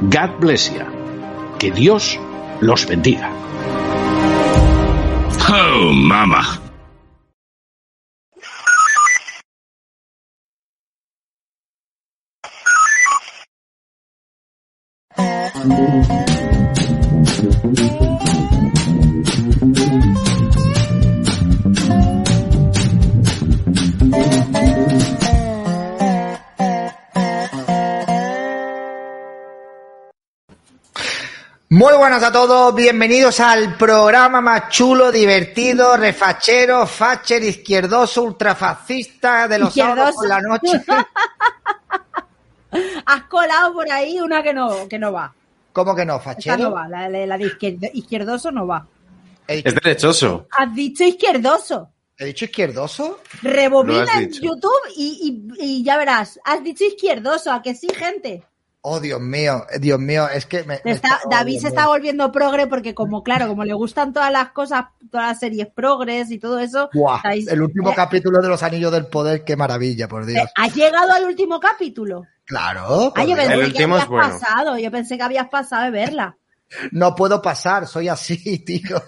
God 0.00 0.38
bless 0.38 0.70
you. 0.70 0.86
Que 1.58 1.72
Dios 1.72 2.18
los 2.60 2.86
bendiga. 2.86 3.32
Oh, 5.50 5.92
mama. 5.92 6.60
Muy 31.78 31.94
buenas 31.96 32.24
a 32.24 32.32
todos, 32.32 32.74
bienvenidos 32.74 33.38
al 33.38 33.76
programa 33.76 34.40
más 34.40 34.68
chulo, 34.68 35.12
divertido, 35.12 35.96
refachero, 35.96 36.84
facher, 36.88 37.44
izquierdoso, 37.44 38.24
ultrafascista 38.24 39.46
de 39.46 39.60
los 39.60 39.72
sábados 39.74 40.16
por 40.16 40.26
la 40.26 40.40
noche. 40.40 40.82
Has 43.06 43.22
colado 43.24 43.74
por 43.74 43.88
ahí 43.92 44.18
una 44.20 44.42
que 44.42 44.52
no, 44.52 44.88
que 44.88 44.98
no 44.98 45.12
va. 45.12 45.32
¿Cómo 45.72 45.94
que 45.94 46.04
no, 46.04 46.16
Esta 46.16 46.30
no 46.30 46.34
fachero? 46.34 46.72
va, 46.72 46.88
la, 46.88 47.08
la- 47.08 47.26
la 47.26 47.38
de 47.38 47.44
izquierd- 47.44 47.90
izquierdoso 47.94 48.50
no 48.50 48.66
va. 48.66 48.84
Es 49.46 49.62
derechoso. 49.62 50.48
Has 50.50 50.74
dicho 50.74 51.04
izquierdoso. 51.04 51.92
he 52.18 52.24
dicho 52.24 52.44
izquierdoso? 52.46 53.20
Rebobina 53.42 54.14
en 54.16 54.30
dicho. 54.30 54.42
YouTube 54.42 54.80
y, 54.96 55.46
y- 55.56 55.64
y 55.78 55.84
ya 55.84 55.96
verás. 55.96 56.40
Has 56.44 56.64
dicho 56.64 56.82
izquierdoso, 56.84 57.52
¿a 57.52 57.62
que 57.62 57.76
sí, 57.76 57.86
gente? 57.94 58.42
Oh, 58.80 59.00
Dios 59.00 59.20
mío, 59.20 59.66
Dios 59.80 59.98
mío, 59.98 60.28
es 60.28 60.46
que 60.46 60.62
me... 60.62 60.80
Está- 60.84 61.20
oh, 61.24 61.28
David 61.30 61.52
Dios 61.52 61.62
se 61.62 61.68
mío. 61.68 61.76
está 61.78 61.88
volviendo 61.88 62.30
progre 62.32 62.66
porque 62.68 62.94
como, 62.94 63.22
claro, 63.24 63.48
como 63.48 63.64
le 63.64 63.74
gustan 63.74 64.12
todas 64.12 64.30
las 64.30 64.50
cosas, 64.52 64.84
todas 65.10 65.26
las 65.28 65.40
series 65.40 65.66
progres 65.66 66.30
y 66.30 66.38
todo 66.38 66.58
eso, 66.60 66.88
Buah, 66.94 67.16
estáis- 67.16 67.48
el 67.50 67.60
último 67.60 67.90
eh, 67.90 67.94
capítulo 67.96 68.40
de 68.40 68.48
los 68.48 68.62
Anillos 68.62 68.92
del 68.92 69.06
Poder, 69.06 69.44
qué 69.44 69.56
maravilla, 69.56 70.06
por 70.08 70.24
Dios. 70.26 70.44
eh, 70.44 70.50
¿Has 70.56 70.74
llegado 70.74 71.12
al 71.12 71.24
último 71.24 71.58
capítulo? 71.58 72.22
Claro, 72.44 73.12
Ah, 73.16 73.22
yo 73.22 73.26
Dios. 73.34 73.38
pensé 73.40 73.52
El 73.54 73.60
que 73.60 73.66
último 73.66 73.94
habías 73.96 74.04
es 74.04 74.10
bueno. 74.10 74.28
pasado, 74.38 74.78
yo 74.78 74.90
pensé 74.90 75.16
que 75.18 75.22
habías 75.24 75.48
pasado 75.48 75.84
de 75.84 75.90
verla. 75.90 76.36
no 76.92 77.14
puedo 77.14 77.42
pasar, 77.42 77.86
soy 77.86 78.08
así, 78.08 78.58
tío. 78.64 79.02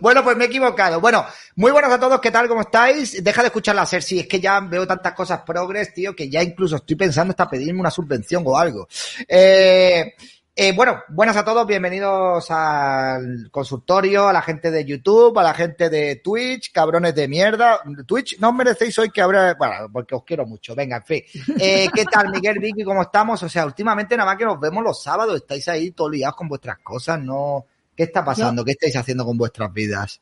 Bueno, 0.00 0.22
pues 0.22 0.36
me 0.36 0.44
he 0.44 0.46
equivocado. 0.48 1.00
Bueno, 1.00 1.24
muy 1.56 1.72
buenas 1.72 1.92
a 1.92 2.00
todos, 2.00 2.20
¿qué 2.20 2.30
tal? 2.30 2.48
¿Cómo 2.48 2.62
estáis? 2.62 3.22
Deja 3.22 3.42
de 3.42 3.48
escuchar 3.48 3.74
la 3.74 3.86
si 3.86 4.20
es 4.20 4.26
que 4.26 4.40
ya 4.40 4.60
veo 4.60 4.86
tantas 4.86 5.14
cosas 5.14 5.42
progres, 5.42 5.94
tío, 5.94 6.14
que 6.14 6.28
ya 6.28 6.42
incluso 6.42 6.76
estoy 6.76 6.96
pensando 6.96 7.30
hasta 7.30 7.48
pedirme 7.48 7.80
una 7.80 7.90
subvención 7.90 8.42
o 8.46 8.58
algo. 8.58 8.88
Eh, 9.28 10.14
eh, 10.58 10.72
bueno, 10.74 11.02
buenas 11.08 11.36
a 11.36 11.44
todos, 11.44 11.66
bienvenidos 11.66 12.50
al 12.50 13.50
consultorio, 13.50 14.26
a 14.26 14.32
la 14.32 14.40
gente 14.40 14.70
de 14.70 14.86
YouTube, 14.86 15.38
a 15.38 15.42
la 15.42 15.52
gente 15.52 15.90
de 15.90 16.16
Twitch, 16.16 16.72
cabrones 16.72 17.14
de 17.14 17.28
mierda. 17.28 17.80
Twitch, 18.06 18.38
no 18.38 18.48
os 18.48 18.54
merecéis 18.54 18.98
hoy 18.98 19.10
que 19.10 19.20
habrá, 19.20 19.52
bueno, 19.54 19.88
porque 19.92 20.14
os 20.14 20.24
quiero 20.24 20.46
mucho, 20.46 20.74
venga, 20.74 20.96
en 20.96 21.04
fin. 21.04 21.22
Eh, 21.58 21.88
¿Qué 21.94 22.06
tal, 22.06 22.30
Miguel, 22.30 22.58
Vicky, 22.58 22.84
cómo 22.84 23.02
estamos? 23.02 23.42
O 23.42 23.48
sea, 23.50 23.66
últimamente 23.66 24.16
nada 24.16 24.30
más 24.30 24.38
que 24.38 24.46
nos 24.46 24.58
vemos 24.58 24.82
los 24.82 25.02
sábados, 25.02 25.36
estáis 25.36 25.68
ahí 25.68 25.90
todos 25.90 26.12
liados 26.12 26.36
con 26.36 26.48
vuestras 26.48 26.78
cosas, 26.78 27.20
¿no? 27.20 27.66
¿Qué 27.96 28.02
está 28.04 28.24
pasando? 28.24 28.64
¿Qué 28.64 28.72
estáis 28.72 28.94
haciendo 28.96 29.24
con 29.24 29.36
vuestras 29.38 29.72
vidas? 29.72 30.20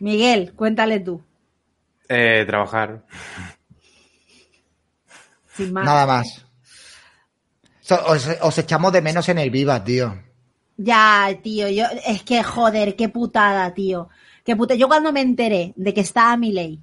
Miguel, 0.00 0.52
cuéntale 0.54 1.00
tú, 1.00 1.22
Eh, 2.08 2.44
trabajar. 2.46 3.04
sin 5.56 5.72
más. 5.72 5.84
Nada 5.84 6.06
más. 6.06 6.46
So- 7.80 8.04
os, 8.06 8.28
os 8.42 8.58
echamos 8.58 8.92
de 8.92 9.02
menos 9.02 9.28
en 9.28 9.38
el 9.38 9.50
Viva, 9.50 9.82
tío. 9.82 10.22
Ya, 10.76 11.28
tío, 11.42 11.68
yo, 11.68 11.84
es 12.06 12.22
que 12.22 12.42
joder, 12.42 12.96
qué 12.96 13.08
putada, 13.08 13.74
tío. 13.74 14.08
Qué 14.44 14.56
puta. 14.56 14.74
Yo 14.74 14.88
cuando 14.88 15.12
me 15.12 15.20
enteré 15.20 15.74
de 15.76 15.92
que 15.92 16.00
estaba 16.00 16.36
Milei 16.36 16.80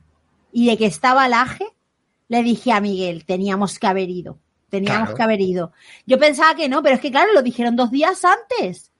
y 0.52 0.68
de 0.68 0.78
que 0.78 0.86
estaba 0.86 1.28
Laje, 1.28 1.66
le 2.28 2.44
dije 2.44 2.72
a 2.72 2.82
Miguel, 2.82 3.26
teníamos 3.26 3.80
que 3.80 3.88
haber 3.88 4.10
ido. 4.10 4.38
Teníamos 4.70 5.06
Claro. 5.10 5.16
que 5.18 5.24
haber 5.24 5.42
ido. 5.42 5.72
Yo 6.06 6.20
pensaba 6.20 6.54
que 6.56 6.68
no, 6.70 6.84
pero 6.84 6.96
es 6.96 7.02
que 7.02 7.10
claro, 7.10 7.34
lo 7.34 7.42
dijeron 7.42 7.76
dos 7.76 7.90
días 7.90 8.24
antes. 8.26 8.92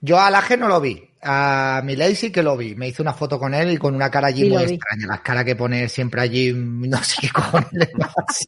Yo 0.00 0.20
a 0.20 0.30
Laje 0.30 0.56
no 0.56 0.68
lo 0.68 0.80
vi. 0.80 1.02
A 1.22 1.80
Milei 1.84 2.14
sí 2.14 2.30
que 2.30 2.42
lo 2.42 2.56
vi. 2.56 2.74
Me 2.74 2.88
hice 2.88 3.02
una 3.02 3.12
foto 3.12 3.38
con 3.38 3.54
él 3.54 3.72
y 3.72 3.76
con 3.78 3.94
una 3.94 4.10
cara 4.10 4.28
allí 4.28 4.42
Sí, 4.42 4.50
muy 4.50 4.62
extraña. 4.62 5.06
Las 5.08 5.20
caras 5.20 5.44
que 5.44 5.56
pone 5.56 5.88
siempre 5.88 6.20
allí, 6.20 6.52
no 6.54 7.02
sé 7.02 7.16
qué 7.22 7.30
cojones 7.30 7.72
le 7.72 7.86
pasa. 7.86 8.44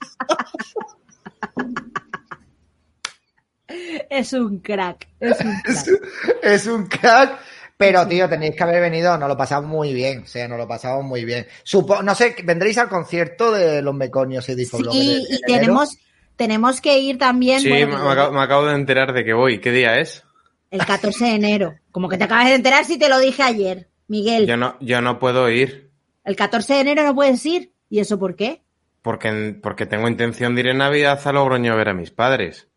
Es 4.11 4.33
un 4.33 4.61
crack. 4.61 5.09
Es 5.21 5.41
un 5.41 5.61
crack. 5.63 6.03
es 6.43 6.67
un 6.67 6.87
crack. 6.87 7.39
Pero, 7.77 8.09
tío, 8.09 8.29
tenéis 8.29 8.57
que 8.57 8.63
haber 8.65 8.81
venido, 8.81 9.17
nos 9.19 9.29
lo 9.29 9.37
pasamos 9.37 9.71
muy 9.71 9.93
bien. 9.93 10.23
O 10.23 10.27
sea, 10.27 10.49
nos 10.49 10.59
lo 10.59 10.67
pasamos 10.67 11.05
muy 11.05 11.25
bien. 11.25 11.47
Supo, 11.63 12.03
no 12.03 12.15
sé, 12.15 12.35
vendréis 12.45 12.77
al 12.79 12.89
concierto 12.89 13.53
de 13.53 13.83
los 13.83 13.95
Meconios 13.95 14.49
y 14.49 14.57
Difoblogs 14.57 14.97
Sí, 14.97 15.25
y 15.31 15.41
tenemos, 15.43 15.97
tenemos 16.35 16.81
que 16.81 16.99
ir 16.99 17.19
también 17.19 17.61
Sí, 17.61 17.69
bueno, 17.69 17.99
me, 17.99 18.05
me 18.05 18.11
acabo, 18.11 18.33
me 18.33 18.41
acabo 18.41 18.67
de 18.67 18.75
enterar 18.75 19.13
de 19.13 19.25
que 19.25 19.33
voy. 19.33 19.61
¿Qué 19.61 19.71
día 19.71 20.01
es? 20.01 20.25
El 20.71 20.85
14 20.85 21.25
de 21.25 21.35
enero. 21.35 21.75
Como 21.91 22.09
que 22.09 22.19
te 22.19 22.25
acabas 22.25 22.47
de 22.47 22.55
enterar 22.55 22.85
si 22.85 22.99
te 22.99 23.09
lo 23.09 23.19
dije 23.19 23.43
ayer, 23.43 23.89
Miguel. 24.07 24.47
Yo 24.47 24.57
no, 24.57 24.77
yo 24.81 25.01
no 25.01 25.19
puedo 25.19 25.49
ir 25.51 25.91
El 26.25 26.37
14 26.37 26.75
de 26.75 26.81
enero 26.81 27.03
no 27.05 27.15
puedes 27.15 27.45
ir. 27.47 27.73
¿Y 27.91 28.01
eso 28.01 28.19
por 28.19 28.37
qué? 28.37 28.63
porque, 29.01 29.59
porque 29.63 29.87
tengo 29.87 30.09
intención 30.09 30.55
de 30.55 30.61
ir 30.61 30.67
en 30.69 30.79
Navidad 30.79 31.19
a 31.25 31.33
Logroño 31.33 31.73
a 31.73 31.77
ver 31.77 31.89
a 31.89 31.95
mis 31.95 32.11
padres. 32.11 32.69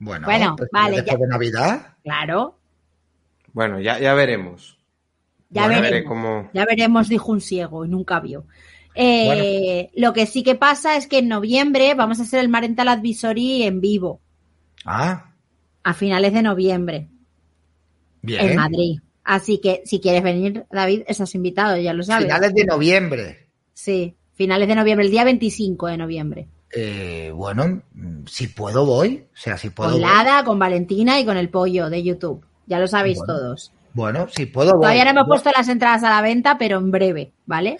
Bueno, 0.00 0.24
Bueno, 0.26 0.56
pues, 0.56 0.68
vale, 0.72 0.96
después 0.96 1.18
ya. 1.18 1.24
de 1.24 1.28
Navidad. 1.30 1.96
Claro. 2.02 2.58
Bueno, 3.52 3.78
ya, 3.78 3.98
ya 4.00 4.14
veremos. 4.14 4.78
Ya 5.50 5.62
Bueno, 5.66 5.82
veremos. 5.82 5.90
veré 5.92 6.04
cómo- 6.04 6.50
Ya 6.54 6.64
veremos, 6.64 7.08
dijo 7.08 7.30
un 7.30 7.40
ciego 7.40 7.84
y 7.84 7.88
nunca 7.88 8.18
vio. 8.18 8.46
Eh, 8.96 9.90
Lo 9.94 10.12
que 10.12 10.26
sí 10.26 10.42
que 10.42 10.56
pasa 10.56 10.96
es 10.96 11.06
que 11.06 11.18
en 11.18 11.28
noviembre 11.28 11.94
vamos 11.94 12.18
a 12.18 12.22
hacer 12.24 12.40
el 12.40 12.48
Marental 12.48 12.88
Advisory 12.88 13.62
en 13.62 13.80
vivo, 13.80 14.20
Ah, 14.84 15.32
a 15.84 15.94
finales 15.94 16.32
de 16.32 16.42
noviembre, 16.42 17.08
bien. 18.22 18.50
en 18.50 18.56
Madrid. 18.56 18.98
Así 19.24 19.60
que 19.60 19.82
si 19.84 20.00
quieres 20.00 20.22
venir, 20.22 20.64
David, 20.70 21.02
estás 21.06 21.34
invitado, 21.34 21.76
ya 21.76 21.92
lo 21.92 22.02
sabes. 22.02 22.24
Finales 22.24 22.54
de 22.54 22.64
noviembre. 22.64 23.46
Sí, 23.74 24.14
finales 24.34 24.66
de 24.68 24.74
noviembre, 24.74 25.04
el 25.06 25.10
día 25.12 25.24
25 25.24 25.86
de 25.86 25.96
noviembre. 25.96 26.48
Eh, 26.74 27.30
bueno, 27.34 27.82
si 28.26 28.46
puedo 28.48 28.86
voy. 28.86 29.24
O 29.32 29.36
sea, 29.36 29.56
si 29.58 29.70
puedo 29.70 29.90
Con 29.92 30.00
voy. 30.00 30.08
Lada, 30.10 30.44
con 30.44 30.58
Valentina 30.58 31.18
y 31.20 31.24
con 31.24 31.36
el 31.36 31.48
pollo 31.48 31.90
de 31.90 32.02
YouTube. 32.02 32.44
Ya 32.66 32.78
lo 32.78 32.86
sabéis 32.86 33.18
Bueno. 33.18 33.32
todos. 33.34 33.72
Bueno, 33.92 34.28
si 34.30 34.46
puedo. 34.46 34.72
voy. 34.72 34.82
Todavía 34.82 35.04
no 35.04 35.10
hemos 35.10 35.26
puesto 35.26 35.50
las 35.56 35.68
entradas 35.68 36.02
a 36.04 36.10
la 36.10 36.22
venta, 36.22 36.56
pero 36.58 36.78
en 36.78 36.90
breve, 36.92 37.32
¿vale? 37.46 37.78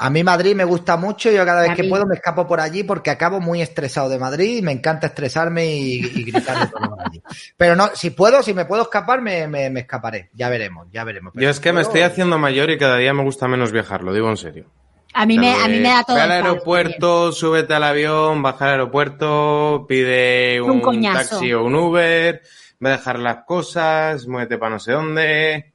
A 0.00 0.10
mí 0.10 0.22
Madrid 0.22 0.54
me 0.54 0.64
gusta 0.64 0.96
mucho, 0.96 1.28
yo 1.30 1.44
cada 1.44 1.62
vez 1.62 1.70
A 1.70 1.74
que 1.74 1.82
mí. 1.82 1.88
puedo 1.88 2.06
me 2.06 2.14
escapo 2.14 2.46
por 2.46 2.60
allí 2.60 2.84
porque 2.84 3.10
acabo 3.10 3.40
muy 3.40 3.60
estresado 3.60 4.08
de 4.08 4.18
Madrid 4.18 4.58
y 4.58 4.62
me 4.62 4.70
encanta 4.70 5.08
estresarme 5.08 5.66
y, 5.66 5.94
y 5.98 6.22
gritar 6.24 6.70
por 6.70 7.00
allí. 7.04 7.20
Pero 7.56 7.74
no, 7.74 7.88
si 7.94 8.10
puedo, 8.10 8.42
si 8.44 8.54
me 8.54 8.64
puedo 8.64 8.82
escapar, 8.82 9.20
me, 9.20 9.48
me- 9.48 9.70
me 9.70 9.80
escaparé. 9.80 10.30
Ya 10.34 10.48
veremos, 10.48 10.86
ya 10.92 11.02
veremos. 11.02 11.32
Pero 11.34 11.42
Yo 11.44 11.50
es 11.50 11.58
que 11.58 11.72
me 11.72 11.80
estoy 11.80 12.02
haciendo 12.02 12.38
mayor 12.38 12.70
y 12.70 12.78
cada 12.78 12.96
día 12.96 13.12
me 13.12 13.24
gusta 13.24 13.48
menos 13.48 13.72
viajar, 13.72 14.04
lo 14.04 14.12
digo 14.12 14.30
en 14.30 14.36
serio. 14.36 14.66
A 15.14 15.26
mí, 15.26 15.36
me, 15.38 15.52
a 15.52 15.66
mí 15.66 15.78
me 15.80 15.88
da 15.88 16.04
todo 16.04 16.14
Ve 16.16 16.22
al 16.22 16.30
aeropuerto, 16.30 17.32
súbete 17.32 17.74
al 17.74 17.82
avión, 17.82 18.40
baja 18.42 18.66
al 18.66 18.70
aeropuerto, 18.72 19.84
pide 19.88 20.60
Un 20.60 20.80
un, 20.86 21.02
taxi 21.02 21.52
o 21.54 21.64
un 21.64 21.74
Uber, 21.74 22.40
ve 22.78 22.88
a 22.88 22.92
dejar 22.92 23.18
las 23.18 23.38
cosas, 23.44 24.28
muévete 24.28 24.58
para 24.58 24.70
no 24.72 24.78
sé 24.78 24.92
dónde. 24.92 25.72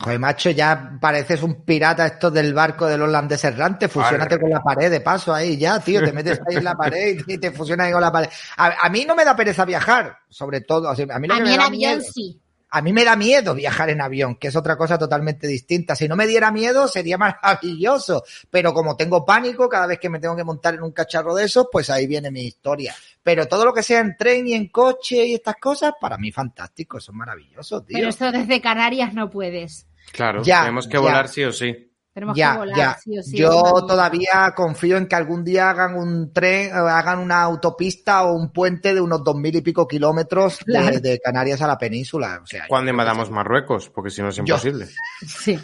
Joder, 0.00 0.18
macho, 0.20 0.50
ya 0.50 0.96
pareces 1.00 1.42
un 1.42 1.62
pirata 1.64 2.06
esto 2.06 2.30
del 2.30 2.54
barco 2.54 2.86
del 2.86 3.02
holandés 3.02 3.42
errante. 3.44 3.88
Fusiónate 3.88 4.34
Arre. 4.34 4.40
con 4.42 4.50
la 4.50 4.60
pared 4.62 4.90
de 4.90 5.00
paso 5.00 5.34
ahí 5.34 5.56
ya, 5.56 5.80
tío. 5.80 6.02
Te 6.04 6.12
metes 6.12 6.40
ahí 6.48 6.56
en 6.56 6.64
la 6.64 6.74
pared 6.76 7.18
y 7.26 7.38
te 7.38 7.50
fusionas 7.50 7.86
ahí 7.88 7.92
con 7.92 8.00
la 8.02 8.12
pared. 8.12 8.28
A, 8.56 8.86
a 8.86 8.88
mí 8.90 9.04
no 9.04 9.16
me 9.16 9.24
da 9.24 9.34
pereza 9.34 9.64
viajar, 9.64 10.18
sobre 10.28 10.60
todo. 10.60 10.90
o 10.90 10.94
sea, 10.94 11.06
a 11.10 11.18
mí, 11.18 11.26
lo 11.26 11.34
A 11.34 11.38
que 11.38 11.42
mí 11.42 11.48
me 11.48 11.54
en 11.54 11.60
da 11.60 11.66
avión 11.66 11.98
miedo- 11.98 12.12
sí. 12.14 12.40
A 12.70 12.82
mí 12.82 12.92
me 12.92 13.02
da 13.02 13.16
miedo 13.16 13.54
viajar 13.54 13.88
en 13.88 14.02
avión, 14.02 14.36
que 14.36 14.48
es 14.48 14.54
otra 14.56 14.76
cosa 14.76 14.98
totalmente 14.98 15.46
distinta. 15.46 15.96
Si 15.96 16.06
no 16.06 16.16
me 16.16 16.26
diera 16.26 16.50
miedo, 16.52 16.86
sería 16.86 17.16
maravilloso. 17.16 18.24
Pero 18.50 18.74
como 18.74 18.94
tengo 18.94 19.24
pánico 19.24 19.70
cada 19.70 19.86
vez 19.86 19.98
que 19.98 20.10
me 20.10 20.20
tengo 20.20 20.36
que 20.36 20.44
montar 20.44 20.74
en 20.74 20.82
un 20.82 20.92
cacharro 20.92 21.34
de 21.34 21.46
esos, 21.46 21.68
pues 21.72 21.88
ahí 21.88 22.06
viene 22.06 22.30
mi 22.30 22.42
historia. 22.42 22.94
Pero 23.22 23.46
todo 23.48 23.64
lo 23.64 23.72
que 23.72 23.82
sea 23.82 24.00
en 24.00 24.16
tren 24.18 24.46
y 24.46 24.52
en 24.52 24.68
coche 24.68 25.24
y 25.26 25.34
estas 25.34 25.56
cosas, 25.56 25.94
para 25.98 26.18
mí 26.18 26.30
fantástico, 26.30 26.98
eso 26.98 27.10
es 27.10 27.16
maravilloso, 27.16 27.82
tío. 27.82 27.96
Pero 27.96 28.10
esto 28.10 28.30
desde 28.30 28.60
Canarias 28.60 29.14
no 29.14 29.30
puedes. 29.30 29.86
Claro, 30.12 30.42
Ya, 30.42 30.60
tenemos 30.60 30.86
que 30.86 30.94
ya. 30.94 31.00
volar 31.00 31.28
sí 31.28 31.44
o 31.44 31.52
sí. 31.52 31.84
Tenemos 32.12 32.36
ya, 32.36 32.52
que 32.52 32.58
volar, 32.58 32.76
ya. 32.76 32.96
sí 32.98 33.16
o 33.18 33.22
sí. 33.22 33.36
Yo 33.36 33.50
todavía 33.86 34.52
confío 34.56 34.96
en 34.96 35.06
que 35.06 35.14
algún 35.14 35.44
día 35.44 35.70
hagan 35.70 35.94
un 35.94 36.32
tren, 36.32 36.68
eh, 36.70 36.72
hagan 36.72 37.20
una 37.20 37.42
autopista 37.42 38.24
o 38.24 38.32
un 38.32 38.50
puente 38.52 38.92
de 38.92 39.00
unos 39.00 39.22
dos 39.22 39.36
mil 39.36 39.54
y 39.54 39.60
pico 39.60 39.86
kilómetros 39.86 40.58
de- 40.66 40.72
Claro. 40.72 41.00
de, 41.00 41.20
Canarias 41.20 41.62
a 41.62 41.68
la 41.68 41.78
península. 41.78 42.40
O 42.42 42.46
sea, 42.46 42.64
Cuando 42.68 42.90
invadamos 42.90 43.30
Marruecos, 43.30 43.88
porque 43.90 44.10
si 44.10 44.20
no 44.20 44.30
es 44.30 44.36
Yo- 44.36 44.42
imposible. 44.42 44.88
Sí. 45.24 45.58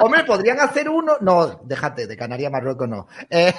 Hombre, 0.00 0.24
podrían 0.24 0.58
hacer 0.58 0.88
uno. 0.88 1.12
No, 1.20 1.60
déjate, 1.64 2.08
de 2.08 2.16
Canarias 2.16 2.48
a 2.48 2.52
Marruecos 2.52 2.88
no. 2.88 3.06
Eh, 3.30 3.54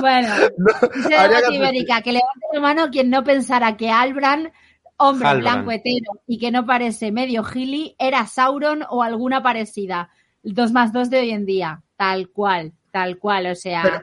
Bueno, 0.00 0.28
hacer- 1.06 1.52
Ibérica, 1.52 2.00
que 2.02 2.12
levante 2.12 2.46
la 2.52 2.60
mano 2.60 2.88
quien 2.90 3.10
no 3.10 3.22
pensara 3.24 3.76
que 3.76 3.90
Albran, 3.90 4.52
hombre 5.00 5.28
Halbrand. 5.28 5.64
blanco 5.64 5.70
hetero 5.72 6.12
y 6.26 6.38
que 6.38 6.50
no 6.50 6.64
parece 6.66 7.10
medio 7.12 7.42
gili, 7.44 7.96
era 7.98 8.26
Sauron 8.26 8.84
o 8.88 9.02
alguna 9.02 9.42
parecida. 9.42 10.10
Dos 10.42 10.72
más 10.72 10.92
dos 10.92 11.10
de 11.10 11.18
hoy 11.20 11.30
en 11.30 11.44
día. 11.46 11.82
Tal 11.96 12.28
cual, 12.30 12.72
tal 12.90 13.18
cual. 13.18 13.46
O 13.46 13.54
sea, 13.54 13.82
Pero- 13.82 14.00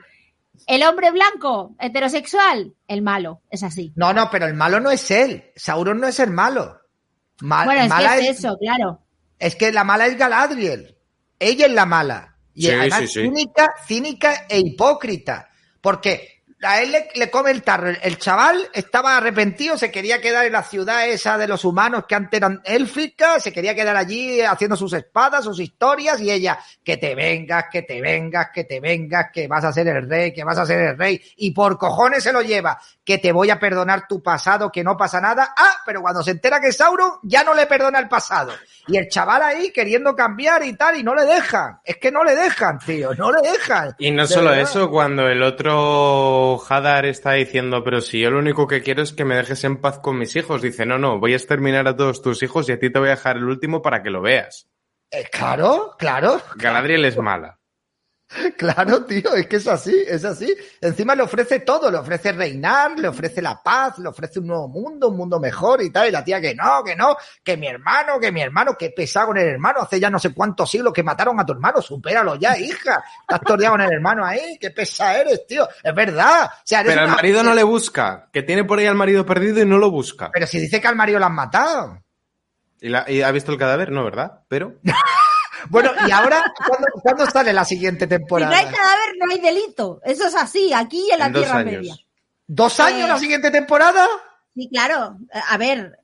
el 0.67 0.83
hombre 0.83 1.11
blanco, 1.11 1.75
heterosexual, 1.79 2.73
el 2.87 3.01
malo. 3.01 3.41
Es 3.49 3.63
así. 3.63 3.93
no, 3.95 4.13
no, 4.13 4.29
pero 4.31 4.45
el 4.47 4.53
malo 4.55 4.79
no 4.79 4.91
es 4.91 5.09
él. 5.11 5.51
Sauron 5.55 5.99
no 5.99 6.07
es 6.07 6.19
el 6.19 6.31
malo. 6.31 6.79
Ma- 7.41 7.65
bueno, 7.65 7.81
es 7.83 7.89
mala 7.89 8.17
que 8.17 8.29
es 8.29 8.39
eso, 8.39 8.57
claro. 8.59 9.01
Es 9.39 9.55
que 9.55 9.71
la 9.71 9.83
mala 9.83 10.07
es 10.07 10.17
Galadriel. 10.17 10.97
Ella 11.39 11.67
es 11.67 11.71
la 11.71 11.85
mala. 11.85 12.35
Y 12.55 12.63
Sí, 12.63 12.71
además 12.71 12.99
sí, 13.01 13.07
sí. 13.07 13.21
cínica, 13.21 13.67
cínica 13.85 14.45
e 14.49 14.59
hipócrita. 14.59 15.49
Porque 15.79 16.36
a 16.63 16.81
él 16.81 16.91
le, 16.91 17.09
le 17.15 17.29
come 17.29 17.51
el 17.51 17.61
tarro. 17.63 17.89
El, 17.89 17.99
el 18.01 18.17
chaval 18.17 18.67
estaba 18.73 19.17
arrepentido, 19.17 19.77
se 19.77 19.91
quería 19.91 20.19
quedar 20.21 20.45
en 20.45 20.53
la 20.53 20.63
ciudad 20.63 21.07
esa 21.07 21.37
de 21.37 21.47
los 21.47 21.63
humanos 21.65 22.05
que 22.07 22.15
antes 22.15 22.37
eran 22.37 22.61
élficas, 22.65 23.43
se 23.43 23.53
quería 23.53 23.75
quedar 23.75 23.95
allí 23.95 24.41
haciendo 24.41 24.75
sus 24.75 24.93
espadas, 24.93 25.43
sus 25.43 25.59
historias, 25.59 26.19
y 26.19 26.31
ella, 26.31 26.57
que 26.83 26.97
te 26.97 27.13
vengas, 27.15 27.65
que 27.71 27.83
te 27.83 28.01
vengas, 28.01 28.47
que 28.53 28.63
te 28.63 28.79
vengas, 28.79 29.27
que 29.31 29.47
vas 29.47 29.63
a 29.65 29.71
ser 29.73 29.87
el 29.87 30.09
rey, 30.09 30.33
que 30.33 30.43
vas 30.43 30.57
a 30.57 30.65
ser 30.65 30.79
el 30.79 30.97
rey. 30.97 31.21
Y 31.37 31.51
por 31.51 31.77
cojones 31.77 32.23
se 32.23 32.33
lo 32.33 32.41
lleva, 32.41 32.79
que 33.03 33.17
te 33.19 33.31
voy 33.31 33.49
a 33.49 33.59
perdonar 33.59 34.07
tu 34.07 34.23
pasado, 34.23 34.71
que 34.71 34.83
no 34.83 34.97
pasa 34.97 35.21
nada. 35.21 35.53
Ah, 35.55 35.81
pero 35.85 36.01
cuando 36.01 36.23
se 36.23 36.31
entera 36.31 36.59
que 36.59 36.67
es 36.69 36.77
Sauron, 36.77 37.19
ya 37.23 37.43
no 37.43 37.53
le 37.53 37.65
perdona 37.67 37.99
el 37.99 38.07
pasado. 38.07 38.53
Y 38.87 38.97
el 38.97 39.09
chaval 39.09 39.41
ahí 39.43 39.71
queriendo 39.71 40.15
cambiar 40.15 40.63
y 40.63 40.73
tal, 40.73 40.97
y 40.97 41.03
no 41.03 41.13
le 41.13 41.25
dejan. 41.25 41.79
Es 41.83 41.97
que 41.97 42.11
no 42.11 42.23
le 42.23 42.35
dejan, 42.35 42.79
tío, 42.79 43.13
no 43.15 43.31
le 43.31 43.41
dejan. 43.41 43.95
Y 43.99 44.11
no 44.11 44.23
De 44.23 44.33
solo 44.33 44.49
verdad. 44.51 44.63
eso, 44.63 44.89
cuando 44.89 45.27
el 45.27 45.43
otro 45.43 46.46
Hadar 46.55 47.05
está 47.05 47.33
diciendo, 47.33 47.83
pero 47.83 48.01
si 48.01 48.21
yo 48.21 48.31
lo 48.31 48.39
único 48.39 48.67
que 48.67 48.81
quiero 48.81 49.03
es 49.03 49.11
que 49.11 49.25
me 49.25 49.35
dejes 49.35 49.63
en 49.63 49.77
paz 49.77 49.99
con 49.99 50.17
mis 50.17 50.35
hijos, 50.35 50.61
dice, 50.61 50.85
no, 50.85 50.97
no, 50.97 51.19
voy 51.19 51.33
a 51.33 51.37
exterminar 51.37 51.87
a 51.87 51.95
todos 51.95 52.21
tus 52.21 52.41
hijos 52.43 52.69
y 52.69 52.71
a 52.71 52.79
ti 52.79 52.89
te 52.89 52.99
voy 52.99 53.09
a 53.09 53.11
dejar 53.11 53.37
el 53.37 53.45
último 53.45 53.81
para 53.81 54.01
que 54.01 54.09
lo 54.09 54.21
veas. 54.21 54.67
Eh, 55.11 55.25
claro, 55.31 55.95
claro, 55.97 56.41
Galadriel 56.55 57.05
es 57.05 57.17
mala. 57.17 57.59
claro, 58.57 59.05
tío, 59.05 59.33
es 59.35 59.47
que 59.47 59.55
es 59.55 59.67
así, 59.67 60.03
es 60.05 60.25
así. 60.25 60.53
Encima 60.81 61.15
le 61.15 61.23
ofrece 61.23 61.61
todo, 61.61 61.89
le 61.89 61.97
ofrece 61.97 62.33
reinar, 62.33 62.99
le 62.99 63.07
ofrece 63.07 63.41
la 63.41 63.61
paz, 63.63 63.97
le 63.99 64.09
ofrece 64.09 64.39
un 64.39 64.47
nuevo 64.47 64.67
mundo, 64.67 65.07
un 65.09 65.17
mundo 65.17 65.39
mejor 65.39 65.81
y 65.81 65.89
tal. 65.91 66.09
Y 66.09 66.11
la 66.11 66.23
tía 66.25 66.41
que 66.41 66.53
no, 66.53 66.83
que 66.83 66.95
no, 66.95 67.15
que 67.43 67.55
mi 67.55 67.67
hermano, 67.67 68.19
que 68.19 68.31
mi 68.31 68.41
hermano, 68.41 68.75
que 68.77 68.89
pesado 68.89 69.27
con 69.27 69.37
el 69.37 69.47
hermano, 69.47 69.79
hace 69.81 69.99
ya 69.99 70.09
no 70.09 70.19
sé 70.19 70.33
cuántos 70.33 70.69
siglos 70.69 70.91
que 70.91 71.03
mataron 71.03 71.39
a 71.39 71.45
tu 71.45 71.53
hermano, 71.53 71.81
supéralo 71.81 72.35
ya, 72.35 72.57
hija. 72.57 73.01
Estás 73.21 73.41
tordeado 73.41 73.75
con 73.75 73.81
el 73.81 73.93
hermano 73.93 74.25
ahí, 74.25 74.57
qué 74.59 74.71
pesa 74.71 75.17
eres, 75.17 75.47
tío. 75.47 75.67
Es 75.81 75.95
verdad. 75.95 76.45
O 76.47 76.61
sea, 76.65 76.81
eres 76.81 76.93
Pero 76.93 77.05
al 77.07 77.15
marido 77.15 77.43
no 77.43 77.53
le 77.53 77.63
busca, 77.63 78.29
que 78.33 78.43
tiene 78.43 78.65
por 78.65 78.79
ahí 78.79 78.87
al 78.87 78.95
marido 78.95 79.25
perdido 79.25 79.61
y 79.61 79.65
no 79.65 79.77
lo 79.77 79.89
busca. 79.89 80.31
Pero 80.33 80.47
si 80.47 80.59
dice 80.59 80.81
que 80.81 80.87
al 80.87 80.95
marido 80.97 81.19
lo 81.19 81.25
han 81.27 81.35
matado. 81.35 82.03
¿Y, 82.81 82.89
la- 82.89 83.09
y 83.09 83.21
ha 83.21 83.31
visto 83.31 83.53
el 83.53 83.57
cadáver? 83.57 83.91
No, 83.91 84.03
¿verdad? 84.03 84.41
Pero... 84.49 84.75
Bueno, 85.69 85.91
y 86.07 86.11
ahora, 86.11 86.43
¿cuándo, 86.67 86.87
cuándo 87.01 87.25
sale 87.27 87.53
la 87.53 87.65
siguiente 87.65 88.05
Si 88.05 88.09
no 88.11 88.17
temporada? 88.17 88.57
hay 88.57 88.65
cadáver, 88.65 89.15
no 89.19 89.31
hay 89.31 89.39
delito. 89.39 90.01
Eso 90.03 90.27
es 90.27 90.35
así, 90.35 90.71
aquí 90.73 91.09
en 91.11 91.19
la 91.19 91.25
En 91.27 91.33
Tierra 91.33 91.55
años. 91.57 91.71
Media. 91.73 91.95
¿Dos 92.47 92.79
años 92.79 93.05
Eh, 93.05 93.07
la 93.09 93.19
siguiente 93.19 93.51
temporada? 93.51 94.07
Sí, 94.55 94.69
claro. 94.69 95.17
A 95.49 95.57
ver, 95.57 95.99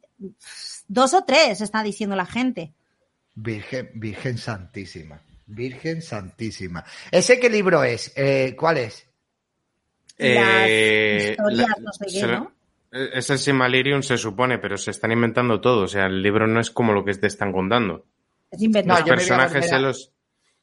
dos 0.88 1.14
o 1.14 1.24
tres 1.24 1.62
está 1.62 1.82
diciendo 1.84 2.16
la 2.16 2.26
gente. 2.26 2.74
Virgen, 3.36 3.90
Virgen 3.96 4.38
Santísima. 4.38 5.22
Virgen 5.46 6.02
Santísima. 6.02 6.84
¿Ese 7.12 7.40
qué 7.40 7.50
libro 7.50 7.84
es? 7.84 8.12
Eh, 8.16 8.56
¿Cuál 8.58 8.78
es? 8.78 9.08
Las 10.18 10.68
Eh, 10.68 11.28
historias, 11.32 11.68
la- 11.70 11.76
no 11.84 11.92
sé 11.94 12.06
qué, 12.12 12.28
¿no? 12.28 12.52
Es 12.92 13.30
el 13.32 13.40
Silmarillion, 13.40 14.04
se 14.04 14.18
supone, 14.20 14.60
pero 14.60 14.78
se 14.78 14.92
están 14.92 15.12
inventando 15.12 15.60
todo. 15.60 15.86
O 15.86 15.88
sea, 15.88 16.06
el 16.06 16.22
libro 16.22 16.46
no 16.46 16.60
es 16.60 16.70
como 16.70 16.94
lo 16.94 17.04
que 17.04 17.16
te 17.16 17.26
están 17.26 17.52
contando. 17.52 18.06
Es 18.54 18.62
inventado. 18.62 19.00
No, 19.02 19.06
Los 19.06 19.08
yo 19.08 19.14
me 19.16 19.16
voy 19.16 19.24
a 19.24 19.48
personajes 19.48 19.54
volver 19.54 19.70
se 19.70 19.76
a- 19.76 19.80
los... 19.80 20.10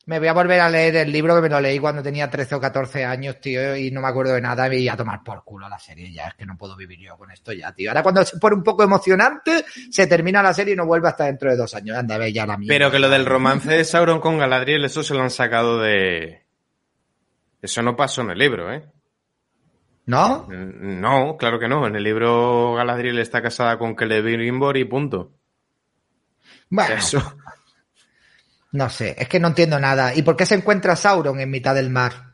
Me 0.07 0.19
voy 0.19 0.29
a 0.29 0.33
volver 0.33 0.61
a 0.61 0.69
leer 0.71 0.97
el 0.97 1.13
libro 1.13 1.37
que 1.37 1.43
me 1.43 1.49
lo 1.51 1.61
leí 1.61 1.79
cuando 1.79 2.03
tenía 2.03 2.29
13 2.29 2.55
o 2.57 2.61
14 2.61 3.05
años, 3.05 3.39
tío, 3.41 3.77
y 3.77 3.91
no 3.93 4.01
me 4.01 4.09
acuerdo 4.09 4.33
de 4.33 4.41
nada 4.41 4.75
y 4.75 4.89
a 4.89 4.97
tomar 4.97 5.23
por 5.23 5.45
culo 5.45 5.69
la 5.69 5.79
serie 5.79 6.11
ya. 6.11 6.29
Es 6.29 6.35
que 6.35 6.47
no 6.47 6.57
puedo 6.57 6.75
vivir 6.75 6.99
yo 6.99 7.17
con 7.19 7.31
esto 7.31 7.53
ya, 7.53 7.73
tío. 7.73 7.91
Ahora 7.91 8.03
cuando 8.03 8.25
se 8.25 8.39
pone 8.39 8.57
un 8.57 8.65
poco 8.65 8.83
emocionante, 8.83 9.65
se 9.91 10.07
termina 10.07 10.43
la 10.43 10.55
serie 10.55 10.73
y 10.73 10.77
no 10.77 10.87
vuelve 10.87 11.07
hasta 11.09 11.27
dentro 11.27 11.51
de 11.51 11.57
dos 11.57 11.75
años. 11.75 11.97
Anda, 11.97 12.17
ve 12.19 12.33
ya 12.33 12.47
la 12.47 12.57
mierda. 12.57 12.75
Pero 12.75 12.91
que 12.91 12.99
lo 12.99 13.09
del 13.11 13.27
romance 13.27 13.71
de 13.71 13.85
Sauron 13.85 14.21
con 14.21 14.39
Galadriel, 14.39 14.85
eso 14.85 15.03
se 15.03 15.15
lo 15.15 15.23
han 15.23 15.31
sacado 15.31 15.79
de... 15.81 16.45
Eso 17.63 17.83
no 17.83 17.95
pasó 17.95 18.23
en 18.23 18.31
el 18.31 18.39
libro, 18.39 18.73
¿eh? 18.73 18.83
¿No? 20.07 20.49
No, 20.49 21.37
claro 21.37 21.61
que 21.61 21.69
no. 21.69 21.87
En 21.87 21.95
el 21.95 22.03
libro 22.03 22.75
Galadriel 22.75 23.19
está 23.19 23.43
casada 23.43 23.79
con 23.79 23.95
Celebrimbor 23.97 24.77
y 24.79 24.85
punto. 24.87 25.35
Bueno, 26.71 26.95
Eso. 26.95 27.37
No 28.73 28.89
sé, 28.91 29.17
es 29.19 29.29
que 29.29 29.41
no 29.41 29.49
entiendo 29.49 29.79
nada. 29.81 30.15
¿Y 30.15 30.23
por 30.23 30.37
qué 30.37 30.47
se 30.47 30.55
encuentra 30.55 30.97
Sauron 30.97 31.41
en 31.41 31.51
mitad 31.51 31.75
del 31.75 31.91
mar? 31.91 32.31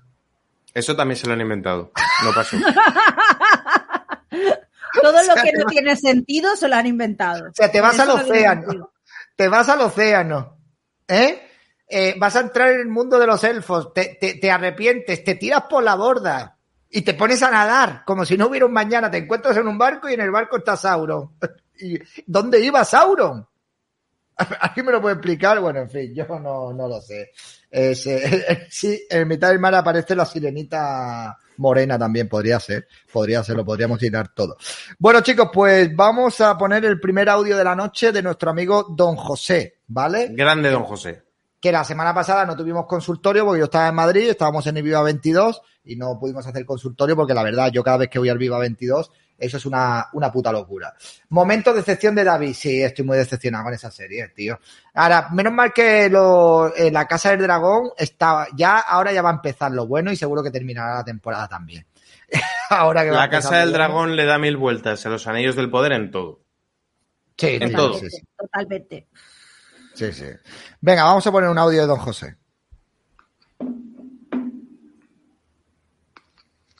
Eso 0.74 0.94
también 0.94 1.16
se 1.16 1.26
lo 1.26 1.32
han 1.32 1.40
inventado. 1.40 1.90
No 2.24 2.32
pasó. 2.34 2.56
Todo 5.02 5.22
lo 5.22 5.34
que 5.42 5.52
no 5.52 5.64
tiene 5.66 5.96
sentido 5.96 6.56
se 6.56 6.68
lo 6.68 6.76
han 6.76 6.86
inventado. 6.86 7.48
O 7.50 7.54
sea, 7.54 7.70
te 7.70 7.80
vas 7.80 7.94
Eso 7.94 8.02
al 8.02 8.10
océano. 8.10 8.92
Te 9.36 9.48
vas 9.48 9.68
al 9.68 9.80
océano. 9.82 10.56
¿Eh? 11.08 11.42
Eh, 11.88 12.14
vas 12.18 12.34
a 12.36 12.40
entrar 12.40 12.70
en 12.72 12.80
el 12.80 12.88
mundo 12.88 13.18
de 13.18 13.26
los 13.26 13.44
elfos. 13.44 13.92
Te, 13.92 14.16
te- 14.20 14.34
te 14.34 14.50
arrepientes, 14.50 15.22
te 15.22 15.34
tiras 15.34 15.64
por 15.68 15.82
la 15.82 15.94
borda 15.94 16.56
y 16.90 17.02
te 17.02 17.14
pones 17.14 17.42
a 17.42 17.50
nadar 17.50 18.02
como 18.04 18.24
si 18.24 18.36
no 18.36 18.46
hubiera 18.46 18.66
un 18.66 18.72
mañana. 18.72 19.10
Te 19.10 19.18
encuentras 19.18 19.56
en 19.56 19.68
un 19.68 19.78
barco 19.78 20.08
y 20.08 20.14
en 20.14 20.20
el 20.20 20.30
barco 20.30 20.56
está 20.58 20.76
Sauron. 20.76 21.32
¿Y 21.80 21.98
dónde 22.26 22.60
iba 22.60 22.84
Sauron? 22.84 23.46
¿Alguien 24.60 24.86
me 24.86 24.92
lo 24.92 25.00
puede 25.00 25.14
explicar? 25.14 25.60
Bueno, 25.60 25.80
en 25.80 25.90
fin, 25.90 26.14
yo 26.14 26.26
no, 26.38 26.72
no 26.72 26.88
lo 26.88 27.00
sé. 27.00 27.30
Es, 27.70 28.06
eh, 28.06 28.66
sí, 28.70 29.06
en 29.08 29.26
mitad 29.28 29.48
del 29.48 29.58
mar 29.58 29.74
aparece 29.74 30.14
la 30.14 30.26
sirenita 30.26 31.38
morena 31.58 31.98
también, 31.98 32.28
podría 32.28 32.60
ser. 32.60 32.86
Podría 33.10 33.42
ser, 33.42 33.56
lo 33.56 33.64
podríamos 33.64 34.00
llenar 34.00 34.34
todo. 34.34 34.56
Bueno, 34.98 35.20
chicos, 35.20 35.48
pues 35.52 35.94
vamos 35.94 36.40
a 36.40 36.56
poner 36.58 36.84
el 36.84 37.00
primer 37.00 37.28
audio 37.28 37.56
de 37.56 37.64
la 37.64 37.74
noche 37.74 38.12
de 38.12 38.22
nuestro 38.22 38.50
amigo 38.50 38.86
Don 38.90 39.16
José, 39.16 39.80
¿vale? 39.86 40.28
Grande 40.30 40.70
don 40.70 40.84
José. 40.84 41.22
que 41.60 41.72
la 41.72 41.84
semana 41.84 42.14
pasada 42.14 42.44
no 42.44 42.54
tuvimos 42.54 42.86
consultorio 42.86 43.44
porque 43.44 43.60
yo 43.60 43.64
estaba 43.64 43.88
en 43.88 43.94
Madrid, 43.94 44.28
estábamos 44.28 44.66
en 44.66 44.76
el 44.76 44.82
Viva 44.82 45.02
22 45.02 45.62
y 45.84 45.96
no 45.96 46.18
pudimos 46.18 46.46
hacer 46.46 46.64
consultorio 46.66 47.16
porque 47.16 47.34
la 47.34 47.42
verdad, 47.42 47.70
yo 47.72 47.82
cada 47.82 47.96
vez 47.96 48.10
que 48.10 48.18
voy 48.18 48.28
al 48.28 48.38
Viva 48.38 48.58
22, 48.58 49.10
eso 49.38 49.56
es 49.56 49.66
una, 49.66 50.08
una 50.12 50.32
puta 50.32 50.50
locura. 50.52 50.94
Momento 51.30 51.70
de 51.70 51.78
decepción 51.78 52.14
de 52.14 52.24
David, 52.24 52.54
sí, 52.54 52.82
estoy 52.82 53.04
muy 53.04 53.18
decepcionado 53.18 53.64
con 53.64 53.74
esa 53.74 53.90
serie, 53.90 54.28
tío. 54.28 54.58
Ahora, 54.94 55.28
menos 55.32 55.52
mal 55.52 55.72
que 55.72 56.08
lo, 56.08 56.74
eh, 56.74 56.90
la 56.90 57.06
Casa 57.06 57.30
del 57.30 57.42
Dragón 57.42 57.90
está, 57.96 58.48
ya, 58.54 58.78
ahora 58.78 59.12
ya 59.12 59.22
va 59.22 59.30
a 59.30 59.34
empezar 59.34 59.72
lo 59.72 59.86
bueno 59.86 60.10
y 60.10 60.16
seguro 60.16 60.42
que 60.42 60.50
terminará 60.50 60.96
la 60.96 61.04
temporada 61.04 61.48
también. 61.48 61.86
ahora 62.70 63.04
que 63.04 63.10
va 63.10 63.18
a 63.18 63.26
La 63.26 63.30
Casa 63.30 63.56
del 63.58 63.70
bueno. 63.70 63.84
Dragón 63.84 64.16
le 64.16 64.24
da 64.24 64.38
mil 64.38 64.56
vueltas 64.56 65.04
a 65.06 65.10
los 65.10 65.26
anillos 65.26 65.56
del 65.56 65.70
poder 65.70 65.92
en 65.92 66.10
todo. 66.10 66.40
Sí, 67.36 67.58
en 67.60 67.72
todo. 67.72 67.94
sí, 67.98 68.08
sí. 68.08 68.22
Totalmente. 68.36 69.06
Sí, 69.94 70.12
sí. 70.12 70.26
Venga, 70.80 71.04
vamos 71.04 71.26
a 71.26 71.32
poner 71.32 71.50
un 71.50 71.58
audio 71.58 71.82
de 71.82 71.86
Don 71.86 71.98
José. 71.98 72.36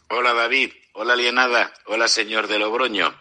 Hola 0.09 0.33
David, 0.35 0.71
hola 0.99 1.13
Alienada, 1.13 1.75
hola 1.85 2.09
señor 2.09 2.49
de 2.49 2.59
Logroño, 2.59 3.15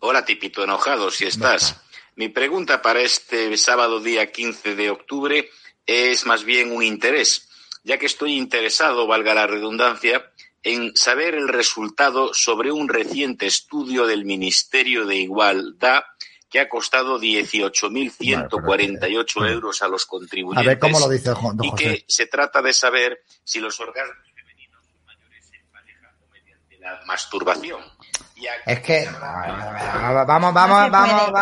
hola 0.00 0.26
tipito 0.26 0.62
enojado 0.62 1.10
si 1.10 1.24
estás. 1.24 1.80
Mi 2.14 2.28
pregunta 2.28 2.82
para 2.82 3.00
este 3.00 3.56
sábado 3.56 4.00
día 4.00 4.30
15 4.30 4.74
de 4.74 4.90
octubre 4.90 5.48
es 5.86 6.26
más 6.26 6.44
bien 6.44 6.72
un 6.72 6.82
interés, 6.82 7.48
ya 7.84 7.96
que 7.96 8.04
estoy 8.04 8.34
interesado, 8.34 9.06
valga 9.06 9.32
la 9.32 9.46
redundancia, 9.46 10.30
en 10.62 10.94
saber 10.94 11.34
el 11.34 11.48
resultado 11.48 12.34
sobre 12.34 12.70
un 12.70 12.86
reciente 12.86 13.46
estudio 13.46 14.06
del 14.06 14.26
Ministerio 14.26 15.06
de 15.06 15.16
Igualdad 15.16 16.02
que 16.50 16.60
ha 16.60 16.68
costado 16.68 17.18
18.148 17.18 19.50
euros 19.50 19.80
a 19.80 19.88
los 19.88 20.04
A 20.04 20.08
contribuyentes 20.08 20.66
ver 20.66 20.78
cómo 20.78 21.00
lo 21.00 21.08
dice 21.08 21.32
y 21.62 21.74
que 21.74 22.04
se 22.06 22.26
trata 22.26 22.60
de 22.60 22.74
saber 22.74 23.22
si 23.42 23.60
los 23.60 23.80
orgasmos 23.80 24.35
la 26.92 27.00
masturbación. 27.06 27.80
Y 28.36 28.46
aquí 28.46 28.62
Es 28.66 28.80
que, 28.80 29.08
vamos, 29.20 30.52
vamos, 30.54 30.90
vamos, 30.90 31.32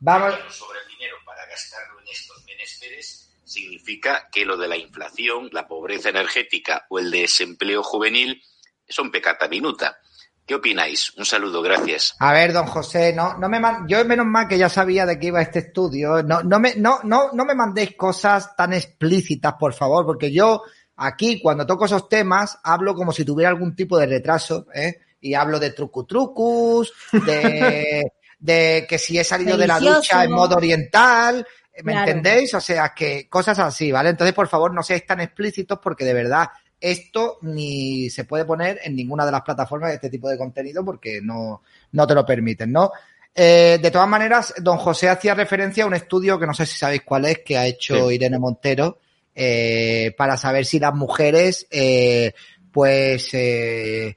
vamos. 0.00 0.34
sobre 0.50 0.80
el 0.80 0.88
dinero 0.88 1.16
para 1.24 1.46
gastarlo 1.46 2.00
en 2.00 2.08
estos 2.08 2.44
menesteres 2.44 3.30
significa 3.44 4.28
que 4.30 4.44
lo 4.44 4.56
de 4.56 4.68
la 4.68 4.76
inflación, 4.76 5.48
la 5.52 5.66
pobreza 5.66 6.08
energética 6.10 6.86
o 6.88 6.98
el 6.98 7.10
desempleo 7.10 7.82
juvenil 7.82 8.42
son 8.88 9.10
pecata 9.10 9.48
minuta. 9.48 9.98
¿Qué 10.46 10.54
opináis? 10.56 11.14
Un 11.16 11.24
saludo, 11.24 11.62
gracias. 11.62 12.14
A 12.18 12.32
ver, 12.32 12.52
don 12.52 12.66
José, 12.66 13.14
no, 13.14 13.38
no 13.38 13.48
me 13.48 13.58
man- 13.60 13.86
yo 13.88 14.04
menos 14.04 14.26
mal 14.26 14.46
que 14.46 14.58
ya 14.58 14.68
sabía 14.68 15.06
de 15.06 15.18
qué 15.18 15.28
iba 15.28 15.40
este 15.40 15.60
estudio. 15.60 16.22
No, 16.22 16.42
no 16.42 16.60
me, 16.60 16.74
no, 16.74 17.00
no, 17.04 17.30
no 17.32 17.44
me 17.46 17.54
mandéis 17.54 17.96
cosas 17.96 18.54
tan 18.54 18.74
explícitas, 18.74 19.54
por 19.54 19.72
favor, 19.72 20.04
porque 20.04 20.30
yo 20.30 20.62
aquí 20.96 21.40
cuando 21.40 21.66
toco 21.66 21.86
esos 21.86 22.08
temas 22.08 22.58
hablo 22.62 22.94
como 22.94 23.12
si 23.12 23.24
tuviera 23.24 23.48
algún 23.50 23.74
tipo 23.74 23.98
de 23.98 24.06
retraso, 24.06 24.66
¿eh? 24.74 24.98
Y 25.20 25.34
hablo 25.34 25.58
de 25.58 25.70
trucutrucus, 25.70 26.92
de, 27.24 28.02
de 28.38 28.86
que 28.88 28.98
si 28.98 29.18
he 29.18 29.24
salido 29.24 29.56
de 29.56 29.66
la 29.66 29.80
ducha 29.80 30.24
en 30.24 30.32
modo 30.32 30.56
oriental, 30.56 31.46
¿me 31.82 31.92
Claro. 31.92 32.10
entendéis? 32.10 32.52
O 32.54 32.60
sea, 32.60 32.92
que 32.94 33.28
cosas 33.28 33.58
así, 33.58 33.90
¿vale? 33.90 34.10
Entonces, 34.10 34.34
por 34.34 34.48
favor, 34.48 34.72
no 34.72 34.82
seáis 34.82 35.06
tan 35.06 35.20
explícitos 35.20 35.78
porque 35.82 36.04
de 36.04 36.14
verdad 36.14 36.48
esto 36.80 37.38
ni 37.42 38.10
se 38.10 38.24
puede 38.24 38.44
poner 38.44 38.78
en 38.84 38.94
ninguna 38.94 39.24
de 39.24 39.32
las 39.32 39.40
plataformas 39.42 39.88
de 39.90 39.94
este 39.94 40.10
tipo 40.10 40.28
de 40.28 40.36
contenido 40.36 40.84
porque 40.84 41.20
no, 41.22 41.62
no 41.92 42.06
te 42.06 42.14
lo 42.14 42.26
permiten, 42.26 42.70
¿no? 42.72 42.92
Eh, 43.34 43.78
de 43.82 43.90
todas 43.90 44.06
maneras, 44.08 44.54
don 44.60 44.76
José 44.76 45.08
hacía 45.08 45.34
referencia 45.34 45.84
a 45.84 45.86
un 45.86 45.94
estudio 45.94 46.38
que 46.38 46.46
no 46.46 46.52
sé 46.54 46.66
si 46.66 46.76
sabéis 46.76 47.02
cuál 47.04 47.24
es, 47.24 47.38
que 47.38 47.56
ha 47.56 47.66
hecho 47.66 48.08
Sí. 48.10 48.14
Irene 48.16 48.38
Montero, 48.38 48.98
eh, 49.34 50.14
para 50.16 50.36
saber 50.36 50.64
si 50.64 50.78
las 50.78 50.94
mujeres, 50.94 51.66
eh, 51.70 52.32
pues, 52.72 53.28
eh, 53.32 54.16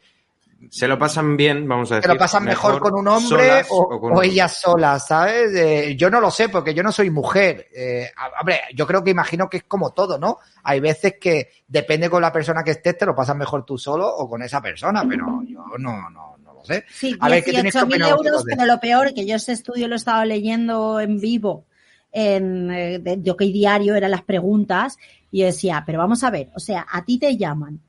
Se 0.70 0.88
lo 0.88 0.98
pasan 0.98 1.38
bien, 1.38 1.68
vamos 1.68 1.92
a 1.92 1.96
decir. 1.96 2.10
se 2.10 2.14
lo 2.16 2.20
pasan 2.20 2.44
mejor, 2.44 2.80
con 2.80 2.96
un 2.96 3.08
hombre 3.08 3.64
o, 3.70 4.00
con 4.00 4.14
o 4.14 4.18
un- 4.20 4.24
ellas 4.26 4.60
solas, 4.60 5.08
¿sabes? 5.08 5.54
Eh, 5.56 5.96
yo 5.96 6.10
no 6.10 6.20
lo 6.20 6.30
sé 6.32 6.50
porque 6.50 6.74
yo 6.74 6.82
no 6.84 6.92
soy 6.92 7.10
mujer. 7.10 7.68
Eh, 7.74 8.12
hombre, 8.40 8.62
yo 8.76 8.86
creo 8.88 9.04
que 9.04 9.12
imagino 9.12 9.48
que 9.50 9.58
es 9.58 9.64
como 9.64 9.92
todo, 9.94 10.18
¿no? 10.18 10.40
Hay 10.64 10.80
veces 10.80 11.16
que 11.22 11.52
depende 11.68 12.10
con 12.10 12.22
la 12.22 12.32
persona 12.34 12.64
que 12.64 12.72
estés, 12.72 12.98
te 12.98 13.06
lo 13.06 13.16
pasas 13.16 13.36
mejor 13.38 13.64
tú 13.66 13.78
solo 13.78 14.08
o 14.08 14.28
con 14.30 14.42
esa 14.42 14.62
persona, 14.62 15.06
pero 15.08 15.42
yo 15.48 15.64
no, 15.78 16.10
no, 16.10 16.36
no 16.40 16.54
lo 16.54 16.66
sé. 16.66 16.84
Sí, 16.92 17.16
A 17.20 17.30
ver, 17.30 17.44
¿qué 17.44 17.52
tenéis 17.54 17.76
que 17.76 17.80
18.000 17.80 17.84
opinar 17.86 18.10
euros, 18.10 18.44
pero 18.50 18.66
lo 18.66 18.80
peor, 18.80 19.14
que 19.14 19.26
yo 19.28 19.36
ese 19.36 19.54
estudio 19.54 19.88
lo 19.88 19.96
estaba 19.96 20.26
leyendo 20.26 21.00
en 21.00 21.20
vivo 21.20 21.66
eh, 22.12 23.00
de, 23.02 23.18
Diario, 23.18 23.96
eran 23.96 24.12
las 24.12 24.24
preguntas, 24.24 24.98
y 25.32 25.40
yo 25.40 25.46
decía, 25.46 25.84
pero 25.86 26.00
vamos 26.00 26.24
a 26.24 26.30
ver, 26.30 26.50
o 26.56 26.60
sea, 26.60 26.86
a 26.90 27.04
ti 27.06 27.20
te 27.20 27.38
llaman 27.38 27.80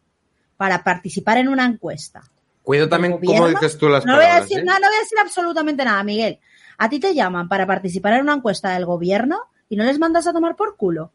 para 0.57 0.83
participar 0.83 1.39
en 1.39 1.49
una 1.49 1.65
encuesta. 1.65 2.23
Cuido 2.63 2.89
también 2.89 3.13
¿Del 3.13 3.21
cómo 3.21 3.41
gobierno? 3.41 3.61
dices 3.61 3.79
tú 3.79 3.89
las 3.89 4.05
No 4.05 4.17
voy 4.17 4.27
a 4.27 4.41
decir 4.41 4.59
¿eh? 4.59 4.65
nada, 4.65 4.81
no 4.81 4.89
voy 4.89 4.97
a 4.97 5.01
decir 5.01 5.19
absolutamente 5.19 5.85
nada, 5.85 6.03
Miguel. 6.03 6.39
A 6.77 6.89
ti 6.91 7.01
te 7.01 7.15
llaman 7.15 7.49
para 7.49 7.67
participar 7.67 8.15
en 8.15 8.23
una 8.23 8.35
encuesta 8.35 8.75
del 8.75 8.85
gobierno 8.85 9.41
y 9.69 9.77
no 9.77 9.85
les 9.85 9.99
mandas 9.99 10.27
a 10.27 10.33
tomar 10.33 10.57
por 10.57 10.77
culo. 10.77 11.13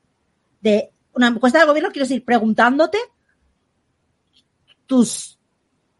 De 0.61 0.91
una 1.13 1.27
encuesta 1.27 1.59
del 1.59 1.67
gobierno, 1.67 1.91
quiero 1.91 2.05
decir, 2.05 2.25
preguntándote 2.25 2.97
tus 4.87 5.37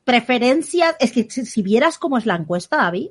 preferencias. 0.03 0.95
Es 1.00 1.12
que 1.12 1.29
si, 1.29 1.45
si 1.45 1.62
vieras 1.62 1.98
cómo 1.98 2.17
es 2.17 2.25
la 2.25 2.36
encuesta, 2.36 2.77
David, 2.77 3.10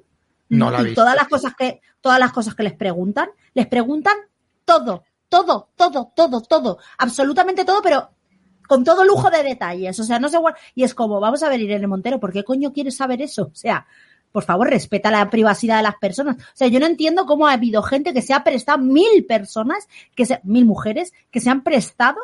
No 0.48 0.70
la 0.70 0.88
y 0.88 0.94
todas 0.94 1.14
las 1.14 1.28
cosas 1.28 1.54
que, 1.56 1.80
todas 2.02 2.18
las 2.18 2.32
cosas 2.32 2.54
que 2.54 2.62
les 2.62 2.74
preguntan, 2.74 3.30
les 3.54 3.66
preguntan 3.66 4.16
todo, 4.66 5.04
todo, 5.30 5.70
todo, 5.76 6.12
todo, 6.14 6.42
todo, 6.42 6.78
absolutamente 6.98 7.64
todo, 7.64 7.80
pero 7.80 8.10
con 8.68 8.84
todo 8.84 9.04
lujo 9.04 9.30
de 9.30 9.42
detalles. 9.42 9.98
O 9.98 10.04
sea, 10.04 10.18
no 10.18 10.28
sé, 10.28 10.38
y 10.74 10.84
es 10.84 10.94
como, 10.94 11.20
vamos 11.20 11.42
a 11.42 11.48
ver, 11.48 11.60
Irene 11.60 11.86
Montero, 11.86 12.20
¿por 12.20 12.32
qué 12.32 12.44
coño 12.44 12.72
quieres 12.72 12.96
saber 12.96 13.22
eso? 13.22 13.44
O 13.44 13.54
sea, 13.54 13.86
por 14.32 14.44
favor, 14.44 14.68
respeta 14.68 15.10
la 15.10 15.28
privacidad 15.30 15.76
de 15.76 15.82
las 15.84 15.96
personas. 15.96 16.36
O 16.36 16.56
sea, 16.56 16.68
yo 16.68 16.80
no 16.80 16.86
entiendo 16.86 17.26
cómo 17.26 17.46
ha 17.46 17.52
habido 17.52 17.82
gente 17.82 18.12
que 18.14 18.22
se 18.22 18.34
ha 18.34 18.42
prestado, 18.42 18.78
mil 18.78 19.26
personas, 19.26 19.88
que 20.14 20.26
se, 20.26 20.40
mil 20.42 20.64
mujeres, 20.64 21.12
que 21.30 21.40
se 21.40 21.50
han 21.50 21.62
prestado 21.62 22.18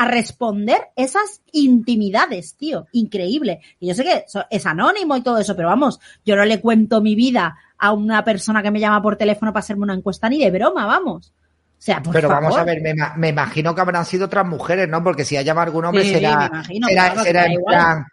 a 0.00 0.04
responder 0.04 0.78
esas 0.94 1.42
intimidades, 1.50 2.54
tío. 2.54 2.86
Increíble. 2.92 3.58
Y 3.80 3.88
yo 3.88 3.94
sé 3.96 4.04
que 4.04 4.24
es 4.48 4.64
anónimo 4.64 5.16
y 5.16 5.22
todo 5.22 5.38
eso, 5.38 5.56
pero 5.56 5.66
vamos, 5.66 5.98
yo 6.24 6.36
no 6.36 6.44
le 6.44 6.60
cuento 6.60 7.00
mi 7.00 7.16
vida 7.16 7.56
a 7.76 7.92
una 7.92 8.22
persona 8.22 8.62
que 8.62 8.70
me 8.70 8.78
llama 8.78 9.02
por 9.02 9.16
teléfono 9.16 9.52
para 9.52 9.58
hacerme 9.58 9.82
una 9.82 9.94
encuesta 9.94 10.28
ni 10.28 10.38
de 10.38 10.52
broma, 10.52 10.86
vamos. 10.86 11.32
O 11.32 11.80
sea, 11.80 12.00
por 12.00 12.12
Pero 12.12 12.28
vamos 12.28 12.56
a 12.56 12.62
ver, 12.62 12.80
me, 12.80 12.94
me 13.16 13.28
imagino 13.30 13.74
que 13.74 13.80
habrán 13.80 14.04
sido 14.04 14.26
otras 14.26 14.46
mujeres, 14.46 14.88
¿no? 14.88 15.02
Porque 15.02 15.24
si 15.24 15.36
ha 15.36 15.42
llamado 15.42 15.66
algún 15.66 15.84
hombre 15.86 16.04
Sí, 16.04 16.10
será, 16.14 16.38
me 16.38 16.46
imagino, 16.46 16.86
será, 16.86 17.02
claro, 17.06 17.22
será 17.24 17.40
da 17.40 17.46
en 17.46 17.52
igual. 17.52 17.74
plan. 17.74 18.06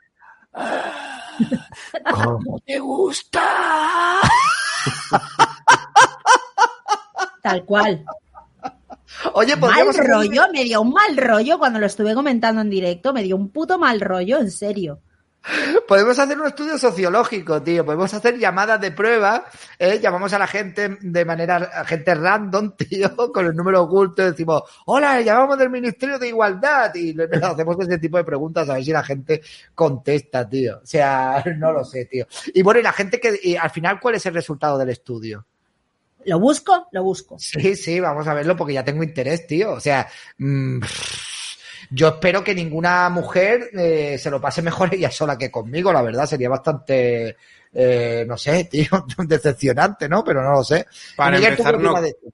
¿Cómo 2.14 2.60
te 2.66 2.80
gusta? 2.80 3.42
Tal 7.44 7.64
cual. 7.64 8.04
Oye, 9.34 9.56
Mal 9.56 9.86
rollo, 10.08 10.42
me 10.54 10.64
dio 10.64 10.82
un 10.82 10.92
mal 10.92 11.18
rollo 11.18 11.58
cuando 11.58 11.80
lo 11.80 11.86
estuve 11.86 12.14
comentando 12.14 12.62
en 12.62 12.70
directo, 12.70 13.14
me 13.14 13.24
dio 13.24 13.36
un 13.36 13.50
puto 13.50 13.78
mal 13.78 14.00
rollo, 14.02 14.40
en 14.40 14.52
serio. 14.52 15.00
Podemos 15.88 16.18
hacer 16.18 16.40
un 16.42 16.48
estudio 16.48 16.76
sociológico, 16.80 17.62
tío. 17.62 17.86
Podemos 17.86 18.12
hacer 18.16 18.40
llamadas 18.40 18.82
de 18.82 18.90
prueba. 18.90 19.46
¿eh? 19.78 20.00
Llamamos 20.02 20.34
a 20.34 20.40
la 20.40 20.48
gente 20.48 20.98
de 21.00 21.24
manera 21.24 21.58
a 21.72 21.86
gente 21.86 22.16
random, 22.16 22.72
tío, 22.78 23.16
con 23.32 23.46
el 23.46 23.56
número 23.56 23.84
oculto. 23.84 24.24
Decimos, 24.24 24.64
hola, 24.88 25.22
llamamos 25.22 25.60
del 25.60 25.70
Ministerio 25.70 26.18
de 26.18 26.30
Igualdad. 26.30 26.96
Y 26.96 27.14
le- 27.14 27.28
le 27.28 27.38
hacemos 27.46 27.78
ese 27.80 28.00
tipo 28.00 28.18
de 28.18 28.24
preguntas 28.24 28.68
a 28.70 28.74
ver 28.74 28.84
si 28.86 28.92
la 28.92 29.04
gente 29.04 29.44
contesta, 29.76 30.50
tío. 30.50 30.78
O 30.82 30.86
sea, 30.86 31.44
no 31.60 31.72
lo 31.72 31.84
sé, 31.86 32.06
tío. 32.06 32.26
Y 32.52 32.64
bueno, 32.64 32.80
y 32.80 32.84
la 32.84 32.94
gente 32.94 33.20
que, 33.20 33.40
y 33.44 33.56
al 33.56 33.70
final, 33.70 34.00
¿cuál 34.00 34.16
es 34.16 34.26
el 34.26 34.34
resultado 34.34 34.80
del 34.80 34.90
estudio? 34.90 35.46
Lo 36.26 36.40
busco, 36.40 36.88
lo 36.92 37.04
busco. 37.04 37.38
Sí, 37.40 37.76
sí, 37.76 38.00
vamos 38.00 38.28
a 38.28 38.34
verlo 38.34 38.56
porque 38.56 38.74
ya 38.74 38.84
tengo 38.84 39.04
interés, 39.04 39.48
tío. 39.48 39.74
O 39.74 39.80
sea, 39.80 40.08
mm, 40.38 40.80
yo 41.92 42.08
espero 42.08 42.44
que 42.44 42.56
ninguna 42.56 43.10
mujer 43.10 43.70
eh, 43.74 44.18
se 44.18 44.32
lo 44.32 44.42
pase 44.42 44.62
mejor 44.62 44.90
ella 44.94 45.12
sola 45.12 45.38
que 45.38 45.52
conmigo, 45.52 45.94
la 45.94 46.02
verdad. 46.02 46.26
Sería 46.26 46.50
bastante, 46.50 47.38
eh, 47.74 48.26
no 48.28 48.38
sé, 48.38 48.64
tío, 48.72 49.06
decepcionante, 49.26 50.10
¿no? 50.10 50.24
Pero 50.24 50.44
no 50.44 50.52
lo 50.52 50.64
sé. 50.64 50.86
Para 51.16 51.38
Y 51.38 51.40
Miguel, 51.40 51.56
¿tú 51.56 51.64
qué 51.64 51.70
empezar, 51.70 51.82
no. 51.82 51.90
opinas 51.92 52.04
de 52.04 52.10
esto? 52.10 52.28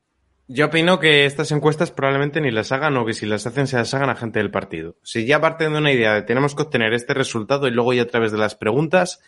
Yo 0.54 0.66
opino 0.66 1.00
que 1.00 1.26
estas 1.26 1.50
encuestas 1.54 1.92
probablemente 1.92 2.42
ni 2.42 2.52
las 2.52 2.74
hagan 2.74 2.98
o 2.98 3.06
que 3.06 3.14
si 3.14 3.26
las 3.26 3.48
hacen 3.48 3.68
se 3.68 3.78
las 3.78 3.94
hagan 3.94 4.10
a 4.10 4.18
gente 4.18 4.40
del 4.40 4.52
partido. 4.52 4.98
Si 5.02 5.26
ya 5.26 5.40
parten 5.40 5.72
de 5.72 5.78
una 5.78 5.94
idea 5.94 6.14
de 6.14 6.24
tenemos 6.24 6.56
que 6.56 6.64
obtener 6.64 6.94
este 6.94 7.14
resultado 7.14 7.70
y 7.70 7.72
luego 7.72 7.94
ya 7.94 8.02
a 8.02 8.08
través 8.08 8.34
de 8.34 8.38
las 8.38 8.56
preguntas 8.56 9.22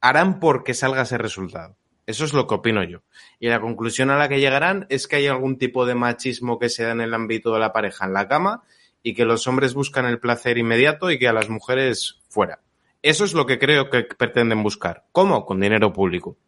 harán 0.00 0.40
porque 0.40 0.74
salga 0.74 1.02
ese 1.02 1.16
resultado. 1.16 1.76
Eso 2.08 2.24
es 2.24 2.32
lo 2.32 2.46
que 2.46 2.54
opino 2.54 2.82
yo. 2.84 3.02
Y 3.38 3.48
la 3.48 3.60
conclusión 3.60 4.08
a 4.10 4.16
la 4.16 4.30
que 4.30 4.40
llegarán 4.40 4.86
es 4.88 5.06
que 5.06 5.16
hay 5.16 5.26
algún 5.26 5.58
tipo 5.58 5.84
de 5.84 5.94
machismo 5.94 6.58
que 6.58 6.70
se 6.70 6.82
da 6.84 6.92
en 6.92 7.02
el 7.02 7.12
ámbito 7.12 7.52
de 7.52 7.60
la 7.60 7.70
pareja 7.74 8.06
en 8.06 8.14
la 8.14 8.26
cama 8.26 8.62
y 9.02 9.12
que 9.12 9.26
los 9.26 9.46
hombres 9.46 9.74
buscan 9.74 10.06
el 10.06 10.18
placer 10.18 10.56
inmediato 10.56 11.10
y 11.10 11.18
que 11.18 11.28
a 11.28 11.34
las 11.34 11.50
mujeres 11.50 12.20
fuera. 12.30 12.60
Eso 13.02 13.26
es 13.26 13.34
lo 13.34 13.44
que 13.44 13.58
creo 13.58 13.90
que 13.90 14.04
pretenden 14.04 14.62
buscar. 14.62 15.04
¿Cómo? 15.12 15.44
Con 15.44 15.60
dinero 15.60 15.92
público. 15.92 16.38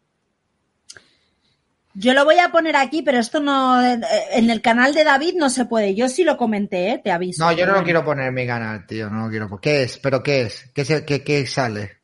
Yo 1.92 2.14
lo 2.14 2.24
voy 2.24 2.38
a 2.38 2.50
poner 2.50 2.76
aquí, 2.76 3.02
pero 3.02 3.18
esto 3.18 3.40
no. 3.40 3.82
En 3.84 4.48
el 4.48 4.62
canal 4.62 4.94
de 4.94 5.04
David 5.04 5.34
no 5.36 5.50
se 5.50 5.66
puede. 5.66 5.94
Yo 5.94 6.08
sí 6.08 6.24
lo 6.24 6.38
comenté, 6.38 6.92
¿eh? 6.92 7.00
te 7.04 7.10
aviso. 7.10 7.44
No, 7.44 7.52
yo 7.52 7.66
no 7.66 7.74
lo 7.74 7.84
quiero 7.84 8.02
poner 8.02 8.28
en 8.28 8.34
mi 8.34 8.46
canal, 8.46 8.86
tío. 8.86 9.10
No 9.10 9.24
lo 9.24 9.28
quiero. 9.30 9.46
poner. 9.48 9.60
¿Qué 9.60 9.82
es? 9.82 9.98
¿Pero 9.98 10.22
qué 10.22 10.42
es? 10.42 10.70
¿Qué, 10.72 10.84
se- 10.86 11.04
qué, 11.04 11.22
qué 11.22 11.46
sale? 11.46 11.98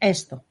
Esto. 0.00 0.44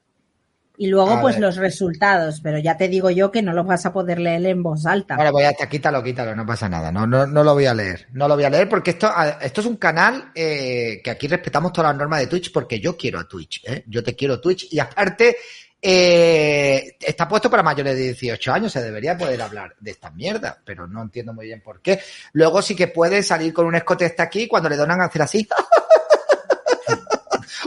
Y 0.81 0.87
luego, 0.87 1.11
A 1.11 1.21
pues 1.21 1.35
ver. 1.35 1.43
los 1.43 1.57
resultados. 1.57 2.41
Pero 2.41 2.57
ya 2.57 2.75
te 2.75 2.87
digo 2.87 3.11
yo 3.11 3.31
que 3.31 3.43
no 3.43 3.53
los 3.53 3.67
vas 3.67 3.85
a 3.85 3.93
poder 3.93 4.17
leer 4.17 4.43
en 4.47 4.63
voz 4.63 4.87
alta. 4.87 5.15
Pues 5.15 5.43
ya 5.43 5.51
está, 5.51 5.69
quítalo, 5.69 6.01
quítalo, 6.01 6.35
no 6.35 6.43
pasa 6.43 6.67
nada. 6.67 6.91
No, 6.91 7.05
no, 7.05 7.27
no 7.27 7.43
lo 7.43 7.53
voy 7.53 7.67
a 7.67 7.75
leer. 7.75 8.07
No 8.13 8.27
lo 8.27 8.33
voy 8.33 8.45
a 8.45 8.49
leer 8.49 8.67
porque 8.67 8.89
esto, 8.89 9.07
esto 9.39 9.61
es 9.61 9.67
un 9.67 9.75
canal 9.75 10.31
eh, 10.33 10.99
que 11.03 11.11
aquí 11.11 11.27
respetamos 11.27 11.71
todas 11.71 11.91
las 11.91 11.99
normas 11.99 12.21
de 12.21 12.25
Twitch 12.25 12.51
porque 12.51 12.79
yo 12.79 12.97
quiero 12.97 13.19
a 13.19 13.27
Twitch. 13.27 13.61
¿eh? 13.67 13.83
Yo 13.85 14.03
te 14.03 14.15
quiero 14.15 14.41
Twitch 14.41 14.73
y 14.73 14.79
aparte 14.79 15.37
eh, 15.79 16.97
está 16.99 17.27
puesto 17.27 17.47
para 17.47 17.61
mayores 17.61 17.95
de 17.95 18.01
18 18.01 18.51
años. 18.51 18.71
Se 18.71 18.81
debería 18.81 19.15
poder 19.15 19.39
hablar 19.39 19.75
de 19.79 19.91
esta 19.91 20.09
mierda, 20.09 20.63
pero 20.65 20.87
no 20.87 21.03
entiendo 21.03 21.31
muy 21.31 21.45
bien 21.45 21.61
por 21.61 21.83
qué. 21.83 21.99
Luego 22.33 22.59
sí 22.63 22.75
que 22.75 22.87
puede 22.87 23.21
salir 23.21 23.53
con 23.53 23.67
un 23.67 23.75
escote 23.75 24.05
hasta 24.05 24.23
aquí 24.23 24.47
cuando 24.47 24.67
le 24.67 24.77
donan 24.77 24.99
a 25.01 25.05
hacer 25.05 25.21
así. 25.21 25.47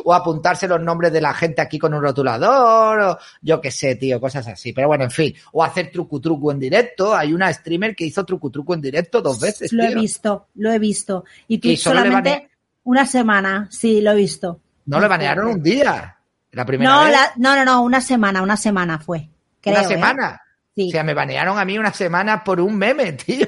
o 0.05 0.15
apuntarse 0.15 0.69
los 0.69 0.81
nombres 0.81 1.13
de 1.13 1.21
la 1.21 1.35
gente 1.35 1.61
aquí 1.63 1.79
con 1.79 1.93
un 1.95 2.03
rotulador, 2.03 3.01
o 3.01 3.19
yo 3.43 3.61
qué 3.61 3.71
sé, 3.71 3.97
tío, 3.97 4.21
cosas 4.21 4.47
así. 4.47 4.73
Pero 4.73 4.87
bueno, 4.89 5.05
en 5.05 5.11
fin, 5.11 5.35
o 5.53 5.65
hacer 5.65 5.91
trucu 5.91 6.21
truco 6.21 6.53
en 6.53 6.59
directo. 6.61 7.15
Hay 7.17 7.33
una 7.33 7.53
streamer 7.53 7.97
que 7.97 8.05
hizo 8.05 8.25
trucu 8.25 8.51
truco 8.51 8.75
en 8.75 8.81
directo 8.83 9.21
dos 9.23 9.41
veces. 9.41 9.73
lo 9.73 9.83
he 9.83 9.95
visto, 9.95 10.49
lo 10.57 10.71
he 10.73 10.79
visto. 10.79 11.25
Y 11.49 11.59
tú 11.59 11.69
Y 11.69 11.77
solamente 11.77 12.31
bane- 12.31 12.49
una 12.85 13.07
semana, 13.07 13.67
sí, 13.71 14.01
lo 14.03 14.13
he 14.13 14.17
visto. 14.17 14.61
No 14.87 15.01
le 15.01 15.09
banearon 15.09 15.47
un 15.49 15.63
día. 15.63 16.17
La 16.53 16.65
primera 16.67 16.91
No, 16.91 17.05
vez. 17.05 17.13
la- 17.13 17.33
no, 17.37 17.57
no, 17.57 17.65
no, 17.65 17.83
una 17.83 18.01
semana, 18.01 18.43
una 18.43 18.57
semana 18.57 18.99
fue. 18.99 19.29
Creo, 19.61 19.75
una 19.77 19.85
¿eh? 19.85 19.89
semana. 19.89 20.41
Sí. 20.77 20.89
O 20.89 20.91
sea, 20.91 21.03
me 21.03 21.15
banearon 21.15 21.59
a 21.59 21.65
mí 21.65 21.79
una 21.79 21.93
semana 21.93 22.45
por 22.45 22.61
un 22.61 22.77
meme, 22.77 23.13
tío. 23.15 23.47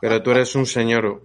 Pero 0.00 0.22
tú 0.22 0.30
eres 0.30 0.54
un 0.54 0.66
señor. 0.66 1.22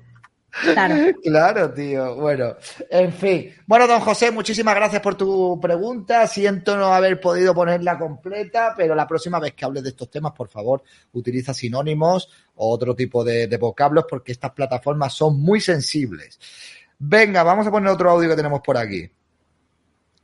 Claro. 0.62 0.96
Claro, 1.24 1.74
tío. 1.74 2.16
Bueno, 2.16 2.56
en 2.90 3.14
fin. 3.14 3.54
Bueno, 3.66 3.88
don 3.88 4.00
José, 4.00 4.32
muchísimas 4.32 4.76
gracias 4.76 5.02
por 5.02 5.16
tu 5.16 5.60
pregunta. 5.62 6.26
Siento 6.28 6.76
no 6.76 6.94
haber 6.94 7.20
podido 7.20 7.54
ponerla 7.54 7.98
completa, 7.98 8.74
pero 8.76 8.96
la 8.96 9.08
próxima 9.08 9.40
vez 9.40 9.54
que 9.54 9.66
hables 9.66 9.84
de 9.84 9.90
estos 9.90 10.10
temas, 10.10 10.32
por 10.34 10.48
favor, 10.48 10.84
utiliza 11.14 11.54
sinónimos 11.54 12.30
o 12.56 12.72
otro 12.72 12.96
tipo 12.96 13.24
de, 13.24 13.48
de 13.48 13.58
vocablos 13.58 14.06
porque 14.10 14.32
estas 14.32 14.52
plataformas 14.52 15.14
son 15.14 15.40
muy 15.40 15.62
sensibles. 15.62 16.40
Venga, 16.98 17.44
vamos 17.44 17.68
a 17.68 17.72
poner 17.72 17.90
otro 17.92 18.10
audio 18.10 18.30
que 18.30 18.36
tenemos 18.36 18.62
por 18.62 18.78
aquí. 18.78 19.10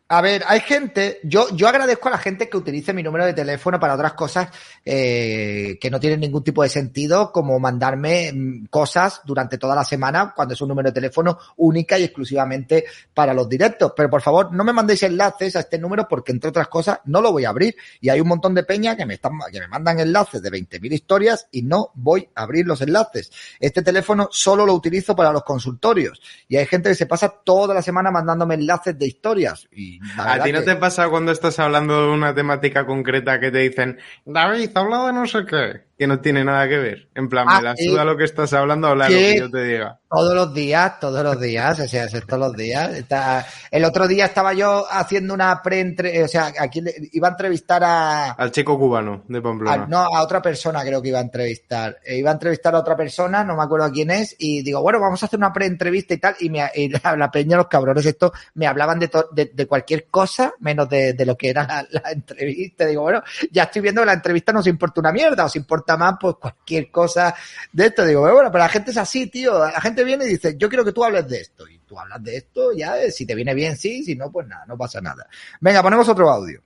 A 0.08 0.22
ver, 0.22 0.44
hay 0.46 0.60
gente, 0.60 1.20
yo, 1.24 1.48
yo 1.56 1.68
agradezco 1.68 2.10
a 2.10 2.12
la 2.12 2.20
gente 2.20 2.48
que 2.48 2.58
utilice 2.58 2.94
mi 2.94 3.02
número 3.02 3.26
de 3.26 3.34
teléfono 3.34 3.80
para 3.80 3.96
otras 3.96 4.14
cosas 4.14 4.50
eh, 4.86 5.80
que 5.82 5.90
no 5.90 6.00
tienen 6.00 6.20
ningún 6.20 6.44
tipo 6.44 6.62
de 6.62 6.70
sentido, 6.70 7.32
como 7.32 7.60
mandarme 7.60 8.32
mm, 8.32 8.66
cosas 8.68 9.22
durante 9.26 9.58
toda 9.58 9.74
la 9.74 9.84
semana 9.84 10.32
cuando 10.36 10.54
es 10.54 10.62
un 10.62 10.68
número 10.70 10.90
de 10.90 10.94
teléfono 10.94 11.40
única 11.58 11.98
y 11.98 12.04
exclusivamente 12.04 12.86
para 13.16 13.34
los 13.34 13.50
directos. 13.50 13.94
Pero 13.96 14.08
por 14.08 14.22
favor, 14.22 14.54
no 14.54 14.64
me 14.64 14.74
mandéis 14.74 15.02
enlaces 15.02 15.56
a 15.56 15.62
este 15.62 15.80
número 15.80 16.08
porque, 16.08 16.32
entre 16.34 16.52
otras 16.52 16.68
cosas, 16.68 17.00
no 17.06 17.20
lo 17.20 17.32
voy 17.32 17.46
a 17.46 17.50
abrir. 17.50 17.76
Y 18.00 18.10
hay 18.10 18.22
un 18.22 18.28
montón 18.28 18.54
de 18.54 18.64
peña 18.64 18.96
que 18.96 19.08
me, 19.08 19.16
están, 19.16 19.40
que 19.52 19.60
me 19.60 19.68
mandan 19.68 20.00
enlaces 20.00 20.40
de 20.40 20.52
20.000 20.52 20.94
historias 20.94 21.48
y 21.52 21.64
no 21.64 21.90
voy 21.96 22.30
a 22.36 22.44
abrir 22.44 22.68
los 22.68 22.80
enlaces. 22.82 23.32
Este 23.60 23.82
teléfono 23.82 24.30
solo 24.32 24.68
lo 24.68 24.76
utilizo 24.76 25.16
para 25.16 25.32
los 25.32 25.42
consultorios. 25.42 26.22
Y 26.48 26.58
hay 26.58 26.68
gente 26.68 26.90
que 26.90 26.96
se 26.96 27.08
pasa 27.08 27.30
toda 27.44 27.74
la 27.74 27.82
semana 27.82 28.12
mandándome 28.12 28.54
enlaces 28.54 29.00
de 29.00 29.08
historias. 29.08 29.68
Y 29.72 29.95
¿A 30.18 30.44
ti 30.44 30.52
no 30.52 30.60
que- 30.60 30.66
te 30.66 30.76
pasa 30.76 31.08
cuando 31.10 31.32
estás 31.32 31.58
hablando 31.60 32.08
de 32.08 32.12
una 32.14 32.34
temática 32.36 32.86
concreta 32.86 33.40
que 33.40 33.52
te 33.52 33.60
dicen, 33.60 33.98
David, 34.26 34.70
habla 34.76 35.06
de 35.08 35.14
no 35.14 35.26
sé 35.26 35.46
qué, 35.46 35.85
que 35.98 36.08
no 36.08 36.20
tiene 36.20 36.44
nada 36.44 36.68
que 36.68 36.78
ver? 36.78 37.08
En 37.16 37.30
plan, 37.30 37.46
Ah, 37.50 37.58
me 37.58 37.64
la 37.64 37.76
sí. 37.76 37.88
suda 37.90 38.04
lo 38.04 38.18
que 38.18 38.26
estás 38.26 38.52
hablando, 38.54 38.88
habla 38.88 39.10
lo 39.10 39.16
que 39.16 39.38
yo 39.40 39.50
te 39.50 39.64
diga. 39.64 40.00
Todos 40.10 40.34
los 40.34 40.54
días, 40.54 41.00
todos 41.00 41.24
los 41.24 41.40
días, 41.42 41.80
o 41.80 41.88
sea, 41.88 42.08
todos 42.26 42.40
los 42.40 42.54
días. 42.54 42.94
Está- 42.94 43.46
El 43.72 43.84
otro 43.86 44.08
día 44.08 44.26
estaba 44.26 44.54
yo 44.54 44.86
haciendo 44.90 45.34
una 45.34 45.62
pre 45.62 45.86
o 46.24 46.28
sea, 46.28 46.52
aquí 46.60 46.80
le- 46.82 46.94
iba 47.14 47.28
a 47.28 47.32
entrevistar 47.32 47.84
a, 47.84 48.32
Al 48.32 48.52
chico 48.52 48.78
cubano 48.80 49.24
de 49.28 49.42
Pamplona. 49.42 49.84
a- 49.84 49.88
no, 49.88 50.00
a 50.00 50.22
otra 50.24 50.42
persona 50.42 50.82
creo 50.84 51.02
que 51.02 51.10
iba 51.10 51.20
a 51.20 51.22
entrevistar. 51.24 51.98
Eh, 52.06 52.18
iba 52.18 52.30
a 52.30 52.34
entrevistar 52.34 52.76
a 52.76 52.80
otra 52.80 52.96
persona, 52.96 53.44
no 53.44 53.56
me 53.58 53.64
acuerdo 53.64 53.86
a 53.88 53.92
quién 53.92 54.10
es, 54.12 54.36
y 54.40 54.62
digo, 54.64 54.82
bueno, 54.82 55.00
vamos 55.00 55.22
a 55.24 55.26
hacer 55.26 55.38
una 55.38 55.52
pre-entrevista 55.52 56.14
y 56.14 56.18
tal, 56.18 56.36
y, 56.40 56.50
me, 56.50 56.64
y 56.76 56.90
la, 56.90 57.00
la 57.18 57.32
peña, 57.32 57.58
los 57.58 57.68
cabrones 57.68 58.06
estos, 58.06 58.32
me 58.56 58.68
hablaban 58.68 59.00
de, 59.00 59.08
to- 59.10 59.30
de, 59.34 59.52
de 59.54 59.66
cualquier 59.68 60.06
cosa, 60.08 60.54
menos 60.60 60.88
de, 60.90 61.14
de 61.14 61.26
lo 61.26 61.36
que 61.38 61.50
era 61.50 61.66
la, 61.66 61.86
la 61.90 62.12
entrevista. 62.12 62.86
Digo, 62.86 63.02
bueno, 63.04 63.22
ya 63.52 63.64
estoy 63.64 63.82
viendo 63.82 64.02
que 64.02 64.08
la 64.08 64.14
entrevista 64.14 64.52
no 64.54 64.60
os 64.60 64.68
importa 64.68 65.02
una 65.02 65.12
mierda, 65.12 65.46
os 65.46 65.56
importa 65.56 65.85
más 65.98 66.16
pues 66.20 66.36
cualquier 66.36 66.90
cosa 66.92 67.36
de 67.72 67.86
esto. 67.88 68.06
Digo, 68.06 68.22
bueno, 68.22 68.52
pero 68.52 68.64
la 68.64 68.70
gente 68.70 68.92
es 68.92 68.98
así, 68.98 69.28
tío. 69.28 69.60
La 69.60 69.80
gente 69.82 70.04
viene 70.04 70.26
y 70.26 70.30
dice, 70.30 70.56
yo 70.58 70.68
quiero 70.70 70.84
que 70.84 70.92
tú 70.92 71.04
hables 71.04 71.28
de 71.28 71.42
esto. 71.42 71.68
Y 71.68 71.80
tú 71.80 72.00
hablas 72.00 72.22
de 72.24 72.38
esto, 72.38 72.74
ya, 72.74 73.00
eh, 73.02 73.12
si 73.12 73.26
te 73.26 73.36
viene 73.36 73.54
bien, 73.54 73.78
sí, 73.78 74.04
si 74.04 74.16
no, 74.16 74.32
pues 74.32 74.48
nada, 74.48 74.66
no 74.66 74.78
pasa 74.78 75.00
nada. 75.02 75.28
Venga, 75.62 75.82
ponemos 75.84 76.08
otro 76.10 76.30
audio. 76.30 76.62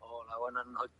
Hola, 0.00 0.36
buenas 0.38 0.66
noches. 0.66 0.96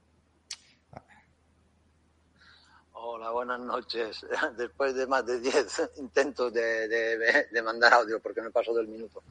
Hola, 2.92 3.30
buenas 3.30 3.60
noches. 3.60 4.26
Después 4.56 4.94
de 4.94 5.06
más 5.06 5.24
de 5.26 5.40
10 5.40 5.82
intentos 5.98 6.52
de, 6.52 6.88
de- 6.88 7.62
mandar 7.62 7.92
audio, 7.94 8.20
porque 8.20 8.42
me 8.42 8.50
paso 8.50 8.74
del 8.74 8.88
minuto. 8.88 9.22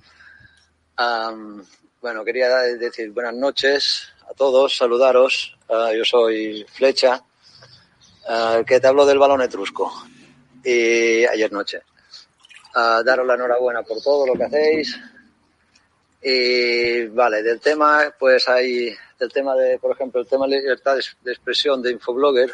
Bueno, 2.02 2.24
quería 2.24 2.50
decir 2.60 3.12
buenas 3.12 3.34
noches 3.34 4.10
a 4.30 4.34
todos, 4.34 4.78
saludaros. 4.78 5.58
Ah, 5.70 5.92
yo 5.96 6.04
soy 6.06 6.66
Flecha, 6.72 7.24
ah, 8.28 8.62
que 8.66 8.80
te 8.80 8.88
hablo 8.88 9.06
del 9.06 9.20
balón 9.20 9.42
etrusco. 9.42 9.92
Y 10.64 11.26
ayer 11.26 11.52
noche. 11.52 11.82
Ah, 12.76 13.02
daros 13.04 13.26
la 13.26 13.36
enhorabuena 13.36 13.82
por 13.84 14.02
todo 14.02 14.28
lo 14.28 14.34
que 14.34 14.44
hacéis. 14.44 15.00
Y 16.22 17.08
vale, 17.08 17.44
del 17.44 17.60
tema, 17.60 18.14
pues 18.20 18.48
hay, 18.50 18.96
del 19.20 19.32
tema 19.32 19.56
de, 19.56 19.80
por 19.80 19.92
ejemplo, 19.92 20.22
el 20.22 20.28
tema 20.28 20.48
de 20.48 20.60
libertad 20.60 20.98
de 21.22 21.32
expresión 21.32 21.82
de 21.82 21.92
Infoblogger, 21.92 22.54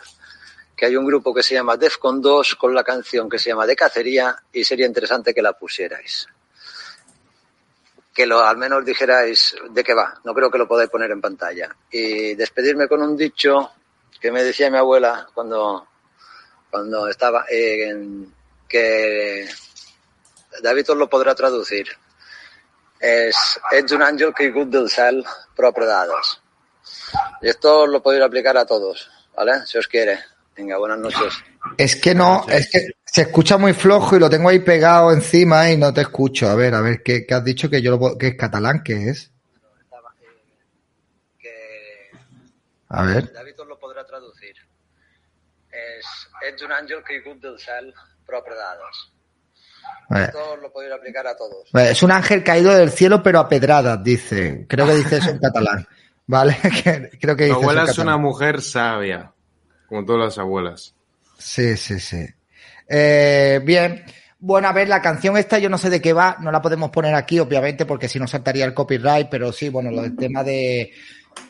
que 0.76 0.86
hay 0.86 0.96
un 0.96 1.06
grupo 1.06 1.34
que 1.34 1.44
se 1.44 1.56
llama 1.56 1.78
Defcon 1.78 2.22
2 2.22 2.56
con 2.56 2.74
la 2.74 2.84
canción 2.84 3.30
que 3.30 3.40
se 3.40 3.50
llama 3.50 3.66
De 3.66 3.76
Cacería 3.76 4.36
y 4.52 4.64
sería 4.64 4.86
interesante 4.86 5.34
que 5.34 5.42
la 5.42 5.54
pusierais. 5.54 6.28
Que 8.14 8.26
lo, 8.26 8.44
al 8.44 8.58
menos 8.58 8.86
dijerais 8.86 9.56
de 9.72 9.84
qué 9.84 9.94
va, 9.94 10.20
no 10.24 10.34
creo 10.34 10.52
que 10.52 10.58
lo 10.58 10.68
podáis 10.68 10.90
poner 10.90 11.12
en 11.12 11.22
pantalla. 11.22 11.76
Y 11.90 12.36
despedirme 12.36 12.88
con 12.88 13.02
un 13.02 13.18
dicho 13.18 13.72
que 14.24 14.32
me 14.32 14.42
decía 14.42 14.72
mi 14.72 14.78
abuela 14.78 15.28
cuando, 15.34 15.86
cuando 16.72 17.10
estaba, 17.10 17.46
eh, 17.50 17.90
en- 17.90 18.34
que 18.70 19.46
David 20.62 20.92
os 20.92 20.98
lo 20.98 21.10
podrá 21.10 21.36
traducir. 21.36 21.86
És, 23.04 23.36
ets 23.76 23.92
un 23.92 24.02
àngel 24.02 24.32
caigut 24.34 24.70
del 24.72 24.88
cel, 24.90 25.20
però 25.58 25.74
predados. 25.76 26.40
Y 27.42 27.50
esto 27.50 27.86
lo 27.86 28.02
podéis 28.02 28.24
aplicar 28.24 28.56
a 28.56 28.66
todos, 28.66 29.10
¿vale? 29.36 29.66
Si 29.68 29.78
os 29.78 29.88
quiere. 29.90 30.20
Venga, 30.56 30.78
buenas 30.78 31.00
noches. 31.00 31.34
Es 31.78 31.98
que 31.98 32.16
no, 32.16 32.46
es 32.48 32.70
que 32.72 32.88
se 33.04 33.24
escucha 33.24 33.58
muy 33.58 33.74
flojo 33.74 34.16
y 34.16 34.20
lo 34.20 34.30
tengo 34.30 34.48
ahí 34.48 34.60
pegado 34.60 35.12
encima 35.12 35.70
y 35.70 35.76
no 35.76 35.94
te 35.94 36.00
escucho. 36.02 36.48
A 36.48 36.56
ver, 36.56 36.74
a 36.76 36.80
ver, 36.82 37.04
¿qué, 37.04 37.26
qué 37.28 37.34
has 37.34 37.44
dicho 37.44 37.70
que 37.70 37.82
yo 37.82 37.92
lo 37.92 38.00
puedo- 38.00 38.18
que 38.18 38.28
es 38.30 38.38
catalán? 38.38 38.84
¿Qué 38.86 39.10
es? 39.10 39.32
Que 41.40 42.10
A 42.90 43.04
ver. 43.04 43.34
David 43.34 43.60
os 43.60 43.68
lo 43.68 43.78
podrá 43.80 44.06
traducir. 44.06 44.56
És, 45.74 46.06
ets 46.48 46.62
un 46.64 46.72
àngel 46.72 47.04
caigut 47.04 47.42
del 47.42 47.58
cel, 47.60 47.94
però. 48.26 48.42
Esto 50.10 50.56
lo 50.58 50.72
podéis 50.72 50.94
aplicar 50.94 51.26
a 51.26 51.36
todos. 51.36 51.70
Vale, 51.72 51.92
Es 51.92 52.04
un 52.04 52.12
ángel 52.12 52.44
caído 52.44 52.74
del 52.74 52.92
cielo, 52.92 53.24
pero 53.24 53.40
a 53.40 53.50
pedradas, 53.50 54.04
dice. 54.04 54.66
Creo 54.68 54.86
que 54.86 54.96
dice 54.96 55.18
eso 55.18 55.30
en 55.30 55.40
catalán. 55.40 55.88
¿Vale? 56.28 56.58
Que- 56.84 57.10
Creo 57.20 57.36
que 57.36 57.46
dice 57.46 57.52
eso 57.58 57.62
abuela 57.62 57.82
en 57.84 57.90
es 57.90 57.98
una 57.98 58.18
mujer 58.18 58.62
sabia, 58.62 59.32
como 59.88 60.06
todas 60.06 60.22
las 60.22 60.38
abuelas. 60.38 60.96
Sí, 61.38 61.76
sí, 61.78 62.00
sí. 62.00 62.26
Eh, 62.88 63.60
bien. 63.64 64.06
Bueno, 64.40 64.68
a 64.68 64.74
ver, 64.74 64.90
la 64.90 65.02
canción 65.02 65.38
esta 65.38 65.58
yo 65.58 65.70
no 65.70 65.78
sé 65.78 65.90
de 65.90 66.02
qué 66.02 66.12
va, 66.12 66.36
no 66.42 66.52
la 66.52 66.62
podemos 66.62 66.90
poner 66.92 67.16
aquí, 67.16 67.40
obviamente, 67.40 67.86
porque 67.86 68.10
si 68.10 68.20
no 68.20 68.28
saltaría 68.28 68.66
el 68.66 68.74
copyright, 68.74 69.30
pero 69.30 69.54
sí, 69.54 69.70
bueno, 69.70 69.90
lo 69.90 70.02
del 70.02 70.18
tema 70.18 70.44
de 70.44 70.92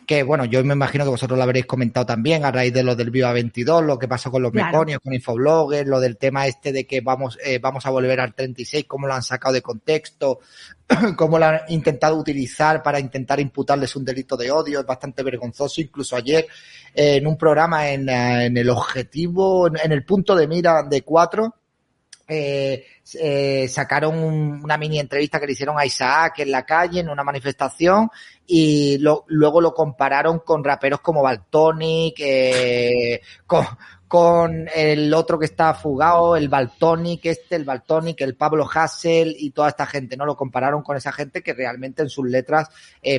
que, 0.06 0.24
bueno, 0.24 0.46
yo 0.46 0.64
me 0.64 0.74
imagino 0.74 1.04
que 1.04 1.10
vosotros 1.10 1.38
lo 1.38 1.44
habréis 1.44 1.66
comentado 1.66 2.06
también 2.06 2.46
a 2.46 2.52
raíz 2.52 2.74
de 2.74 2.84
lo 2.84 2.96
del 2.96 3.10
Viva 3.12 3.32
22, 3.34 3.84
lo 3.84 3.98
que 4.00 4.08
pasó 4.08 4.30
con 4.32 4.42
los 4.42 4.52
Claro. 4.52 4.68
meconios, 4.68 5.00
con 5.04 5.14
Infobloggers, 5.14 5.88
lo 5.88 6.00
del 6.00 6.18
tema 6.18 6.48
este 6.48 6.72
de 6.72 6.86
que 6.86 7.02
vamos, 7.02 7.38
eh, 7.44 7.60
vamos 7.60 7.86
a 7.86 7.90
volver 7.90 8.20
al 8.20 8.34
36, 8.34 8.86
cómo 8.88 9.08
lo 9.08 9.14
han 9.14 9.24
sacado 9.24 9.54
de 9.54 9.62
contexto, 9.62 10.40
cómo 11.18 11.40
lo 11.40 11.46
han 11.46 11.60
intentado 11.70 12.16
utilizar 12.18 12.82
para 12.84 13.00
intentar 13.00 13.40
imputarles 13.40 13.96
un 13.96 14.06
delito 14.06 14.38
de 14.38 14.52
odio, 14.52 14.80
es 14.82 14.86
bastante 14.86 15.24
vergonzoso. 15.24 15.82
Incluso 15.82 16.16
ayer 16.16 16.48
en 16.94 17.26
un 17.26 17.38
programa 17.38 17.90
en, 17.90 18.08
eh, 18.10 18.46
en 18.46 18.58
el 18.58 18.70
objetivo, 18.70 19.68
en, 19.68 19.78
en 19.84 19.92
el 19.92 20.06
punto 20.06 20.36
de 20.36 20.48
mira 20.48 20.84
de 20.84 21.02
cuatro, 21.02 21.56
eh, 22.34 22.86
eh, 23.22 23.68
sacaron 23.68 24.18
un- 24.18 24.62
una 24.64 24.78
mini 24.78 25.00
entrevista 25.00 25.40
que 25.40 25.46
le 25.46 25.54
hicieron 25.54 25.78
a 25.78 25.86
Isaac 25.86 26.40
en 26.40 26.52
la 26.52 26.66
calle, 26.66 27.02
en 27.02 27.10
una 27.10 27.24
manifestación, 27.24 28.10
y 28.46 28.98
luego 29.00 29.62
lo 29.62 29.74
compararon 29.74 30.40
con 30.40 30.64
raperos 30.64 31.00
como 31.02 31.22
Baltonic, 31.22 32.16
eh, 32.20 33.22
con, 34.08 34.68
el 34.76 35.12
otro 35.14 35.40
que 35.40 35.46
está 35.46 35.74
fugado, 35.74 36.36
el 36.36 36.48
Baltonic, 36.50 37.26
este, 37.26 37.56
el 37.56 37.64
Baltonic, 37.64 38.22
el 38.22 38.36
Pablo 38.36 38.70
Hassel 38.72 39.36
y 39.40 39.50
toda 39.52 39.70
esta 39.70 39.88
gente, 39.88 40.16
¿no? 40.16 40.26
Lo 40.26 40.36
compararon 40.36 40.84
con 40.84 40.96
esa 40.98 41.12
gente 41.12 41.42
que 41.42 41.54
realmente 41.54 42.04
en 42.04 42.10
sus 42.10 42.28
letras 42.30 42.70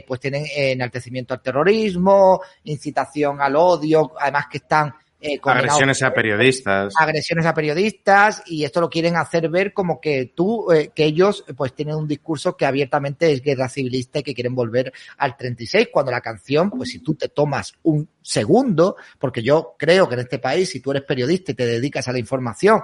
pues 0.07 0.20
tienen 0.20 0.44
enaltecimiento 0.55 1.35
al 1.35 1.42
terrorismo, 1.42 2.40
incitación 2.62 3.40
al 3.40 3.57
odio, 3.57 4.12
además 4.20 4.46
que 4.48 4.59
están 4.59 4.94
eh, 5.26 5.40
Agresiones 5.42 6.02
a 6.02 6.12
periodistas. 6.12 6.92
agresiones 6.98 7.46
a 7.46 7.54
periodistas 7.54 8.42
y 8.46 8.64
esto 8.64 8.82
lo 8.82 8.90
quieren 8.90 9.16
hacer 9.16 9.48
ver 9.48 9.72
como 9.72 9.98
que 9.98 10.32
tú, 10.34 10.70
eh, 10.70 10.90
que 10.94 11.04
ellos 11.04 11.44
pues 11.56 11.74
tienen 11.74 11.94
un 11.94 12.06
discurso 12.06 12.58
que 12.58 12.66
abiertamente 12.66 13.32
es 13.32 13.40
guerra 13.40 13.70
civilista 13.70 14.18
y 14.18 14.22
que 14.22 14.34
quieren 14.34 14.54
volver 14.54 14.92
al 15.16 15.34
36 15.34 15.88
cuando 15.90 16.12
la 16.12 16.20
canción, 16.20 16.70
pues 16.70 16.90
si 16.90 16.98
tú 16.98 17.14
te 17.14 17.28
tomas 17.28 17.72
un 17.84 18.06
segundo, 18.20 18.96
porque 19.18 19.42
yo 19.42 19.76
creo 19.78 20.08
que 20.08 20.14
en 20.14 20.20
este 20.20 20.38
país, 20.38 20.70
si 20.70 20.80
tú 20.80 20.90
eres 20.90 21.04
periodista 21.04 21.52
y 21.52 21.54
te 21.54 21.66
dedicas 21.66 22.08
a 22.08 22.12
la 22.12 22.18
información, 22.18 22.82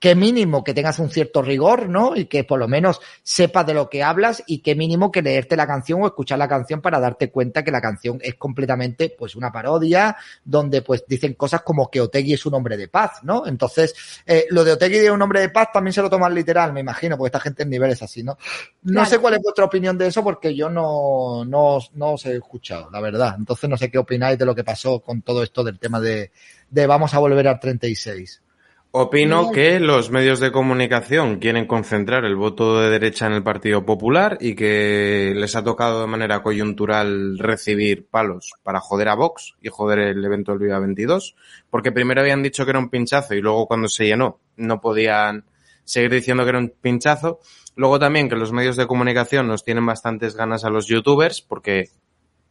qué 0.00 0.14
mínimo 0.14 0.64
que 0.64 0.74
tengas 0.74 0.98
un 0.98 1.10
cierto 1.10 1.42
rigor, 1.42 1.88
¿no? 1.88 2.16
Y 2.16 2.26
que 2.26 2.44
por 2.44 2.58
lo 2.58 2.68
menos 2.68 3.00
sepas 3.22 3.66
de 3.66 3.74
lo 3.74 3.90
que 3.90 4.02
hablas 4.02 4.42
y 4.46 4.58
qué 4.58 4.74
mínimo 4.74 5.10
que 5.10 5.22
leerte 5.22 5.56
la 5.56 5.66
canción 5.66 6.02
o 6.02 6.06
escuchar 6.06 6.38
la 6.38 6.48
canción 6.48 6.80
para 6.80 7.00
darte 7.00 7.30
cuenta 7.30 7.64
que 7.64 7.70
la 7.70 7.80
canción 7.80 8.18
es 8.22 8.36
completamente 8.36 9.14
pues 9.16 9.34
una 9.34 9.52
parodia 9.52 10.16
donde 10.44 10.82
pues 10.82 11.04
dicen 11.06 11.34
cosas 11.34 11.62
como 11.62 11.75
que 11.90 12.00
Otegui 12.00 12.32
es 12.34 12.46
un 12.46 12.54
hombre 12.54 12.76
de 12.76 12.88
paz, 12.88 13.22
¿no? 13.22 13.46
Entonces, 13.46 13.94
eh, 14.24 14.46
lo 14.50 14.64
de 14.64 14.72
Otegui 14.72 14.98
de 14.98 15.10
un 15.10 15.20
hombre 15.20 15.40
de 15.40 15.50
paz 15.50 15.68
también 15.72 15.92
se 15.92 16.02
lo 16.02 16.08
toman 16.10 16.34
literal, 16.34 16.72
me 16.72 16.80
imagino, 16.80 17.16
porque 17.16 17.28
esta 17.28 17.40
gente 17.40 17.62
en 17.64 17.70
niveles 17.70 18.02
así, 18.02 18.22
¿no? 18.22 18.38
No 18.82 18.92
Claro. 18.92 19.10
sé 19.10 19.18
cuál 19.18 19.34
es 19.34 19.40
vuestra 19.42 19.64
opinión 19.64 19.96
de 19.98 20.06
eso 20.06 20.22
porque 20.24 20.54
yo 20.54 20.68
no, 20.70 21.44
no, 21.44 21.78
no 21.94 22.12
os 22.12 22.26
he 22.26 22.34
escuchado, 22.36 22.88
la 22.90 23.00
verdad. 23.00 23.34
Entonces 23.38 23.68
no 23.68 23.76
sé 23.76 23.90
qué 23.90 23.98
opináis 23.98 24.38
de 24.38 24.44
lo 24.46 24.54
que 24.54 24.64
pasó 24.64 25.00
con 25.00 25.22
todo 25.22 25.42
esto 25.42 25.62
del 25.62 25.78
tema 25.78 26.00
de, 26.00 26.30
de 26.70 26.86
vamos 26.86 27.12
a 27.14 27.18
volver 27.18 27.46
al 27.48 27.60
36. 27.60 28.42
Opino 28.98 29.52
que 29.52 29.78
los 29.78 30.10
medios 30.10 30.40
de 30.40 30.50
comunicación 30.50 31.38
quieren 31.38 31.66
concentrar 31.66 32.24
el 32.24 32.34
voto 32.34 32.80
de 32.80 32.88
derecha 32.88 33.26
en 33.26 33.34
el 33.34 33.42
Partido 33.42 33.84
Popular 33.84 34.38
y 34.40 34.54
que 34.54 35.34
les 35.36 35.54
ha 35.54 35.62
tocado 35.62 36.00
de 36.00 36.06
manera 36.06 36.42
coyuntural 36.42 37.38
recibir 37.38 38.06
palos 38.08 38.52
para 38.62 38.80
joder 38.80 39.10
a 39.10 39.14
Vox 39.14 39.54
y 39.60 39.68
joder 39.68 39.98
el 39.98 40.24
evento 40.24 40.52
del 40.52 40.62
Viva 40.62 40.78
22, 40.78 41.36
porque 41.68 41.92
primero 41.92 42.22
habían 42.22 42.42
dicho 42.42 42.64
que 42.64 42.70
era 42.70 42.78
un 42.78 42.88
pinchazo 42.88 43.34
y 43.34 43.42
luego 43.42 43.66
cuando 43.66 43.86
se 43.88 44.06
llenó 44.06 44.40
no 44.56 44.80
podían 44.80 45.44
seguir 45.84 46.10
diciendo 46.12 46.44
que 46.44 46.48
era 46.48 46.58
un 46.58 46.72
pinchazo. 46.80 47.40
Luego 47.74 47.98
también 47.98 48.30
que 48.30 48.36
los 48.36 48.50
medios 48.50 48.76
de 48.76 48.86
comunicación 48.86 49.46
nos 49.46 49.62
tienen 49.62 49.84
bastantes 49.84 50.34
ganas 50.34 50.64
a 50.64 50.70
los 50.70 50.86
youtubers 50.86 51.42
porque 51.42 51.90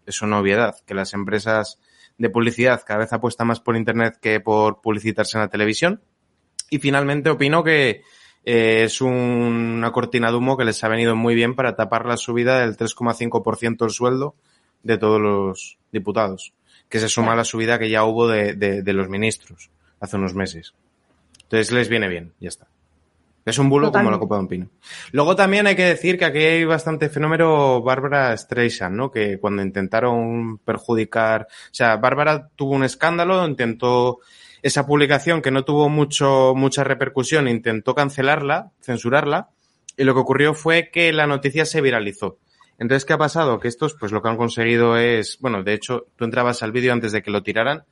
es 0.05 0.21
una 0.21 0.37
obviedad 0.37 0.75
que 0.85 0.93
las 0.93 1.15
empresas 1.15 1.79
de 2.19 2.29
publicidad 2.29 2.83
cada 2.85 2.99
vez 2.99 3.13
apuestan 3.13 3.47
más 3.47 3.61
por 3.61 3.75
internet 3.75 4.19
que 4.21 4.39
por 4.39 4.79
publicitarse 4.81 5.39
en 5.39 5.41
la 5.41 5.49
televisión. 5.49 6.03
Y 6.69 6.79
finalmente 6.79 7.29
opino 7.29 7.63
que 7.63 8.01
eh, 8.47 8.83
es 8.83 9.01
un- 9.01 9.11
una 9.11 9.91
cortina 9.91 10.29
de 10.29 10.37
humo 10.37 10.55
que 10.57 10.65
les 10.65 10.83
ha 10.83 10.87
venido 10.87 11.15
muy 11.15 11.33
bien 11.35 11.55
para 11.55 11.75
tapar 11.75 12.05
la 12.05 12.15
subida 12.17 12.59
del 12.59 12.77
3,5% 12.77 13.85
del 13.85 13.89
sueldo 13.93 14.35
de 14.83 14.97
todos 14.99 15.19
los 15.19 15.77
diputados, 15.91 16.53
que 16.89 16.99
se 16.99 17.09
suma 17.09 17.33
a 17.33 17.35
la 17.35 17.43
subida 17.43 17.79
que 17.79 17.89
ya 17.89 18.03
hubo 18.03 18.27
de, 18.27 18.53
de- 18.53 18.83
de 18.83 18.93
los 18.93 19.09
ministros 19.09 19.69
hace 19.99 20.17
unos 20.17 20.35
meses. 20.35 20.73
Entonces 21.43 21.71
les 21.71 21.89
viene 21.89 22.07
bien, 22.07 22.33
ya 22.39 22.49
está. 22.49 22.67
Es 23.45 23.59
un 23.59 23.69
bulo 23.69 23.91
como 23.91 24.09
la 24.11 24.19
copa 24.19 24.35
de 24.35 24.41
un 24.41 24.47
pino. 24.47 24.67
Luego 25.11 25.35
también 25.35 25.67
hay 25.67 25.75
que 25.75 25.85
decir 25.85 26.17
que 26.17 26.25
aquí 26.25 26.39
hay 26.39 26.65
bastante 26.65 27.09
fenómeno 27.09 27.81
Bárbara 27.83 28.35
Streisand, 28.35 28.95
¿no? 28.95 29.11
Que 29.11 29.37
cuando 29.39 29.61
intentaron 29.61 30.57
perjudicar, 30.59 31.43
o 31.43 31.73
sea, 31.73 31.95
Bárbara 31.97 32.49
tuvo 32.55 32.73
un 32.73 32.83
escándalo, 32.83 33.47
intentó 33.47 34.19
esa 34.65 34.87
publicación 34.87 35.43
que 35.43 35.51
no 35.51 35.63
tuvo 35.63 35.89
mucho, 35.89 36.55
mucha 36.55 36.83
repercusión, 36.83 37.47
intentó 37.47 37.93
cancelarla, 37.93 38.71
censurarla, 38.81 39.49
y 39.95 40.05
lo 40.05 40.15
que 40.15 40.21
ocurrió 40.21 40.55
fue 40.55 40.89
que 40.91 41.13
la 41.13 41.27
noticia 41.27 41.65
se 41.65 41.81
viralizó. 41.81 42.39
Entonces, 42.79 43.05
¿qué 43.05 43.13
ha 43.13 43.17
pasado? 43.19 43.59
Que 43.59 43.67
estos, 43.67 43.93
pues 43.93 44.11
lo 44.11 44.23
que 44.23 44.29
han 44.29 44.37
conseguido 44.37 44.97
es, 44.97 45.37
bueno, 45.39 45.61
de 45.61 45.75
hecho, 45.75 46.07
tú 46.15 46.25
entrabas 46.25 46.63
al 46.63 46.71
vídeo 46.71 46.93
antes 46.93 47.11
de 47.11 47.21
que 47.21 47.29
lo 47.29 47.43
tiraran 47.43 47.83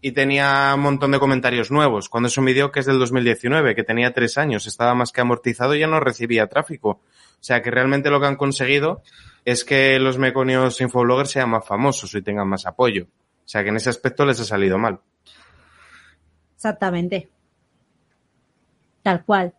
y 0.00 0.10
tenía 0.10 0.72
un 0.74 0.80
montón 0.80 1.12
de 1.12 1.20
comentarios 1.20 1.70
nuevos. 1.70 2.08
Cuando 2.08 2.26
es 2.26 2.36
un 2.36 2.46
vídeo 2.46 2.72
que 2.72 2.80
es 2.80 2.86
del 2.86 2.98
2019, 2.98 3.76
que 3.76 3.84
tenía 3.84 4.12
tres 4.12 4.38
años, 4.38 4.66
estaba 4.66 4.96
más 4.96 5.12
que 5.12 5.20
amortizado 5.20 5.76
y 5.76 5.78
ya 5.78 5.86
no 5.86 6.00
recibía 6.00 6.48
tráfico. 6.48 6.88
O 6.90 7.44
sea 7.44 7.62
que 7.62 7.70
realmente 7.70 8.10
lo 8.10 8.20
que 8.20 8.26
han 8.26 8.34
conseguido 8.34 9.04
es 9.44 9.64
que 9.64 10.00
los 10.00 10.18
meconios 10.18 10.80
infobloggers 10.80 11.30
sean 11.30 11.50
más 11.50 11.64
famosos 11.64 12.12
y 12.16 12.22
tengan 12.22 12.48
más 12.48 12.66
apoyo. 12.66 13.04
O 13.04 13.48
sea 13.48 13.62
que 13.62 13.68
en 13.68 13.76
ese 13.76 13.88
aspecto 13.88 14.26
les 14.26 14.40
ha 14.40 14.44
salido 14.44 14.78
mal. 14.78 14.98
Exactamente. 16.58 17.28
Tal 19.04 19.24
cual. 19.24 19.54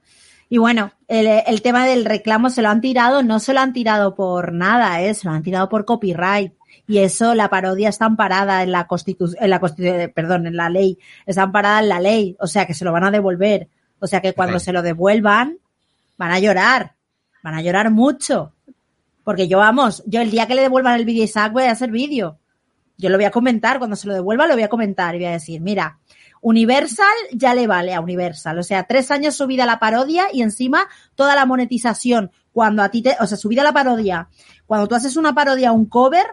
Y 0.50 0.58
bueno, 0.58 0.92
el, 1.08 1.62
tema 1.62 1.86
del 1.86 2.04
reclamo 2.04 2.50
se 2.50 2.62
lo 2.62 2.68
han 2.68 2.82
tirado, 2.82 3.24
no 3.24 3.40
se 3.40 3.54
lo 3.54 3.62
han 3.62 3.72
tirado 3.72 4.16
por 4.16 4.52
nada, 4.52 5.02
¿eh? 5.02 5.14
se 5.14 5.26
lo 5.26 5.34
han 5.34 5.42
tirado 5.42 5.70
por 5.70 5.86
copyright. 5.86 6.52
Y 6.88 6.98
eso, 6.98 7.36
la 7.36 7.50
parodia 7.50 7.88
está 7.88 8.04
amparada 8.04 8.64
en 8.64 8.74
la 8.74 8.86
constitución, 8.86 9.42
en 9.42 9.50
la 9.50 9.62
constitu- 9.62 10.12
perdón, 10.14 10.46
en 10.46 10.58
la 10.58 10.70
ley, 10.70 10.98
está 11.26 11.44
amparada 11.44 11.80
en 11.80 11.88
la 11.88 12.02
ley, 12.02 12.36
o 12.38 12.48
sea 12.48 12.66
que 12.66 12.74
se 12.74 12.84
lo 12.84 12.92
van 12.92 13.06
a 13.06 13.12
devolver. 13.12 13.70
O 14.00 14.08
sea 14.08 14.20
que 14.20 14.34
cuando 14.34 14.60
se 14.60 14.74
lo 14.74 14.82
devuelvan, 14.82 15.58
van 16.18 16.32
a 16.32 16.40
llorar, 16.40 16.96
van 17.44 17.54
a 17.54 17.62
llorar 17.62 17.92
mucho. 17.92 18.52
Porque 19.24 19.48
yo, 19.48 19.60
vamos, 19.60 20.04
yo 20.06 20.20
el 20.20 20.32
día 20.32 20.48
que 20.48 20.56
le 20.56 20.64
devuelvan 20.64 21.00
el 21.00 21.06
vídeo 21.06 21.22
a 21.22 21.26
Isaac 21.26 21.54
voy 21.54 21.64
a 21.64 21.72
hacer 21.72 21.92
vídeo. 21.92 22.40
Yo 22.98 23.10
lo 23.10 23.16
voy 23.16 23.26
a 23.26 23.32
comentar, 23.32 23.78
cuando 23.78 23.96
se 23.96 24.08
lo 24.08 24.14
devuelva 24.14 24.48
lo 24.48 24.56
voy 24.56 24.64
a 24.64 24.70
comentar 24.70 25.16
y 25.16 25.20
voy 25.20 25.28
a 25.28 25.32
decir, 25.32 25.62
mira, 25.62 26.00
Universal 26.42 27.06
ya 27.32 27.54
le 27.54 27.68
vale 27.68 27.94
a 27.94 28.02
Universal. 28.02 28.58
O 28.60 28.64
sea, 28.64 28.84
tres 28.84 29.12
años 29.12 29.36
subida 29.36 29.66
la 29.66 29.80
parodia 29.80 30.26
y 30.32 30.42
encima 30.42 30.88
toda 31.16 31.36
la 31.36 31.46
monetización. 31.46 32.32
Cuando 32.52 32.82
a 32.84 32.90
ti 32.90 33.02
te, 33.02 33.16
o 33.20 33.28
sea, 33.28 33.38
subida 33.38 33.64
la 33.64 33.74
parodia. 33.74 34.30
Cuando 34.66 34.88
tú 34.88 34.96
haces 34.96 35.16
una 35.18 35.34
parodia, 35.36 35.72
un 35.72 35.86
cover 35.86 36.26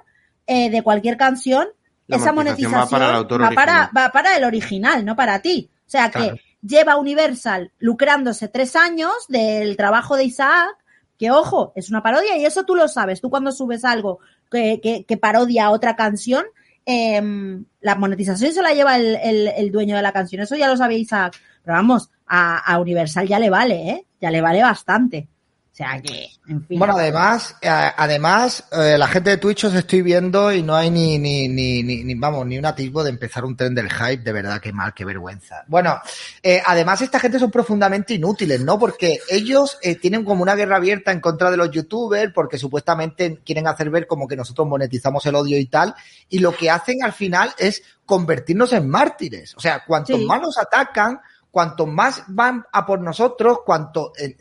eh, 0.47 0.71
de 0.71 0.83
cualquier 0.83 1.17
canción, 1.17 1.69
La 2.07 2.17
esa 2.17 2.33
monetización 2.33 2.73
monetización 2.73 2.81
va 2.81 2.89
para 2.89 3.19
el 3.19 3.25
va 3.25 3.51
para, 3.55 3.73
original. 3.83 3.91
va 3.97 4.13
para 4.13 4.37
el 4.37 4.45
original, 4.45 5.05
no 5.05 5.17
para 5.17 5.41
ti. 5.43 5.71
O 5.87 5.91
sea 5.91 6.11
que 6.11 6.19
Claro. 6.21 6.37
lleva 6.63 6.97
Universal 6.97 7.73
lucrándose 7.79 8.49
tres 8.49 8.77
años 8.77 9.13
del 9.29 9.77
trabajo 9.77 10.17
de 10.17 10.25
Isaac, 10.25 10.77
que 11.19 11.31
ojo, 11.31 11.73
es 11.77 11.91
una 11.91 12.03
parodia 12.03 12.37
y 12.37 12.45
eso 12.45 12.65
tú 12.65 12.75
lo 12.75 12.89
sabes. 12.89 13.21
Tú 13.21 13.31
cuando 13.31 13.51
subes 13.53 13.85
algo 13.85 14.19
que, 14.51 14.81
que, 14.83 15.05
que 15.05 15.17
parodia 15.17 15.71
otra 15.71 15.97
canción, 15.97 16.45
em, 16.87 17.65
la 17.81 17.95
monetización 17.97 18.53
se 18.53 18.63
la 18.63 18.73
lleva 18.73 18.97
el, 18.97 19.17
el- 19.17 19.49
el 19.49 19.71
dueño 19.73 19.97
de 19.97 20.03
la 20.03 20.13
canción. 20.13 20.43
Eso 20.43 20.57
ya 20.57 20.69
lo 20.69 20.77
sabía 20.77 20.99
Isaac. 20.99 21.37
Pero 21.63 21.77
vamos, 21.77 22.11
a, 22.27 22.59
a 22.59 22.79
Universal 22.81 23.27
ya 23.29 23.39
le 23.39 23.51
vale, 23.51 23.91
¿eh? 23.91 24.07
Ya 24.21 24.31
le 24.31 24.41
vale 24.41 24.63
bastante. 24.63 25.29
O 25.77 25.79
sea 25.79 26.01
que, 26.01 26.31
en 26.49 26.65
fin. 26.67 26.79
Bueno, 26.79 26.95
además, 26.97 27.55
eh, 27.61 27.69
además, 27.69 28.65
eh, 28.73 28.97
la 28.97 29.07
gente 29.09 29.29
de 29.29 29.37
Twitch 29.37 29.65
os 29.65 29.75
estoy 29.75 30.01
viendo 30.01 30.51
y 30.51 30.63
no 30.63 30.75
hay 30.75 30.91
ni, 30.91 31.19
ni, 31.19 31.49
ni, 31.51 31.83
ni, 31.83 32.03
ni, 32.03 32.15
vamos, 32.15 32.47
ni 32.47 32.57
un 32.59 32.65
atisbo 32.65 33.05
de 33.05 33.11
empezar 33.11 33.45
un 33.45 33.55
tren 33.59 33.75
del 33.75 33.93
hype, 33.93 34.23
de 34.23 34.33
verdad, 34.33 34.59
qué 34.59 34.73
mal, 34.73 34.95
qué 34.95 35.05
vergüenza. 35.05 35.65
Bueno, 35.67 36.01
eh, 36.43 36.63
además 36.65 37.03
esta 37.03 37.21
gente 37.21 37.39
son 37.39 37.51
profundamente 37.51 38.15
inútiles, 38.15 38.63
¿no? 38.63 38.79
Porque 38.79 39.21
ellos 39.29 39.77
eh, 39.83 39.97
tienen 39.97 40.25
como 40.25 40.43
una 40.43 40.55
guerra 40.55 40.77
abierta 40.77 41.13
en 41.13 41.21
contra 41.21 41.51
de 41.51 41.59
los 41.59 41.71
youtubers, 41.71 42.33
porque 42.33 42.57
supuestamente 42.57 43.41
quieren 43.45 43.67
hacer 43.67 43.91
ver 43.91 44.07
como 44.07 44.27
que 44.27 44.35
nosotros 44.37 44.67
monetizamos 44.67 45.27
el 45.27 45.35
odio 45.35 45.59
y 45.59 45.67
tal, 45.67 45.95
y 46.31 46.39
lo 46.39 46.57
que 46.57 46.71
hacen 46.71 47.03
al 47.05 47.13
final 47.13 47.53
es 47.59 47.83
convertirnos 48.07 48.73
en 48.73 48.89
mártires. 48.89 49.55
O 49.59 49.61
sea, 49.61 49.85
cuanto 49.85 50.17
Sí. 50.17 50.25
más 50.25 50.41
nos 50.41 50.57
atacan, 50.57 51.21
cuanto 51.57 51.87
más 51.87 52.23
van 52.27 52.67
a 52.71 52.85
por 52.85 53.01
nosotros, 53.01 53.61
cuanto 53.65 54.13
eh, 54.19 54.37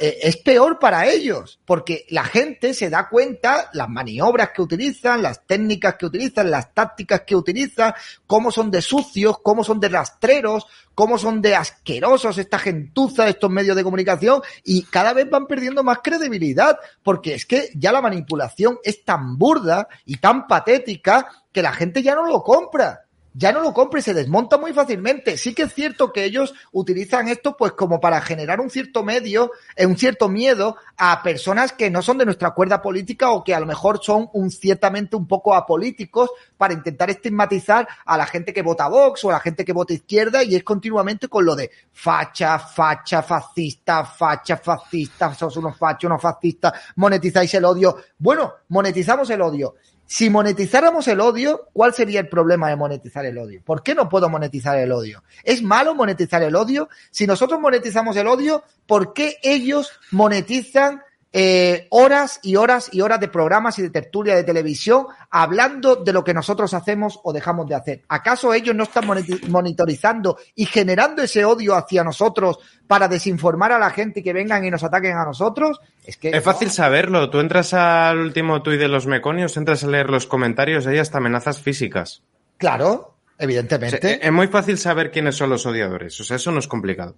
eh, 0.00 0.18
es 0.20 0.36
peor 0.38 0.80
para 0.80 1.06
ellos, 1.06 1.60
porque 1.64 2.06
la 2.08 2.24
gente 2.24 2.74
se 2.74 2.90
da 2.90 3.08
cuenta 3.08 3.70
las 3.72 3.88
maniobras 3.88 4.50
que 4.50 4.62
utilizan, 4.62 5.22
las 5.22 5.46
técnicas 5.46 5.94
que 5.94 6.06
utilizan, 6.06 6.50
las 6.50 6.74
tácticas 6.74 7.20
que 7.20 7.36
utilizan, 7.36 7.94
cómo 8.26 8.50
son 8.50 8.72
de 8.72 8.82
sucios, 8.82 9.38
cómo 9.44 9.62
son 9.62 9.78
de 9.78 9.90
rastreros, 9.90 10.66
cómo 10.92 11.18
son 11.18 11.40
de 11.40 11.54
asquerosos 11.54 12.36
esta 12.36 12.58
gentuza 12.58 13.22
de 13.22 13.30
estos 13.30 13.48
medios 13.48 13.76
de 13.76 13.84
comunicación 13.84 14.42
y 14.64 14.82
cada 14.86 15.12
vez 15.12 15.30
van 15.30 15.46
perdiendo 15.46 15.84
más 15.84 15.98
credibilidad, 16.02 16.80
porque 17.04 17.34
es 17.34 17.46
que 17.46 17.70
ya 17.76 17.92
la 17.92 18.02
manipulación 18.02 18.80
es 18.82 19.04
tan 19.04 19.38
burda 19.38 19.86
y 20.04 20.16
tan 20.16 20.48
patética 20.48 21.30
que 21.52 21.62
la 21.62 21.72
gente 21.72 22.02
ya 22.02 22.16
no 22.16 22.26
lo 22.26 22.42
compra. 22.42 23.05
Ya 23.38 23.52
no 23.52 23.60
lo 23.60 23.74
compra 23.74 24.00
y 24.00 24.02
se 24.02 24.14
desmonta 24.14 24.56
muy 24.56 24.72
fácilmente. 24.72 25.36
Sí 25.36 25.54
que 25.54 25.64
es 25.64 25.74
cierto 25.74 26.10
que 26.10 26.24
ellos 26.24 26.54
utilizan 26.72 27.28
esto 27.28 27.54
pues 27.56 27.72
como 27.72 28.00
para 28.00 28.20
generar 28.22 28.60
un 28.60 28.70
cierto 28.70 29.04
medio, 29.04 29.52
eh, 29.76 29.84
un 29.84 29.98
cierto 29.98 30.28
miedo 30.30 30.76
a 30.96 31.22
personas 31.22 31.72
que 31.72 31.90
no 31.90 32.00
son 32.00 32.16
de 32.16 32.24
nuestra 32.24 32.52
cuerda 32.52 32.80
política 32.80 33.30
o 33.30 33.44
que 33.44 33.54
a 33.54 33.60
lo 33.60 33.66
mejor 33.66 34.00
son 34.02 34.30
ciertamente 34.50 35.16
un 35.16 35.26
poco 35.26 35.54
apolíticos 35.54 36.30
para 36.56 36.72
intentar 36.72 37.10
estigmatizar 37.10 37.86
a 38.06 38.16
la 38.16 38.26
gente 38.26 38.54
que 38.54 38.62
vota 38.62 38.88
Vox 38.88 39.24
o 39.24 39.30
a 39.30 39.34
la 39.34 39.40
gente 39.40 39.66
que 39.66 39.74
vota 39.74 39.92
izquierda 39.92 40.42
y 40.42 40.54
es 40.54 40.64
continuamente 40.64 41.28
con 41.28 41.44
lo 41.44 41.54
de 41.54 41.70
facha, 41.92 42.58
facha, 42.58 43.22
fascista, 43.22 44.04
facha, 44.04 44.56
fascista, 44.56 45.34
sos 45.34 45.58
unos 45.58 45.76
fachos, 45.76 46.08
unos 46.08 46.22
fascistas, 46.22 46.72
monetizáis 46.96 47.52
el 47.52 47.66
odio. 47.66 47.96
Bueno, 48.18 48.54
monetizamos 48.68 49.28
el 49.28 49.42
odio. 49.42 49.74
Si 50.06 50.30
monetizáramos 50.30 51.08
el 51.08 51.20
odio, 51.20 51.68
¿cuál 51.72 51.92
sería 51.92 52.20
el 52.20 52.28
problema 52.28 52.68
de 52.68 52.76
monetizar 52.76 53.26
el 53.26 53.38
odio? 53.38 53.60
¿Por 53.64 53.82
qué 53.82 53.94
no 53.94 54.08
puedo 54.08 54.28
monetizar 54.28 54.78
el 54.78 54.92
odio? 54.92 55.24
¿Es 55.42 55.62
malo 55.62 55.94
monetizar 55.96 56.42
el 56.42 56.54
odio? 56.54 56.88
Si 57.10 57.26
nosotros 57.26 57.60
monetizamos 57.60 58.16
el 58.16 58.28
odio, 58.28 58.62
¿por 58.86 59.12
qué 59.12 59.38
ellos 59.42 59.90
monetizan 60.12 61.02
eh, 61.38 61.86
horas 61.90 62.40
y 62.42 62.56
horas 62.56 62.88
y 62.90 63.02
horas 63.02 63.20
de 63.20 63.28
programas 63.28 63.78
y 63.78 63.82
de 63.82 63.90
tertulia 63.90 64.34
de 64.34 64.42
televisión 64.42 65.04
hablando 65.30 65.96
de 65.96 66.10
lo 66.14 66.24
que 66.24 66.32
nosotros 66.32 66.72
hacemos 66.72 67.20
o 67.24 67.32
dejamos 67.34 67.68
de 67.68 67.74
hacer. 67.74 68.02
¿Acaso 68.08 68.54
ellos 68.54 68.74
no 68.74 68.84
están 68.84 69.04
monitorizando 69.48 70.38
y 70.54 70.64
generando 70.64 71.22
ese 71.22 71.44
odio 71.44 71.74
hacia 71.74 72.02
nosotros 72.02 72.58
para 72.86 73.06
desinformar 73.06 73.70
a 73.72 73.78
la 73.78 73.90
gente 73.90 74.20
y 74.20 74.22
que 74.22 74.32
vengan 74.32 74.64
y 74.64 74.70
nos 74.70 74.82
ataquen 74.82 75.14
a 75.14 75.26
nosotros? 75.26 75.78
Es 76.06 76.16
que 76.16 76.30
es 76.30 76.42
fácil 76.42 76.70
saberlo. 76.70 77.28
Tú 77.28 77.40
entras 77.40 77.74
al 77.74 78.16
último 78.16 78.62
tuit 78.62 78.80
de 78.80 78.88
los 78.88 79.06
meconios, 79.06 79.58
entras 79.58 79.84
a 79.84 79.88
leer 79.88 80.08
los 80.08 80.26
comentarios, 80.26 80.86
hay 80.86 80.96
hasta 80.96 81.18
amenazas 81.18 81.60
físicas. 81.60 82.22
Claro, 82.56 83.14
evidentemente. 83.38 84.26
es 84.26 84.32
muy 84.32 84.48
fácil 84.48 84.78
saber 84.78 85.10
quiénes 85.10 85.34
son 85.34 85.50
los 85.50 85.66
odiadores. 85.66 86.18
O 86.18 86.24
sea, 86.24 86.36
eso 86.36 86.50
no 86.50 86.60
es 86.60 86.66
complicado. 86.66 87.14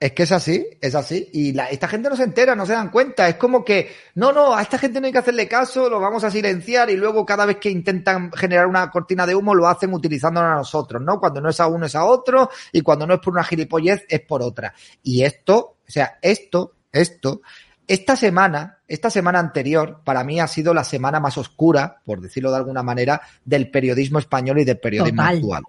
Es 0.00 0.12
que 0.12 0.22
es 0.22 0.32
así, 0.32 0.66
es 0.80 0.94
así. 0.94 1.28
Y 1.30 1.52
la, 1.52 1.66
esta 1.66 1.86
gente 1.86 2.08
no 2.08 2.16
se 2.16 2.22
entera, 2.22 2.56
no 2.56 2.64
se 2.64 2.72
dan 2.72 2.88
cuenta. 2.88 3.28
Es 3.28 3.34
como 3.34 3.62
que, 3.62 3.92
no, 4.14 4.32
no, 4.32 4.54
a 4.54 4.62
esta 4.62 4.78
gente 4.78 4.98
no 4.98 5.06
hay 5.06 5.12
que 5.12 5.18
hacerle 5.18 5.46
caso, 5.46 5.90
lo 5.90 6.00
vamos 6.00 6.24
a 6.24 6.30
silenciar 6.30 6.88
y 6.88 6.96
luego 6.96 7.26
cada 7.26 7.44
vez 7.44 7.58
que 7.58 7.68
intentan 7.68 8.32
generar 8.32 8.66
una 8.66 8.90
cortina 8.90 9.26
de 9.26 9.34
humo 9.34 9.54
lo 9.54 9.68
hacen 9.68 9.92
utilizándonos 9.92 10.52
a 10.52 10.54
nosotros, 10.54 11.02
¿no? 11.02 11.20
Cuando 11.20 11.42
no 11.42 11.50
es 11.50 11.60
a 11.60 11.66
uno 11.66 11.84
es 11.84 11.94
a 11.94 12.06
otro 12.06 12.48
y 12.72 12.80
cuando 12.80 13.06
no 13.06 13.12
es 13.12 13.20
por 13.20 13.34
una 13.34 13.44
gilipollez 13.44 14.06
es 14.08 14.20
por 14.20 14.40
otra. 14.40 14.72
Y 15.02 15.22
esto, 15.22 15.76
o 15.86 15.90
sea, 15.90 16.18
esto, 16.22 16.76
esto, 16.90 17.42
esta 17.86 18.16
semana, 18.16 18.78
esta 18.88 19.10
semana 19.10 19.38
anterior, 19.38 20.00
para 20.02 20.24
mí 20.24 20.40
ha 20.40 20.46
sido 20.46 20.72
la 20.72 20.84
semana 20.84 21.20
más 21.20 21.36
oscura, 21.36 22.00
por 22.06 22.22
decirlo 22.22 22.50
de 22.50 22.56
alguna 22.56 22.82
manera, 22.82 23.20
del 23.44 23.70
periodismo 23.70 24.18
español 24.18 24.60
y 24.60 24.64
del 24.64 24.80
periodismo 24.80 25.20
actual. 25.20 25.62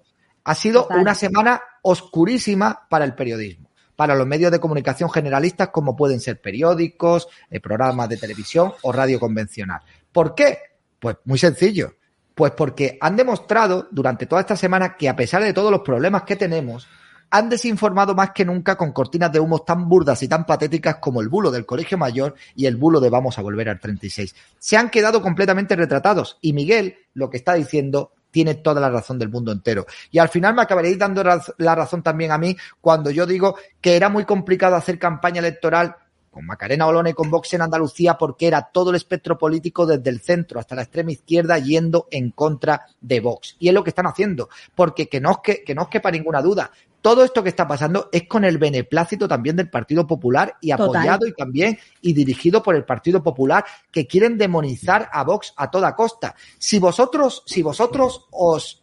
Ha 0.44 0.54
sido 0.54 0.88
una 0.88 1.14
semana 1.14 1.60
oscurísima 1.82 2.86
para 2.88 3.04
el 3.04 3.14
periodismo 3.14 3.71
para 4.02 4.16
los 4.16 4.26
medios 4.26 4.50
de 4.50 4.58
comunicación 4.58 5.08
generalistas 5.08 5.68
como 5.68 5.94
pueden 5.94 6.18
ser 6.18 6.40
periódicos, 6.40 7.28
eh, 7.48 7.60
programas 7.60 8.08
de 8.08 8.16
televisión 8.16 8.72
o 8.82 8.90
radio 8.90 9.20
convencional. 9.20 9.80
¿Por 10.10 10.34
qué? 10.34 10.58
Pues 10.98 11.18
muy 11.24 11.38
sencillo. 11.38 11.94
Pues 12.34 12.50
porque 12.50 12.98
han 13.00 13.14
demostrado 13.14 13.86
durante 13.92 14.26
toda 14.26 14.40
esta 14.40 14.56
semana 14.56 14.96
que 14.96 15.08
a 15.08 15.14
pesar 15.14 15.44
de 15.44 15.52
todos 15.52 15.70
los 15.70 15.82
problemas 15.82 16.24
que 16.24 16.34
tenemos, 16.34 16.88
han 17.30 17.48
desinformado 17.48 18.16
más 18.16 18.32
que 18.32 18.44
nunca 18.44 18.74
con 18.74 18.90
cortinas 18.90 19.30
de 19.30 19.38
humo 19.38 19.60
tan 19.60 19.88
burdas 19.88 20.20
y 20.24 20.26
tan 20.26 20.46
patéticas 20.46 20.96
como 20.96 21.20
el 21.20 21.28
bulo 21.28 21.52
del 21.52 21.64
Colegio 21.64 21.96
Mayor 21.96 22.34
y 22.56 22.66
el 22.66 22.74
bulo 22.74 22.98
de 22.98 23.08
Vamos 23.08 23.38
a 23.38 23.42
volver 23.42 23.68
al 23.68 23.78
36. 23.78 24.34
Se 24.58 24.76
han 24.76 24.90
quedado 24.90 25.22
completamente 25.22 25.76
retratados 25.76 26.38
y 26.40 26.54
Miguel 26.54 26.96
lo 27.14 27.30
que 27.30 27.36
está 27.36 27.54
diciendo 27.54 28.10
tiene 28.32 28.56
toda 28.56 28.80
la 28.80 28.90
razón 28.90 29.20
del 29.20 29.28
mundo 29.28 29.52
entero. 29.52 29.86
Y 30.10 30.18
al 30.18 30.28
final 30.28 30.54
me 30.54 30.62
acabaréis 30.62 30.98
dando 30.98 31.22
la 31.22 31.74
razón 31.76 32.02
también 32.02 32.32
a 32.32 32.38
mí 32.38 32.56
cuando 32.80 33.10
yo 33.10 33.26
digo 33.26 33.56
que 33.80 33.94
era 33.94 34.08
muy 34.08 34.24
complicado 34.24 34.74
hacer 34.74 34.98
campaña 34.98 35.38
electoral 35.38 35.94
con 36.32 36.46
Macarena 36.46 36.86
Olona 36.86 37.10
y 37.10 37.12
con 37.12 37.30
Vox 37.30 37.52
en 37.52 37.60
Andalucía 37.60 38.14
porque 38.14 38.46
era 38.46 38.62
todo 38.72 38.88
el 38.88 38.96
espectro 38.96 39.36
político 39.36 39.84
desde 39.84 40.08
el 40.08 40.20
centro 40.20 40.58
hasta 40.58 40.74
la 40.74 40.82
extrema 40.82 41.12
izquierda 41.12 41.58
yendo 41.58 42.08
en 42.10 42.30
contra 42.30 42.86
de 43.00 43.20
Vox. 43.20 43.56
Y 43.58 43.68
es 43.68 43.74
lo 43.74 43.84
que 43.84 43.90
están 43.90 44.06
haciendo, 44.06 44.48
porque 44.74 45.08
que 45.08 45.20
no 45.20 45.32
os, 45.32 45.40
que, 45.40 45.62
que 45.62 45.74
no 45.74 45.82
os 45.82 45.88
quepa 45.88 46.10
ninguna 46.10 46.40
duda, 46.40 46.70
todo 47.02 47.24
esto 47.24 47.42
que 47.42 47.48
está 47.48 47.66
pasando 47.66 48.08
es 48.12 48.28
con 48.28 48.44
el 48.44 48.58
beneplácito 48.58 49.26
también 49.28 49.56
del 49.56 49.68
Partido 49.68 50.06
Popular 50.06 50.56
y 50.60 50.70
apoyado 50.70 51.26
y 51.26 51.34
también 51.34 51.78
y 52.00 52.12
dirigido 52.14 52.62
por 52.62 52.76
el 52.76 52.84
Partido 52.84 53.22
Popular 53.22 53.64
que 53.90 54.06
quieren 54.06 54.38
demonizar 54.38 55.10
a 55.12 55.24
Vox 55.24 55.52
a 55.56 55.70
toda 55.70 55.94
costa. 55.96 56.34
Si 56.58 56.78
vosotros, 56.78 57.42
si 57.44 57.62
vosotros 57.62 58.28
os 58.30 58.82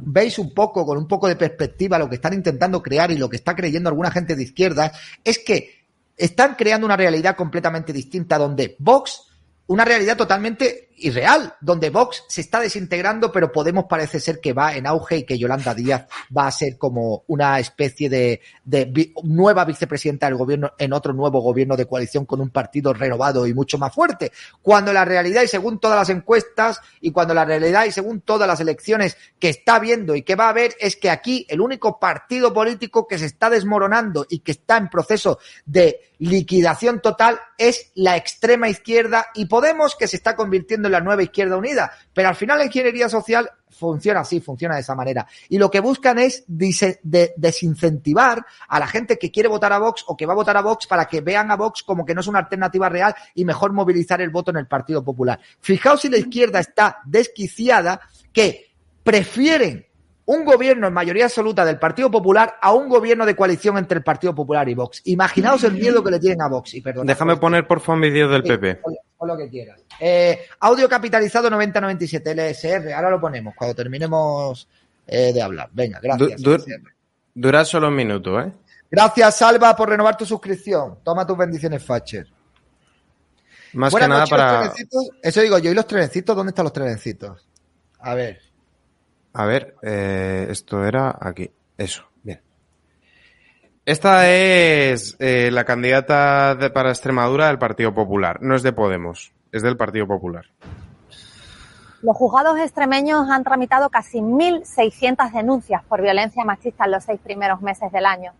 veis 0.00 0.38
un 0.38 0.52
poco, 0.52 0.84
con 0.84 0.98
un 0.98 1.08
poco 1.08 1.26
de 1.26 1.36
perspectiva, 1.36 1.98
lo 1.98 2.08
que 2.08 2.16
están 2.16 2.34
intentando 2.34 2.82
crear 2.82 3.10
y 3.10 3.16
lo 3.16 3.28
que 3.28 3.36
está 3.36 3.56
creyendo 3.56 3.88
alguna 3.88 4.10
gente 4.10 4.36
de 4.36 4.42
izquierda, 4.42 4.92
es 5.24 5.38
que 5.38 5.86
están 6.16 6.54
creando 6.54 6.86
una 6.86 6.96
realidad 6.96 7.34
completamente 7.34 7.92
distinta 7.92 8.36
donde 8.36 8.76
Vox, 8.78 9.22
una 9.68 9.84
realidad 9.84 10.16
totalmente 10.16 10.87
irreal, 11.00 11.54
donde 11.60 11.90
Vox 11.90 12.24
se 12.28 12.40
está 12.40 12.60
desintegrando, 12.60 13.30
pero 13.30 13.52
Podemos 13.52 13.86
parece 13.88 14.20
ser 14.20 14.40
que 14.40 14.52
va 14.52 14.74
en 14.74 14.86
auge 14.86 15.18
y 15.18 15.24
que 15.24 15.38
Yolanda 15.38 15.74
Díaz 15.74 16.06
va 16.36 16.46
a 16.46 16.50
ser 16.50 16.78
como 16.78 17.24
una 17.26 17.58
especie 17.58 18.08
de, 18.08 18.40
de 18.64 19.12
nueva 19.24 19.64
vicepresidenta 19.64 20.26
del 20.26 20.36
gobierno 20.36 20.72
en 20.78 20.92
otro 20.92 21.12
nuevo 21.12 21.40
gobierno 21.40 21.76
de 21.76 21.86
coalición 21.86 22.24
con 22.24 22.40
un 22.40 22.50
partido 22.50 22.92
renovado 22.92 23.46
y 23.46 23.54
mucho 23.54 23.78
más 23.78 23.94
fuerte. 23.94 24.32
Cuando 24.62 24.92
la 24.92 25.04
realidad 25.04 25.42
y 25.42 25.48
según 25.48 25.80
todas 25.80 25.98
las 25.98 26.10
encuestas 26.10 26.80
y 27.00 27.10
cuando 27.10 27.34
la 27.34 27.44
realidad 27.44 27.84
y 27.84 27.92
según 27.92 28.20
todas 28.20 28.48
las 28.48 28.60
elecciones 28.60 29.16
que 29.38 29.48
está 29.48 29.78
viendo 29.78 30.14
y 30.14 30.22
que 30.22 30.36
va 30.36 30.46
a 30.46 30.50
haber 30.50 30.74
es 30.80 30.96
que 30.96 31.10
aquí 31.10 31.46
el 31.48 31.60
único 31.60 31.98
partido 31.98 32.52
político 32.52 33.06
que 33.06 33.18
se 33.18 33.26
está 33.26 33.50
desmoronando 33.50 34.26
y 34.28 34.40
que 34.40 34.52
está 34.52 34.76
en 34.76 34.88
proceso 34.88 35.38
de 35.66 36.12
liquidación 36.18 37.00
total 37.00 37.40
es 37.56 37.92
la 37.94 38.16
extrema 38.16 38.68
izquierda 38.68 39.28
y 39.34 39.46
Podemos 39.58 39.96
que 39.96 40.06
se 40.06 40.16
está 40.16 40.36
convirtiendo 40.36 40.87
la 40.88 41.00
nueva 41.00 41.22
izquierda 41.22 41.56
unida. 41.56 41.92
Pero 42.12 42.28
al 42.28 42.34
final 42.34 42.58
la 42.58 42.64
ingeniería 42.64 43.08
social 43.08 43.50
funciona 43.70 44.20
así, 44.20 44.40
funciona 44.40 44.74
de 44.74 44.80
esa 44.80 44.94
manera. 44.94 45.26
Y 45.48 45.58
lo 45.58 45.70
que 45.70 45.80
buscan 45.80 46.18
es 46.18 46.44
desincentivar 46.46 48.44
a 48.68 48.78
la 48.78 48.86
gente 48.86 49.18
que 49.18 49.30
quiere 49.30 49.48
votar 49.48 49.72
a 49.72 49.78
Vox 49.78 50.04
o 50.06 50.16
que 50.16 50.26
va 50.26 50.32
a 50.32 50.36
votar 50.36 50.56
a 50.56 50.62
Vox 50.62 50.86
para 50.86 51.06
que 51.06 51.20
vean 51.20 51.50
a 51.50 51.56
Vox 51.56 51.82
como 51.82 52.04
que 52.04 52.14
no 52.14 52.20
es 52.20 52.26
una 52.26 52.40
alternativa 52.40 52.88
real 52.88 53.14
y 53.34 53.44
mejor 53.44 53.72
movilizar 53.72 54.20
el 54.20 54.30
voto 54.30 54.50
en 54.50 54.58
el 54.58 54.66
Partido 54.66 55.04
Popular. 55.04 55.38
Fijaos 55.60 56.00
si 56.00 56.08
la 56.08 56.18
izquierda 56.18 56.60
está 56.60 56.98
desquiciada 57.04 58.00
que 58.32 58.72
prefieren 59.02 59.86
un 60.28 60.44
gobierno 60.44 60.86
en 60.86 60.92
mayoría 60.92 61.24
absoluta 61.24 61.64
del 61.64 61.78
Partido 61.78 62.10
Popular 62.10 62.56
a 62.60 62.74
un 62.74 62.90
gobierno 62.90 63.24
de 63.24 63.34
coalición 63.34 63.78
entre 63.78 63.98
el 63.98 64.04
Partido 64.04 64.34
Popular 64.34 64.68
y 64.68 64.74
Vox. 64.74 65.00
Imaginaos 65.06 65.64
el 65.64 65.72
miedo 65.72 66.04
que 66.04 66.10
le 66.10 66.18
tienen 66.18 66.42
a 66.42 66.48
Vox. 66.48 66.74
Y 66.74 66.82
Déjame 66.82 67.38
poner 67.38 67.66
por 67.66 67.80
favor 67.80 67.96
un 67.96 68.02
vídeo 68.02 68.28
del 68.28 68.42
PP. 68.42 68.80
O, 69.18 69.26
lo 69.26 69.36
que 69.36 69.48
quieras. 69.48 69.80
Eh, 70.00 70.46
audio 70.60 70.88
capitalizado 70.88 71.50
9097 71.50 72.34
LSR. 72.34 72.92
Ahora 72.92 73.10
lo 73.10 73.20
ponemos 73.20 73.54
cuando 73.54 73.74
terminemos 73.74 74.68
eh, 75.06 75.32
de 75.32 75.42
hablar. 75.42 75.68
Venga, 75.72 75.98
gracias. 76.00 76.40
dura 77.34 77.64
solo 77.64 77.88
un 77.88 77.96
minuto, 77.96 78.40
¿eh? 78.40 78.52
Gracias, 78.90 79.36
Salva, 79.36 79.76
por 79.76 79.88
renovar 79.90 80.16
tu 80.16 80.24
suscripción. 80.24 80.98
Toma 81.02 81.26
tus 81.26 81.36
bendiciones, 81.36 81.84
Facher. 81.84 82.26
Más 83.74 83.94
que 83.94 84.08
nada 84.08 84.26
para. 84.26 84.72
Eso 85.22 85.40
digo 85.40 85.58
yo. 85.58 85.70
¿Y 85.70 85.74
los 85.74 85.86
trenecitos? 85.86 86.34
¿Dónde 86.34 86.50
están 86.50 86.64
los 86.64 86.72
trenecitos? 86.72 87.46
A 88.00 88.14
ver. 88.14 88.40
A 89.34 89.44
ver, 89.44 89.76
eh, 89.82 90.46
esto 90.50 90.84
era 90.84 91.16
aquí. 91.20 91.50
Eso. 91.76 92.07
Esta 93.88 94.28
es 94.28 95.16
eh, 95.18 95.48
la 95.50 95.64
candidata 95.64 96.58
para 96.74 96.90
Extremadura 96.90 97.46
del 97.46 97.58
Partido 97.58 97.94
Popular. 97.94 98.36
No 98.42 98.54
es 98.54 98.62
de 98.62 98.74
Podemos, 98.74 99.32
es 99.50 99.62
del 99.62 99.78
Partido 99.78 100.06
Popular. 100.06 100.44
Los 102.02 102.14
juzgados 102.14 102.58
extremeños 102.58 103.30
han 103.30 103.44
tramitado 103.44 103.88
casi 103.88 104.18
1.600 104.18 105.32
denuncias 105.32 105.82
por 105.84 106.02
violencia 106.02 106.44
machista 106.44 106.84
en 106.84 106.90
los 106.90 107.04
seis 107.04 107.18
primeros 107.18 107.62
meses 107.62 107.90
del 107.90 108.04
año. 108.04 108.34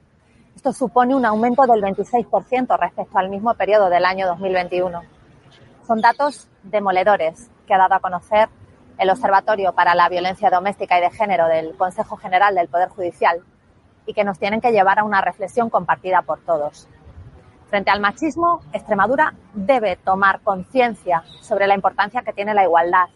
Esto 0.55 0.75
supone 0.75 1.15
un 1.15 1.25
aumento 1.25 1.63
del 1.63 1.81
26% 1.81 2.79
respecto 2.79 3.17
al 3.17 3.31
mismo 3.31 3.55
periodo 3.55 3.89
del 3.89 4.05
año 4.05 4.27
2021. 4.27 5.01
Son 5.87 6.03
datos 6.03 6.47
demoledores 6.63 7.49
que 7.67 7.73
ha 7.73 7.79
dado 7.79 7.95
a 7.95 8.01
conocer 8.01 8.51
el 8.99 9.09
Observatorio 9.09 9.73
para 9.73 9.95
la 9.95 10.11
Violencia 10.11 10.51
Doméstica 10.51 10.99
y 10.99 11.01
de 11.01 11.11
Género 11.11 11.47
del 11.47 11.75
Consejo 11.75 12.19
General 12.19 12.55
del 12.55 12.69
Poder 12.69 12.91
Judicial 12.91 13.43
y 14.09 14.15
que 14.15 14.25
nos 14.25 14.39
tienen 14.39 14.63
que 14.63 14.73
llevar 14.73 14.99
a 14.99 15.05
una 15.05 15.21
reflexión 15.21 15.69
compartida 15.69 16.23
por 16.23 16.41
todos. 16.41 16.89
Frente 17.69 17.91
al 17.91 18.01
machismo, 18.01 18.63
Extremadura 18.73 19.35
debe 19.53 19.97
tomar 19.97 20.41
conciencia 20.41 21.23
sobre 21.43 21.67
la 21.67 21.75
importancia 21.75 22.23
que 22.23 22.33
tiene 22.33 22.55
la 22.55 22.65
igualdad. 22.65 23.09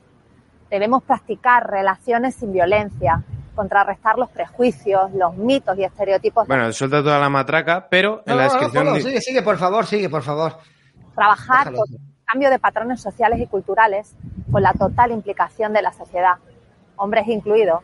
Debemos 0.68 1.02
practicar 1.02 1.70
relaciones 1.70 2.34
sin 2.34 2.52
violencia, 2.52 3.24
contrarrestar 3.54 4.18
los 4.18 4.28
prejuicios, 4.28 5.10
los 5.14 5.34
mitos 5.36 5.78
y 5.78 5.84
estereotipos. 5.84 6.46
Bueno, 6.46 6.70
suelta 6.74 7.02
toda 7.02 7.18
la 7.18 7.30
matraca, 7.30 7.88
pero 7.88 8.22
en 8.26 8.36
la 8.36 8.44
descripción. 8.44 9.00
sigue, 9.00 9.20
sigue, 9.22 9.42
por 9.42 9.56
favor, 9.56 9.86
sigue, 9.86 10.10
por 10.10 10.22
favor. 10.22 10.58
Trabajar 11.14 11.72
cambio 12.26 12.50
de 12.50 12.58
patrones 12.58 13.00
sociales 13.00 13.40
y 13.40 13.46
culturales 13.46 14.14
con 14.50 14.62
la 14.62 14.74
total 14.74 15.12
implicación 15.12 15.72
de 15.72 15.80
la 15.80 15.92
sociedad, 15.92 16.36
hombres 16.96 17.26
incluidos, 17.28 17.82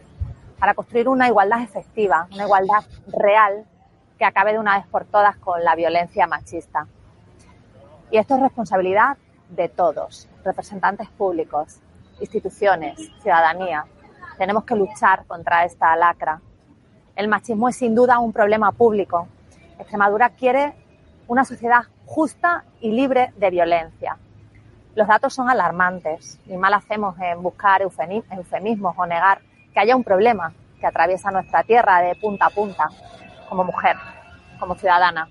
para 0.59 0.75
construir 0.75 1.09
una 1.09 1.29
igualdad 1.29 1.63
efectiva, 1.63 2.29
una 2.33 2.45
igualdad 2.45 2.85
real 3.07 3.65
que 4.19 4.25
acabe 4.25 4.53
de 4.53 4.59
una 4.59 4.77
vez 4.79 4.87
por 4.89 5.05
todas 5.05 5.37
con 5.37 5.63
la 5.63 5.75
violencia 5.77 6.27
machista. 6.27 6.87
Y 8.11 8.19
esto 8.19 8.35
es 8.35 8.41
responsabilidad 8.41 9.17
de 9.51 9.69
todos, 9.69 10.29
representantes 10.45 11.09
públicos, 11.11 11.81
instituciones, 12.21 12.99
ciudadanía. 13.23 13.85
Tenemos 14.37 14.65
que 14.65 14.75
luchar 14.75 15.25
contra 15.27 15.65
esta 15.65 15.95
lacra. 15.97 16.41
El 17.15 17.29
machismo 17.29 17.69
es 17.69 17.77
sin 17.77 17.95
duda 17.95 18.19
un 18.19 18.33
problema 18.33 18.73
público. 18.73 19.29
Extremadura 19.79 20.31
quiere 20.31 20.75
una 21.29 21.45
sociedad 21.45 21.83
justa 22.07 22.65
y 22.81 22.91
libre 22.93 23.33
de 23.37 23.51
violencia. 23.51 24.17
Los 24.95 25.07
datos 25.07 25.35
son 25.35 25.49
alarmantes 25.49 26.41
y 26.47 26.57
mal 26.57 26.75
hacemos 26.75 27.17
en 27.21 27.43
buscar 27.43 27.83
eufemismos 27.83 28.95
o 28.97 29.07
negar 29.07 29.41
que 29.73 29.81
haya 29.81 29.97
un 29.97 30.05
problema 30.05 30.53
que 30.81 30.87
atraviesa 30.87 31.31
nuestra 31.31 31.63
tierra 31.63 32.01
de 32.01 32.15
punta 32.17 32.47
a 32.47 32.51
punta. 32.51 32.89
Como 33.49 33.65
mujer, 33.65 33.97
como 34.59 34.75
ciudadana, 34.75 35.29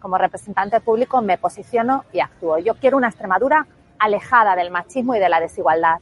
como 0.00 0.18
representante 0.18 0.80
público 0.80 1.20
me 1.22 1.38
posiciono 1.38 2.04
y 2.12 2.20
actúo. 2.20 2.58
Yo 2.58 2.74
quiero 2.74 2.96
una 2.96 3.08
Extremadura 3.08 3.66
alejada 3.98 4.56
del 4.56 4.70
machismo 4.70 5.14
y 5.14 5.18
de 5.18 5.28
la 5.28 5.40
desigualdad. 5.40 5.98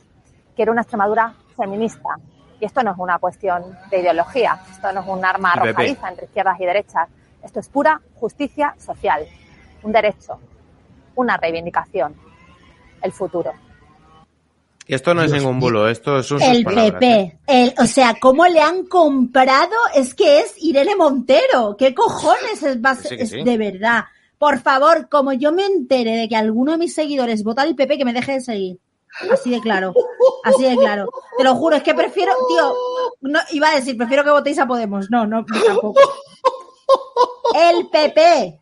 Quiero 0.54 0.72
una 0.72 0.82
Extremadura 0.82 1.34
feminista. 1.56 2.16
Y 2.60 2.64
esto 2.64 2.82
no 2.82 2.92
es 2.92 2.98
una 2.98 3.18
cuestión 3.18 3.76
de 3.90 4.00
ideología, 4.00 4.58
esto 4.70 4.90
no 4.92 5.00
es 5.00 5.06
un 5.06 5.22
arma 5.24 5.52
arrojadiza 5.52 6.08
entre 6.08 6.24
izquierdas 6.24 6.58
y 6.58 6.64
derechas. 6.64 7.08
Esto 7.42 7.60
es 7.60 7.68
pura 7.68 8.00
justicia 8.14 8.74
social, 8.78 9.26
un 9.82 9.92
derecho, 9.92 10.40
una 11.16 11.36
reivindicación, 11.36 12.14
el 13.02 13.12
futuro. 13.12 13.52
Y 14.88 14.94
esto 14.94 15.14
no 15.14 15.22
es 15.22 15.32
ningún 15.32 15.58
bulo, 15.58 15.88
esto 15.88 16.18
es 16.18 16.30
un 16.30 16.40
El 16.40 16.64
PP, 16.64 17.38
el, 17.48 17.74
o 17.78 17.86
sea, 17.86 18.14
¿cómo 18.20 18.46
le 18.46 18.60
han 18.60 18.86
comprado? 18.86 19.74
Es 19.94 20.14
que 20.14 20.38
es 20.40 20.54
Irene 20.58 20.94
Montero. 20.94 21.76
¿Qué 21.76 21.92
cojones 21.92 22.62
es, 22.62 22.78
es 23.10 23.30
de 23.32 23.58
verdad? 23.58 24.04
Por 24.38 24.60
favor, 24.60 25.08
como 25.08 25.32
yo 25.32 25.50
me 25.50 25.64
entere 25.64 26.12
de 26.12 26.28
que 26.28 26.36
alguno 26.36 26.72
de 26.72 26.78
mis 26.78 26.94
seguidores 26.94 27.42
vota 27.42 27.62
al 27.62 27.74
PP, 27.74 27.98
que 27.98 28.04
me 28.04 28.12
deje 28.12 28.32
de 28.32 28.40
seguir. 28.40 28.78
Así 29.32 29.50
de 29.50 29.60
claro. 29.60 29.94
Así 30.44 30.62
de 30.62 30.76
claro. 30.76 31.08
Te 31.36 31.42
lo 31.42 31.54
juro, 31.56 31.76
es 31.76 31.82
que 31.82 31.94
prefiero, 31.94 32.32
tío, 32.48 32.74
no, 33.22 33.40
iba 33.50 33.70
a 33.70 33.74
decir, 33.74 33.96
prefiero 33.96 34.22
que 34.22 34.30
votéis 34.30 34.58
a 34.58 34.66
Podemos. 34.66 35.10
No, 35.10 35.26
no, 35.26 35.44
tampoco. 35.44 35.94
El 37.54 37.88
PP. 37.88 38.60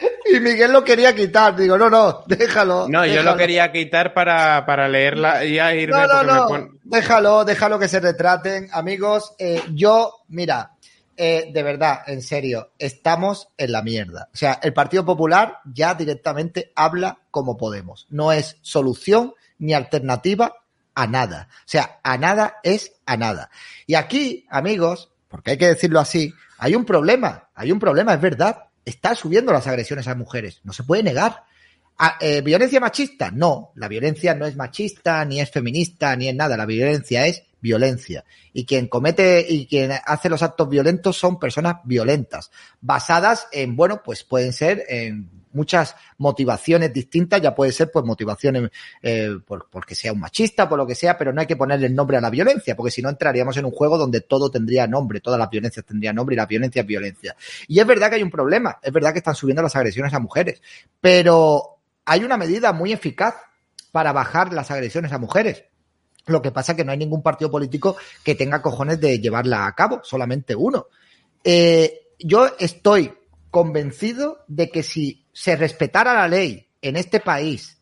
Y 0.32 0.40
Miguel 0.40 0.72
lo 0.72 0.82
quería 0.84 1.14
quitar. 1.14 1.56
Digo, 1.56 1.78
no, 1.78 1.88
no, 1.88 2.24
déjalo. 2.26 2.88
No, 2.88 3.06
yo 3.06 3.22
lo 3.22 3.36
quería 3.36 3.70
quitar 3.70 4.12
para, 4.12 4.66
para 4.66 4.88
leerla 4.88 5.44
y 5.44 5.58
a 5.58 5.74
irme. 5.74 5.96
No, 5.96 6.22
no, 6.22 6.48
no. 6.48 6.68
Déjalo, 6.82 7.44
déjalo 7.44 7.78
que 7.78 7.88
se 7.88 8.00
retraten. 8.00 8.68
Amigos, 8.72 9.34
eh, 9.38 9.62
yo, 9.72 10.24
mira, 10.28 10.72
eh, 11.16 11.50
de 11.52 11.62
verdad, 11.62 12.00
en 12.06 12.22
serio, 12.22 12.72
estamos 12.78 13.48
en 13.56 13.72
la 13.72 13.82
mierda. 13.82 14.28
O 14.32 14.36
sea, 14.36 14.58
el 14.62 14.72
Partido 14.72 15.04
Popular 15.04 15.60
ya 15.72 15.94
directamente 15.94 16.72
habla 16.74 17.18
como 17.30 17.56
Podemos. 17.56 18.06
No 18.10 18.32
es 18.32 18.58
solución 18.62 19.34
ni 19.58 19.74
alternativa 19.74 20.54
a 20.94 21.06
nada. 21.06 21.48
O 21.50 21.68
sea, 21.68 22.00
a 22.02 22.18
nada 22.18 22.56
es 22.62 22.92
a 23.06 23.16
nada. 23.16 23.50
Y 23.86 23.94
aquí, 23.94 24.46
amigos, 24.50 25.10
porque 25.28 25.52
hay 25.52 25.58
que 25.58 25.68
decirlo 25.68 26.00
así, 26.00 26.34
hay 26.58 26.74
un 26.74 26.84
problema, 26.84 27.48
hay 27.54 27.72
un 27.72 27.78
problema, 27.78 28.14
es 28.14 28.20
verdad 28.20 28.65
está 28.86 29.14
subiendo 29.14 29.52
las 29.52 29.66
agresiones 29.66 30.08
a 30.08 30.14
mujeres. 30.14 30.60
No 30.64 30.72
se 30.72 30.84
puede 30.84 31.02
negar. 31.02 31.44
Ah, 31.98 32.16
eh, 32.20 32.40
¿Violencia 32.40 32.80
machista? 32.80 33.30
No, 33.30 33.72
la 33.74 33.88
violencia 33.88 34.34
no 34.34 34.46
es 34.46 34.56
machista, 34.56 35.24
ni 35.24 35.40
es 35.40 35.50
feminista, 35.50 36.14
ni 36.16 36.28
es 36.28 36.34
nada. 36.34 36.56
La 36.56 36.66
violencia 36.66 37.26
es 37.26 37.42
violencia. 37.60 38.24
Y 38.52 38.64
quien 38.64 38.86
comete 38.86 39.44
y 39.48 39.66
quien 39.66 39.92
hace 40.04 40.28
los 40.28 40.42
actos 40.42 40.68
violentos 40.68 41.18
son 41.18 41.38
personas 41.38 41.76
violentas, 41.84 42.50
basadas 42.80 43.48
en, 43.50 43.76
bueno, 43.76 44.02
pues 44.04 44.24
pueden 44.24 44.52
ser 44.52 44.84
en 44.88 45.30
muchas 45.56 45.96
motivaciones 46.18 46.92
distintas, 46.92 47.40
ya 47.40 47.54
puede 47.54 47.72
ser 47.72 47.90
pues 47.90 48.04
motivaciones 48.04 48.70
eh, 49.02 49.38
por, 49.44 49.68
porque 49.70 49.94
sea 49.94 50.12
un 50.12 50.20
machista, 50.20 50.68
por 50.68 50.78
lo 50.78 50.86
que 50.86 50.94
sea, 50.94 51.18
pero 51.18 51.32
no 51.32 51.40
hay 51.40 51.46
que 51.46 51.56
ponerle 51.56 51.86
el 51.86 51.94
nombre 51.94 52.16
a 52.16 52.20
la 52.20 52.30
violencia, 52.30 52.76
porque 52.76 52.92
si 52.92 53.02
no 53.02 53.08
entraríamos 53.08 53.56
en 53.56 53.64
un 53.64 53.72
juego 53.72 53.98
donde 53.98 54.20
todo 54.20 54.50
tendría 54.50 54.86
nombre, 54.86 55.20
todas 55.20 55.40
las 55.40 55.50
violencias 55.50 55.84
tendrían 55.84 56.14
nombre 56.14 56.34
y 56.34 56.36
la 56.36 56.46
violencia 56.46 56.82
es 56.82 56.86
violencia. 56.86 57.34
Y 57.66 57.80
es 57.80 57.86
verdad 57.86 58.10
que 58.10 58.16
hay 58.16 58.22
un 58.22 58.30
problema, 58.30 58.78
es 58.82 58.92
verdad 58.92 59.12
que 59.12 59.18
están 59.18 59.34
subiendo 59.34 59.62
las 59.62 59.74
agresiones 59.74 60.12
a 60.14 60.20
mujeres, 60.20 60.62
pero 61.00 61.78
hay 62.04 62.22
una 62.22 62.36
medida 62.36 62.72
muy 62.72 62.92
eficaz 62.92 63.34
para 63.90 64.12
bajar 64.12 64.52
las 64.52 64.70
agresiones 64.70 65.12
a 65.12 65.18
mujeres. 65.18 65.64
Lo 66.26 66.42
que 66.42 66.50
pasa 66.50 66.72
es 66.72 66.76
que 66.76 66.84
no 66.84 66.92
hay 66.92 66.98
ningún 66.98 67.22
partido 67.22 67.50
político 67.50 67.96
que 68.24 68.34
tenga 68.34 68.60
cojones 68.60 69.00
de 69.00 69.20
llevarla 69.20 69.66
a 69.66 69.74
cabo, 69.74 70.00
solamente 70.02 70.54
uno. 70.54 70.88
Eh, 71.42 72.08
yo 72.18 72.48
estoy 72.58 73.12
convencido 73.50 74.44
de 74.48 74.70
que 74.70 74.82
si 74.82 75.25
se 75.36 75.54
respetara 75.54 76.14
la 76.14 76.28
ley 76.28 76.66
en 76.80 76.96
este 76.96 77.20
país 77.20 77.78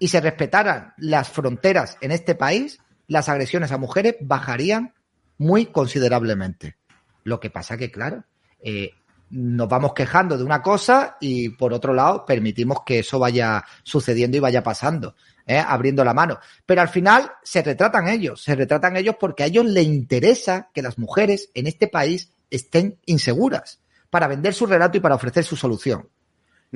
y 0.00 0.08
se 0.08 0.20
respetaran 0.20 0.92
las 0.96 1.28
fronteras 1.28 1.98
en 2.00 2.10
este 2.10 2.34
país, 2.34 2.80
las 3.06 3.28
agresiones 3.28 3.70
a 3.70 3.78
mujeres 3.78 4.16
bajarían 4.20 4.92
muy 5.38 5.66
considerablemente. 5.66 6.78
Lo 7.22 7.38
que 7.38 7.48
pasa 7.48 7.76
que, 7.76 7.92
claro, 7.92 8.24
eh, 8.58 8.90
nos 9.30 9.68
vamos 9.68 9.94
quejando 9.94 10.36
de 10.36 10.42
una 10.42 10.62
cosa 10.62 11.16
y 11.20 11.50
por 11.50 11.72
otro 11.72 11.94
lado 11.94 12.26
permitimos 12.26 12.78
que 12.84 12.98
eso 12.98 13.20
vaya 13.20 13.64
sucediendo 13.84 14.38
y 14.38 14.40
vaya 14.40 14.64
pasando, 14.64 15.14
¿eh? 15.46 15.62
abriendo 15.64 16.04
la 16.04 16.12
mano. 16.12 16.40
Pero 16.66 16.80
al 16.80 16.88
final 16.88 17.30
se 17.44 17.62
retratan 17.62 18.08
ellos, 18.08 18.42
se 18.42 18.56
retratan 18.56 18.96
ellos 18.96 19.14
porque 19.20 19.44
a 19.44 19.46
ellos 19.46 19.64
les 19.66 19.86
interesa 19.86 20.70
que 20.74 20.82
las 20.82 20.98
mujeres 20.98 21.50
en 21.54 21.68
este 21.68 21.86
país 21.86 22.32
estén 22.50 22.98
inseguras 23.06 23.80
para 24.10 24.26
vender 24.26 24.54
su 24.54 24.66
relato 24.66 24.98
y 24.98 25.00
para 25.00 25.14
ofrecer 25.14 25.44
su 25.44 25.54
solución. 25.54 26.08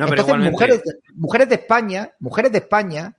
No, 0.01 0.09
Entonces, 0.09 0.51
mujeres, 0.51 0.83
mujeres 1.15 1.49
de 1.51 1.55
España, 1.57 2.13
mujeres 2.21 2.53
de 2.53 2.59
España, 2.59 3.17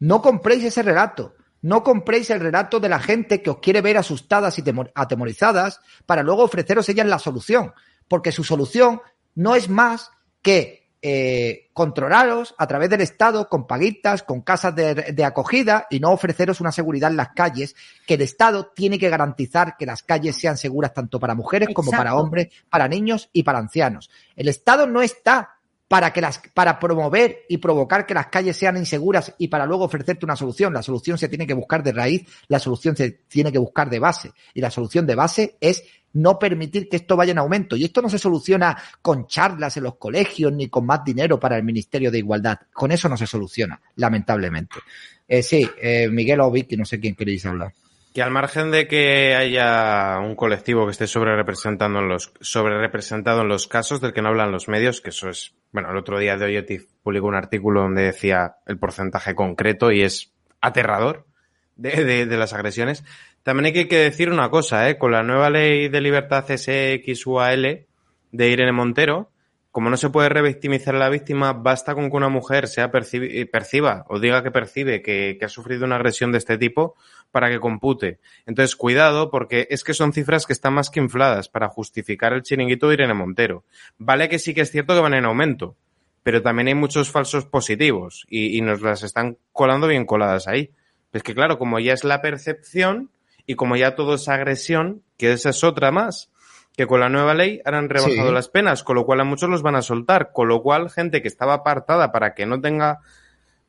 no 0.00 0.20
compréis 0.20 0.64
ese 0.64 0.82
relato. 0.82 1.36
No 1.62 1.84
compréis 1.84 2.30
el 2.30 2.40
relato 2.40 2.80
de 2.80 2.88
la 2.88 2.98
gente 2.98 3.42
que 3.42 3.50
os 3.50 3.58
quiere 3.58 3.80
ver 3.80 3.96
asustadas 3.96 4.58
y 4.58 4.64
atemorizadas 4.92 5.80
para 6.04 6.24
luego 6.24 6.42
ofreceros 6.42 6.88
ellas 6.88 7.06
la 7.06 7.20
solución. 7.20 7.72
Porque 8.08 8.32
su 8.32 8.42
solución 8.42 9.00
no 9.36 9.54
es 9.54 9.68
más 9.68 10.10
que 10.42 10.90
eh, 11.00 11.70
controlaros 11.72 12.56
a 12.58 12.66
través 12.66 12.90
del 12.90 13.02
Estado 13.02 13.48
con 13.48 13.68
paguitas, 13.68 14.24
con 14.24 14.40
casas 14.40 14.74
de, 14.74 15.24
acogida 15.24 15.86
y 15.90 16.00
no 16.00 16.10
ofreceros 16.10 16.60
una 16.60 16.72
seguridad 16.72 17.10
en 17.10 17.18
las 17.18 17.34
calles, 17.36 17.76
que 18.04 18.14
el 18.14 18.22
Estado 18.22 18.72
tiene 18.74 18.98
que 18.98 19.10
garantizar 19.10 19.76
que 19.76 19.86
las 19.86 20.02
calles 20.02 20.36
sean 20.36 20.56
seguras 20.56 20.92
tanto 20.92 21.20
para 21.20 21.36
mujeres 21.36 21.68
como 21.72 21.92
para 21.92 22.16
hombres, 22.16 22.48
para 22.68 22.88
niños 22.88 23.28
y 23.32 23.44
para 23.44 23.60
ancianos. 23.60 24.10
El 24.34 24.48
Estado 24.48 24.86
no 24.86 25.02
está 25.02 25.53
para 25.88 26.12
que 26.12 26.20
las 26.20 26.40
para 26.54 26.78
promover 26.78 27.42
y 27.48 27.58
provocar 27.58 28.06
que 28.06 28.14
las 28.14 28.28
calles 28.28 28.56
sean 28.56 28.76
inseguras 28.76 29.34
y 29.38 29.48
para 29.48 29.66
luego 29.66 29.84
ofrecerte 29.84 30.24
una 30.24 30.36
solución. 30.36 30.72
La 30.72 30.82
solución 30.82 31.18
se 31.18 31.28
tiene 31.28 31.46
que 31.46 31.54
buscar 31.54 31.82
de 31.82 31.92
raíz, 31.92 32.26
la 32.48 32.58
solución 32.58 32.96
se 32.96 33.10
tiene 33.28 33.52
que 33.52 33.58
buscar 33.58 33.90
de 33.90 33.98
base 33.98 34.32
y 34.54 34.60
la 34.60 34.70
solución 34.70 35.06
de 35.06 35.14
base 35.14 35.56
es 35.60 35.84
no 36.14 36.38
permitir 36.38 36.88
que 36.88 36.96
esto 36.96 37.16
vaya 37.16 37.32
en 37.32 37.38
aumento. 37.38 37.76
Y 37.76 37.84
esto 37.84 38.00
no 38.00 38.08
se 38.08 38.18
soluciona 38.18 38.76
con 39.02 39.26
charlas 39.26 39.76
en 39.76 39.82
los 39.82 39.96
colegios 39.96 40.52
ni 40.52 40.68
con 40.68 40.86
más 40.86 41.04
dinero 41.04 41.38
para 41.38 41.56
el 41.56 41.64
Ministerio 41.64 42.10
de 42.10 42.18
Igualdad. 42.18 42.58
Con 42.72 42.92
eso 42.92 43.08
no 43.08 43.16
se 43.16 43.26
soluciona, 43.26 43.80
lamentablemente. 43.96 44.76
Eh, 45.26 45.42
sí, 45.42 45.68
eh, 45.80 46.08
Miguel 46.08 46.40
o 46.40 46.50
Vicky, 46.50 46.76
no 46.76 46.84
sé 46.84 47.00
quién 47.00 47.14
queréis 47.14 47.44
hablar. 47.46 47.72
Que 48.14 48.22
al 48.22 48.30
margen 48.30 48.70
de 48.70 48.86
que 48.86 49.34
haya 49.34 50.20
un 50.20 50.36
colectivo 50.36 50.84
que 50.84 50.92
esté 50.92 51.08
sobre 51.08 51.34
representando 51.34 51.98
en 51.98 52.08
los, 52.08 52.32
sobre 52.40 52.78
representado 52.78 53.42
en 53.42 53.48
los 53.48 53.66
casos 53.66 54.00
del 54.00 54.12
que 54.12 54.22
no 54.22 54.28
hablan 54.28 54.52
los 54.52 54.68
medios, 54.68 55.00
que 55.00 55.10
eso 55.10 55.28
es, 55.28 55.52
bueno, 55.72 55.90
el 55.90 55.96
otro 55.96 56.20
día 56.20 56.36
de 56.36 56.44
hoy 56.44 56.86
publicó 57.02 57.26
un 57.26 57.34
artículo 57.34 57.82
donde 57.82 58.02
decía 58.02 58.54
el 58.66 58.78
porcentaje 58.78 59.34
concreto 59.34 59.90
y 59.90 60.02
es 60.02 60.32
aterrador 60.60 61.26
de, 61.74 62.24
de, 62.26 62.36
las 62.36 62.52
agresiones. 62.52 63.02
También 63.42 63.74
hay 63.74 63.88
que 63.88 63.98
decir 63.98 64.30
una 64.30 64.48
cosa, 64.48 64.88
¿eh? 64.88 64.96
con 64.96 65.10
la 65.10 65.24
nueva 65.24 65.50
ley 65.50 65.88
de 65.88 66.00
libertad 66.00 66.44
SXUAL 66.48 67.86
de 68.30 68.48
Irene 68.48 68.70
Montero, 68.70 69.32
como 69.74 69.90
no 69.90 69.96
se 69.96 70.08
puede 70.08 70.28
revictimizar 70.28 70.94
a 70.94 71.00
la 71.00 71.08
víctima, 71.08 71.52
basta 71.52 71.96
con 71.96 72.08
que 72.08 72.16
una 72.16 72.28
mujer 72.28 72.68
sea 72.68 72.92
perciba 72.92 74.04
o 74.08 74.20
diga 74.20 74.40
que 74.44 74.52
percibe 74.52 75.02
que, 75.02 75.36
ha 75.42 75.48
sufrido 75.48 75.84
una 75.84 75.96
agresión 75.96 76.30
de 76.30 76.38
este 76.38 76.58
tipo 76.58 76.94
para 77.32 77.50
que 77.50 77.58
compute. 77.58 78.20
Entonces, 78.46 78.76
cuidado, 78.76 79.32
porque 79.32 79.66
es 79.70 79.82
que 79.82 79.92
son 79.92 80.12
cifras 80.12 80.46
que 80.46 80.52
están 80.52 80.74
más 80.74 80.90
que 80.90 81.00
infladas 81.00 81.48
para 81.48 81.68
justificar 81.68 82.32
el 82.34 82.42
chiringuito 82.42 82.86
de 82.86 82.94
Irene 82.94 83.14
Montero. 83.14 83.64
Vale 83.98 84.28
que 84.28 84.38
sí 84.38 84.54
que 84.54 84.60
es 84.60 84.70
cierto 84.70 84.94
que 84.94 85.00
van 85.00 85.14
en 85.14 85.24
aumento, 85.24 85.74
pero 86.22 86.40
también 86.40 86.68
hay 86.68 86.74
muchos 86.76 87.10
falsos 87.10 87.44
positivos 87.44 88.26
y, 88.28 88.56
y 88.56 88.60
nos 88.60 88.80
las 88.80 89.02
están 89.02 89.38
colando 89.50 89.88
bien 89.88 90.06
coladas 90.06 90.46
ahí. 90.46 90.70
Es 91.12 91.24
que 91.24 91.34
claro, 91.34 91.58
como 91.58 91.80
ya 91.80 91.94
es 91.94 92.04
la 92.04 92.22
percepción, 92.22 93.10
y 93.46 93.56
como 93.56 93.76
ya 93.76 93.94
todo 93.94 94.14
es 94.14 94.28
agresión, 94.28 95.02
que 95.16 95.32
esa 95.32 95.50
es 95.50 95.64
otra 95.64 95.90
más, 95.90 96.30
que 96.76 96.86
con 96.86 97.00
la 97.00 97.08
nueva 97.08 97.34
ley 97.34 97.60
han 97.64 97.88
rebajado 97.88 98.32
las 98.32 98.48
penas, 98.48 98.82
con 98.82 98.96
lo 98.96 99.06
cual 99.06 99.20
a 99.20 99.24
muchos 99.24 99.48
los 99.48 99.62
van 99.62 99.76
a 99.76 99.82
soltar, 99.82 100.32
con 100.32 100.48
lo 100.48 100.62
cual 100.62 100.90
gente 100.90 101.22
que 101.22 101.28
estaba 101.28 101.54
apartada 101.54 102.10
para 102.10 102.34
que 102.34 102.46
no 102.46 102.60
tenga 102.60 103.00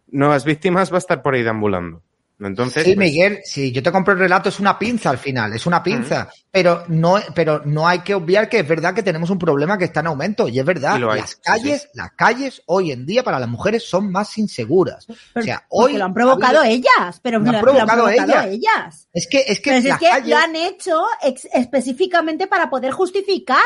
nuevas 0.07 0.45
víctimas 0.45 0.91
va 0.91 0.95
a 0.95 0.99
estar 0.99 1.21
por 1.21 1.35
ahí 1.35 1.43
deambulando. 1.43 2.01
Entonces, 2.37 2.83
sí, 2.83 2.95
pues, 2.95 2.97
Miguel, 3.11 3.39
si 3.45 3.71
yo 3.71 3.81
te 3.81 3.91
compro 3.93 4.13
el 4.13 4.19
relato, 4.19 4.49
es 4.49 4.59
una 4.59 4.77
pinza 4.77 5.09
al 5.09 5.17
final, 5.17 5.53
es 5.53 5.65
una 5.65 5.81
pinza. 5.81 6.29
Pero 6.51 6.83
no, 6.89 7.15
pero 7.33 7.61
no 7.65 7.87
hay 7.87 7.99
que 7.99 8.13
obviar 8.13 8.49
que 8.49 8.59
es 8.59 8.67
verdad 8.67 8.93
que 8.93 9.03
tenemos 9.03 9.29
un 9.29 9.39
problema 9.39 9.77
que 9.77 9.85
está 9.85 10.01
en 10.01 10.07
aumento. 10.07 10.47
Y 10.49 10.59
es 10.59 10.65
verdad, 10.65 10.97
Y 10.97 11.01
las 11.01 11.29
sí, 11.31 11.35
calles, 11.41 11.89
las 11.93 12.11
calles 12.11 12.61
hoy 12.65 12.91
en 12.91 13.05
día 13.05 13.23
para 13.23 13.39
las 13.39 13.47
mujeres 13.47 13.83
son 13.87 14.11
más 14.11 14.37
inseguras. 14.37 15.07
o 15.33 15.41
sea, 15.41 15.65
hoy 15.69 15.93
lo 15.93 16.05
han 16.05 16.13
provocado 16.13 16.59
ha 16.59 16.63
habido- 16.65 16.75
ellas, 16.99 17.19
pero 17.21 17.39
Lo 17.39 17.45
lo, 17.45 17.49
han 17.51 17.55
lo 17.55 17.61
provocado 17.61 18.09
ellas. 18.09 18.45
ellas. 18.47 19.07
Es 19.13 19.27
que, 19.27 19.39
es 19.47 19.59
que 19.61 19.69
Pero 19.71 19.81
si 19.81 19.89
es 19.89 19.97
que 19.97 20.05
calles- 20.09 20.29
lo 20.29 20.37
han 20.37 20.55
hecho 20.57 21.05
ex- 21.23 21.47
específicamente 21.53 22.47
para 22.47 22.69
poder 22.69 22.91
justificar 22.91 23.63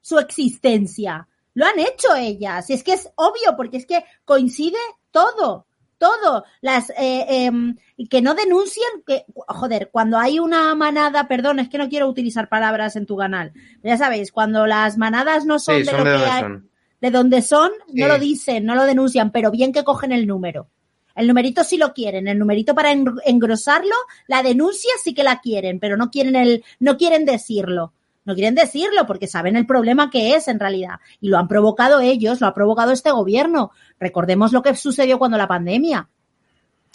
su 0.00 0.18
existencia. 0.18 1.26
Lo 1.54 1.66
han 1.66 1.78
hecho 1.78 2.14
ellas. 2.16 2.68
Y 2.70 2.74
es 2.74 2.82
que 2.84 2.92
es 2.94 3.08
obvio, 3.16 3.56
porque 3.56 3.76
es 3.78 3.86
que 3.86 4.04
coincide 4.24 4.78
todo. 5.10 5.66
Todo. 6.02 6.44
Las 6.60 6.90
eh, 6.90 7.26
em, 7.46 7.76
que 8.10 8.20
no 8.20 8.34
denuncian 8.34 8.90
que, 9.06 9.24
joder, 9.34 9.88
cuando 9.92 10.18
hay 10.18 10.38
una 10.40 10.74
manada, 10.74 11.28
perdón, 11.28 11.60
es 11.60 11.68
que 11.68 11.78
no 11.78 11.88
quiero 11.88 12.08
utilizar 12.08 12.48
palabras 12.48 12.96
en 12.96 13.06
tu 13.06 13.16
canal. 13.16 13.52
Ya 13.84 13.96
sabéis, 13.96 14.32
cuando 14.32 14.66
las 14.66 14.98
manadas 14.98 15.44
no 15.46 15.58
son 15.60 15.76
sí, 15.76 15.82
de 15.84 15.90
son 15.90 15.98
lo 15.98 16.04
de 16.04 16.10
que 16.10 16.16
donde 16.18 16.30
hay, 16.32 16.40
son. 16.42 16.68
de 17.00 17.10
donde 17.10 17.42
son, 17.42 17.70
Sí. 17.86 18.00
no 18.00 18.08
lo 18.08 18.18
dicen, 18.18 18.64
no 18.64 18.74
lo 18.74 18.84
denuncian, 18.84 19.30
pero 19.30 19.50
bien 19.52 19.72
que 19.72 19.84
cogen 19.84 20.10
el 20.12 20.26
número. 20.26 20.68
El 21.14 21.28
numerito 21.28 21.62
sí 21.62 21.76
lo 21.76 21.92
quieren, 21.92 22.26
el 22.26 22.38
numerito 22.38 22.74
para 22.74 22.90
en- 22.90 23.04
engrosarlo, 23.24 23.94
la 24.26 24.42
denuncia 24.42 24.90
sí 25.04 25.12
que 25.14 25.22
la 25.22 25.40
quieren, 25.40 25.78
pero 25.78 25.96
no 25.96 26.10
quieren 26.10 26.34
el, 26.36 26.64
no 26.80 26.96
quieren 26.96 27.24
decirlo. 27.24 27.92
No 28.24 28.34
quieren 28.34 28.54
decirlo 28.54 29.06
porque 29.06 29.26
saben 29.26 29.56
el 29.56 29.66
problema 29.66 30.10
que 30.10 30.34
es 30.34 30.46
en 30.48 30.60
realidad. 30.60 30.96
Y 31.20 31.28
lo 31.28 31.38
han 31.38 31.48
provocado 31.48 32.00
ellos, 32.00 32.40
lo 32.40 32.46
ha 32.46 32.54
provocado 32.54 32.92
este 32.92 33.10
gobierno. 33.10 33.72
Recordemos 33.98 34.52
lo 34.52 34.62
que 34.62 34.74
sucedió 34.76 35.18
cuando 35.18 35.36
la 35.38 35.48
pandemia. 35.48 36.08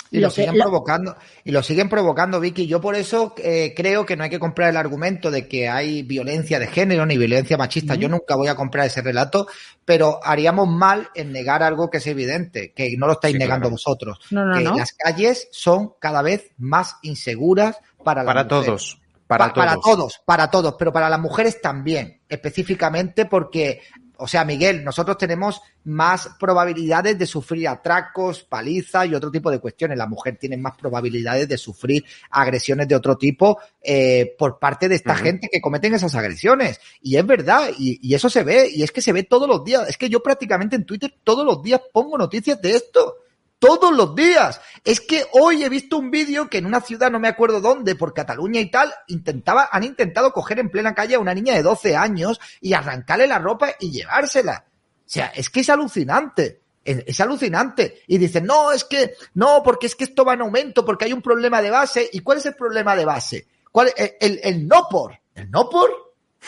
Y 0.09 0.19
lo, 0.19 0.27
Lo 0.27 0.33
que- 0.33 0.35
siguen 0.43 0.57
lo- 0.57 0.63
provocando, 0.63 1.17
y 1.43 1.51
lo 1.51 1.61
siguen 1.61 1.89
provocando, 1.89 2.39
Vicky. 2.39 2.65
Yo 2.65 2.79
por 2.79 2.95
eso 2.95 3.35
eh, 3.43 3.73
creo 3.75 4.05
que 4.05 4.15
no 4.15 4.23
hay 4.23 4.29
que 4.29 4.39
comprar 4.39 4.69
el 4.69 4.77
argumento 4.77 5.29
de 5.29 5.49
que 5.49 5.67
hay 5.67 6.01
violencia 6.03 6.59
de 6.59 6.67
género 6.67 7.05
ni 7.05 7.17
violencia 7.17 7.57
machista. 7.57 7.95
Yo 7.95 8.07
nunca 8.07 8.37
voy 8.37 8.47
a 8.47 8.55
comprar 8.55 8.85
ese 8.87 9.01
relato, 9.01 9.47
pero 9.83 10.21
haríamos 10.23 10.69
mal 10.69 11.09
en 11.13 11.33
negar 11.33 11.61
algo 11.61 11.89
que 11.89 11.97
es 11.97 12.07
evidente, 12.07 12.71
que 12.73 12.95
no 12.97 13.05
lo 13.05 13.13
estáis 13.13 13.33
Sí, 13.33 13.39
negando 13.39 13.63
claro. 13.63 13.71
vosotros. 13.71 14.19
No, 14.31 14.45
no, 14.45 14.57
que 14.57 14.63
no. 14.63 14.77
las 14.77 14.93
calles 14.93 15.49
son 15.51 15.91
cada 15.99 16.21
vez 16.21 16.51
más 16.57 16.95
inseguras 17.01 17.77
para 18.01 18.23
Para 18.23 18.45
mujeres. 18.45 18.65
todos. 18.65 19.01
Para 19.27 19.47
Pa- 19.47 19.53
todos. 19.53 19.65
para 19.65 19.79
todos, 19.81 20.21
para 20.25 20.49
todos, 20.51 20.75
pero 20.79 20.93
para 20.93 21.09
las 21.09 21.19
mujeres 21.19 21.61
también, 21.61 22.21
específicamente 22.29 23.25
porque, 23.25 23.81
o 24.17 24.27
sea, 24.27 24.45
Miguel, 24.45 24.83
nosotros 24.85 25.17
tenemos 25.17 25.61
más 25.83 26.29
probabilidades 26.39 27.19
de 27.19 27.25
sufrir 27.25 27.67
atracos, 27.67 28.43
palizas 28.43 29.05
y 29.05 29.13
otro 29.13 29.29
tipo 29.29 29.51
de 29.51 29.59
cuestiones. 29.59 29.97
La 29.97 30.07
mujer 30.07 30.37
tiene 30.39 30.55
más 30.57 30.77
probabilidades 30.77 31.47
de 31.49 31.57
sufrir 31.57 32.05
agresiones 32.31 32.87
de 32.87 32.95
otro 32.95 33.17
tipo 33.17 33.59
eh, 33.81 34.33
por 34.39 34.59
parte 34.59 34.87
de 34.89 34.95
esta 34.95 35.15
gente 35.15 35.49
que 35.51 35.61
cometen 35.61 35.93
esas 35.93 36.15
agresiones. 36.15 36.79
Y 37.01 37.17
es 37.17 37.25
verdad, 37.27 37.69
y, 37.77 37.99
y 38.01 38.15
eso 38.15 38.29
se 38.29 38.43
ve, 38.43 38.69
y 38.73 38.81
es 38.83 38.91
que 38.91 39.01
se 39.01 39.11
ve 39.13 39.23
todos 39.23 39.47
los 39.47 39.63
días. 39.63 39.87
Es 39.89 39.97
que 39.97 40.09
yo 40.09 40.23
prácticamente 40.23 40.75
en 40.77 40.85
Twitter 40.85 41.13
todos 41.23 41.45
los 41.45 41.61
días 41.61 41.81
pongo 41.93 42.17
noticias 42.17 42.61
de 42.61 42.71
esto 42.75 43.17
todos 43.59 43.95
los 43.95 44.15
días. 44.15 44.61
Es 44.83 45.01
que 45.01 45.25
hoy 45.33 45.63
he 45.63 45.69
visto 45.69 45.97
un 45.97 46.11
vídeo 46.11 46.49
que 46.49 46.59
en 46.59 46.65
una 46.65 46.81
ciudad, 46.81 47.11
no 47.11 47.19
me 47.19 47.27
acuerdo 47.27 47.61
dónde, 47.61 47.95
por 47.95 48.13
Cataluña 48.13 48.59
y 48.59 48.69
tal, 48.69 48.93
intentaba, 49.07 49.69
han 49.71 49.83
intentado 49.83 50.31
coger 50.31 50.59
en 50.59 50.69
plena 50.69 50.95
calle 50.95 51.15
a 51.15 51.19
una 51.19 51.33
niña 51.33 51.53
de 51.53 51.63
12 51.63 51.95
años 51.95 52.39
y 52.61 52.73
arrancarle 52.73 53.27
la 53.27 53.39
ropa 53.39 53.71
y 53.79 53.91
llevársela. 53.91 54.65
O 54.69 55.09
sea, 55.09 55.27
es 55.27 55.49
que 55.49 55.61
es 55.61 55.69
alucinante. 55.69 56.61
Es, 56.83 57.19
alucinante. 57.19 58.03
Y 58.07 58.17
dicen, 58.17 58.45
no, 58.45 58.71
es 58.71 58.85
que, 58.85 59.15
no, 59.33 59.61
porque 59.61 59.87
es 59.87 59.95
que 59.95 60.05
esto 60.05 60.23
va 60.23 60.35
en 60.35 60.41
aumento, 60.41 60.85
porque 60.85 61.03
hay 61.03 61.11
un 61.11 61.21
problema 61.21 61.61
de 61.61 61.69
base. 61.69 62.09
¿Y 62.13 62.21
cuál 62.21 62.37
es 62.37 62.45
el 62.45 62.55
problema 62.55 62.95
de 62.95 63.03
base? 63.03 63.47
¿Cuál, 63.73 63.91
el, 63.97 64.39
el 64.41 64.67
no 64.67 64.87
por. 64.89 65.19
¿El 65.35 65.51
no 65.51 65.69
por? 65.69 65.89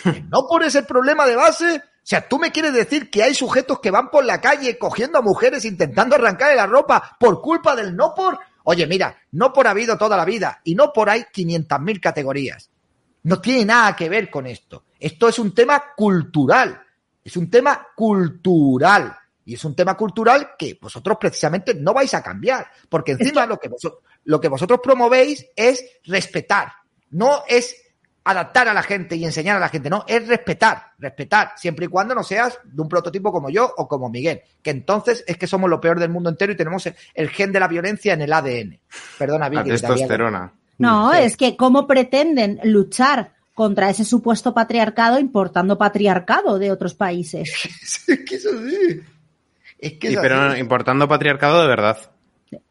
¿El 0.05 0.30
no 0.30 0.47
por 0.47 0.64
es 0.64 0.76
el 0.76 0.86
problema 0.86 1.28
de 1.28 1.36
base? 1.36 1.84
O 2.10 2.16
sea, 2.18 2.28
tú 2.28 2.39
me 2.39 2.51
quieres 2.51 2.74
decir 2.74 3.12
que 3.12 3.22
hay 3.22 3.36
sujetos 3.36 3.80
que 3.82 3.91
van 3.91 4.10
por 4.10 4.26
la 4.26 4.41
calle 4.41 4.80
cogiendo 4.80 5.20
a 5.20 5.22
mujeres 5.22 5.64
intentando 5.64 6.16
arrancarle 6.16 6.55
la 6.55 6.66
ropa 6.66 7.16
por 7.20 7.39
culpa 7.39 7.76
del 7.76 7.95
no 7.95 8.16
por. 8.16 8.39
Oye, 8.64 8.88
mira, 8.88 9.16
no 9.34 9.53
por 9.53 9.68
ha 9.68 9.70
habido 9.70 9.95
toda 9.95 10.18
la 10.18 10.26
vida 10.26 10.60
y 10.64 10.74
no 10.74 10.91
por 10.91 11.07
hay 11.07 11.22
500.000 11.32 12.01
categorías. 12.01 12.72
No 13.22 13.39
tiene 13.39 13.64
nada 13.64 13.95
que 13.95 14.10
ver 14.10 14.32
con 14.32 14.47
esto. 14.47 14.86
Esto 14.99 15.30
es 15.30 15.38
un 15.38 15.53
tema 15.53 15.84
cultural. 15.95 16.82
Es 17.24 17.38
un 17.38 17.47
tema 17.47 17.89
cultural. 17.95 19.16
Y 19.45 19.53
es 19.53 19.64
un 19.64 19.76
tema 19.76 19.95
cultural 19.95 20.53
que 20.57 20.80
vosotros 20.82 21.16
precisamente 21.20 21.76
no 21.76 21.93
vais 21.93 22.12
a 22.16 22.24
cambiar. 22.24 22.72
Porque 22.89 23.12
encima 23.12 23.45
lo, 23.45 23.60
que 23.60 23.70
vosotros, 23.70 24.01
lo 24.24 24.41
que 24.41 24.47
vosotros 24.47 24.80
promovéis 24.82 25.45
es 25.55 25.86
respetar. 26.05 26.72
No 27.12 27.43
es 27.47 27.76
adaptar 28.24 28.67
a 28.67 28.74
la 28.74 28.84
gente 28.84 29.15
y 29.15 29.26
enseñar 29.26 29.57
a 29.57 29.59
la 29.59 29.70
gente, 29.70 29.89
no, 29.89 30.05
es 30.07 30.28
respetar, 30.28 30.91
respetar, 30.99 31.53
siempre 31.55 31.86
y 31.86 31.88
cuando 31.88 32.13
no 32.13 32.24
seas 32.24 32.59
de 32.63 32.82
un 32.82 32.89
prototipo 32.89 33.32
como 33.32 33.49
yo 33.49 33.74
o 33.78 33.88
como 33.88 34.09
Miguel, 34.09 34.41
que 34.61 34.70
entonces 34.72 35.24
es 35.26 35.38
que 35.38 35.47
somos 35.47 35.70
lo 35.70 35.82
peor 35.82 35.99
del 35.99 36.09
mundo 36.09 36.30
entero 36.30 36.51
y 36.51 36.55
tenemos 36.55 36.88
el, 37.13 37.30
gen 37.30 37.51
de 37.51 37.59
la 37.59 37.67
violencia 37.67 38.13
en 38.13 38.22
el 38.22 38.34
ADN. 38.34 38.80
Perdona, 39.17 39.49
Vicky. 39.49 39.70
testosterona. 39.70 40.53
No, 40.78 41.13
es 41.13 41.36
que 41.38 41.57
cómo 41.57 41.88
pretenden 41.88 42.59
luchar 42.63 43.34
contra 43.53 43.89
ese 43.89 44.05
supuesto 44.05 44.53
patriarcado 44.53 45.20
importando 45.20 45.78
patriarcado 45.78 46.59
de 46.59 46.72
otros 46.72 46.93
países. 46.93 47.51
es 48.07 48.20
que 48.26 48.36
eso 48.36 48.49
sí. 48.67 49.01
Es 49.78 49.93
que 49.93 50.11
Y 50.11 50.13
es 50.15 50.20
pero 50.22 50.41
así. 50.41 50.59
importando 50.59 51.07
patriarcado 51.07 51.61
de 51.61 51.67
verdad. 51.67 51.97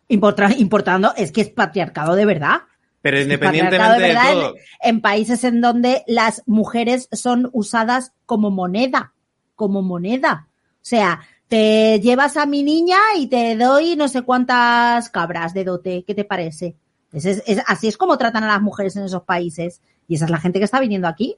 Importra- 0.09 0.55
importando, 0.57 1.12
es 1.16 1.32
que 1.32 1.42
es 1.42 1.51
patriarcado 1.51 2.14
de 2.14 2.24
verdad. 2.24 2.62
Pero 3.11 3.16
Es 3.18 3.26
que 3.26 3.32
independientemente 3.34 4.02
de 4.02 4.14
todo. 4.32 4.54
En, 4.82 4.88
en 4.96 5.00
países 5.00 5.44
en 5.44 5.61
donde 5.61 6.04
las 6.06 6.42
mujeres 6.46 7.09
son 7.12 7.48
usadas 7.52 8.12
como 8.26 8.50
moneda, 8.50 9.12
como 9.54 9.82
moneda. 9.82 10.46
O 10.74 10.84
sea, 10.88 11.20
te 11.48 11.98
llevas 12.00 12.36
a 12.36 12.46
mi 12.46 12.62
niña 12.62 12.98
y 13.16 13.26
te 13.26 13.56
doy 13.56 13.96
no 13.96 14.09
sé 14.09 14.22
cuántas 14.22 15.09
cabras 15.11 15.54
de 15.54 15.64
dote. 15.64 16.04
¿Qué 16.06 16.14
te 16.14 16.24
parece? 16.24 16.76
Es- 17.12 17.24
es- 17.24 17.42
es- 17.46 17.62
así 17.66 17.88
es 17.88 17.96
como 17.96 18.18
tratan 18.18 18.44
a 18.44 18.48
las 18.48 18.61
mujeres 18.61 18.94
en 18.96 19.04
esos 19.04 19.22
países. 19.22 19.80
Y 20.06 20.14
esa 20.16 20.26
es 20.26 20.30
la 20.30 20.38
gente 20.40 20.59
que 20.59 20.64
está 20.66 20.78
viniendo 20.80 21.09
aquí. 21.09 21.36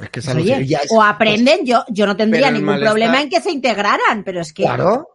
Es 0.00 0.10
que 0.10 0.20
es 0.20 0.26
Pues, 0.26 0.36
oye, 0.36 0.78
o 0.90 1.02
aprenden, 1.02 1.64
yo, 1.64 1.82
yo 1.88 2.06
no 2.06 2.16
tendría 2.16 2.50
ningún 2.50 2.66
malestar- 2.74 2.84
problema 2.90 3.22
en 3.22 3.30
que 3.30 3.40
se 3.40 3.50
integraran, 3.50 4.24
pero 4.24 4.40
es 4.42 4.52
que 4.52 4.64
Claro. 4.64 5.08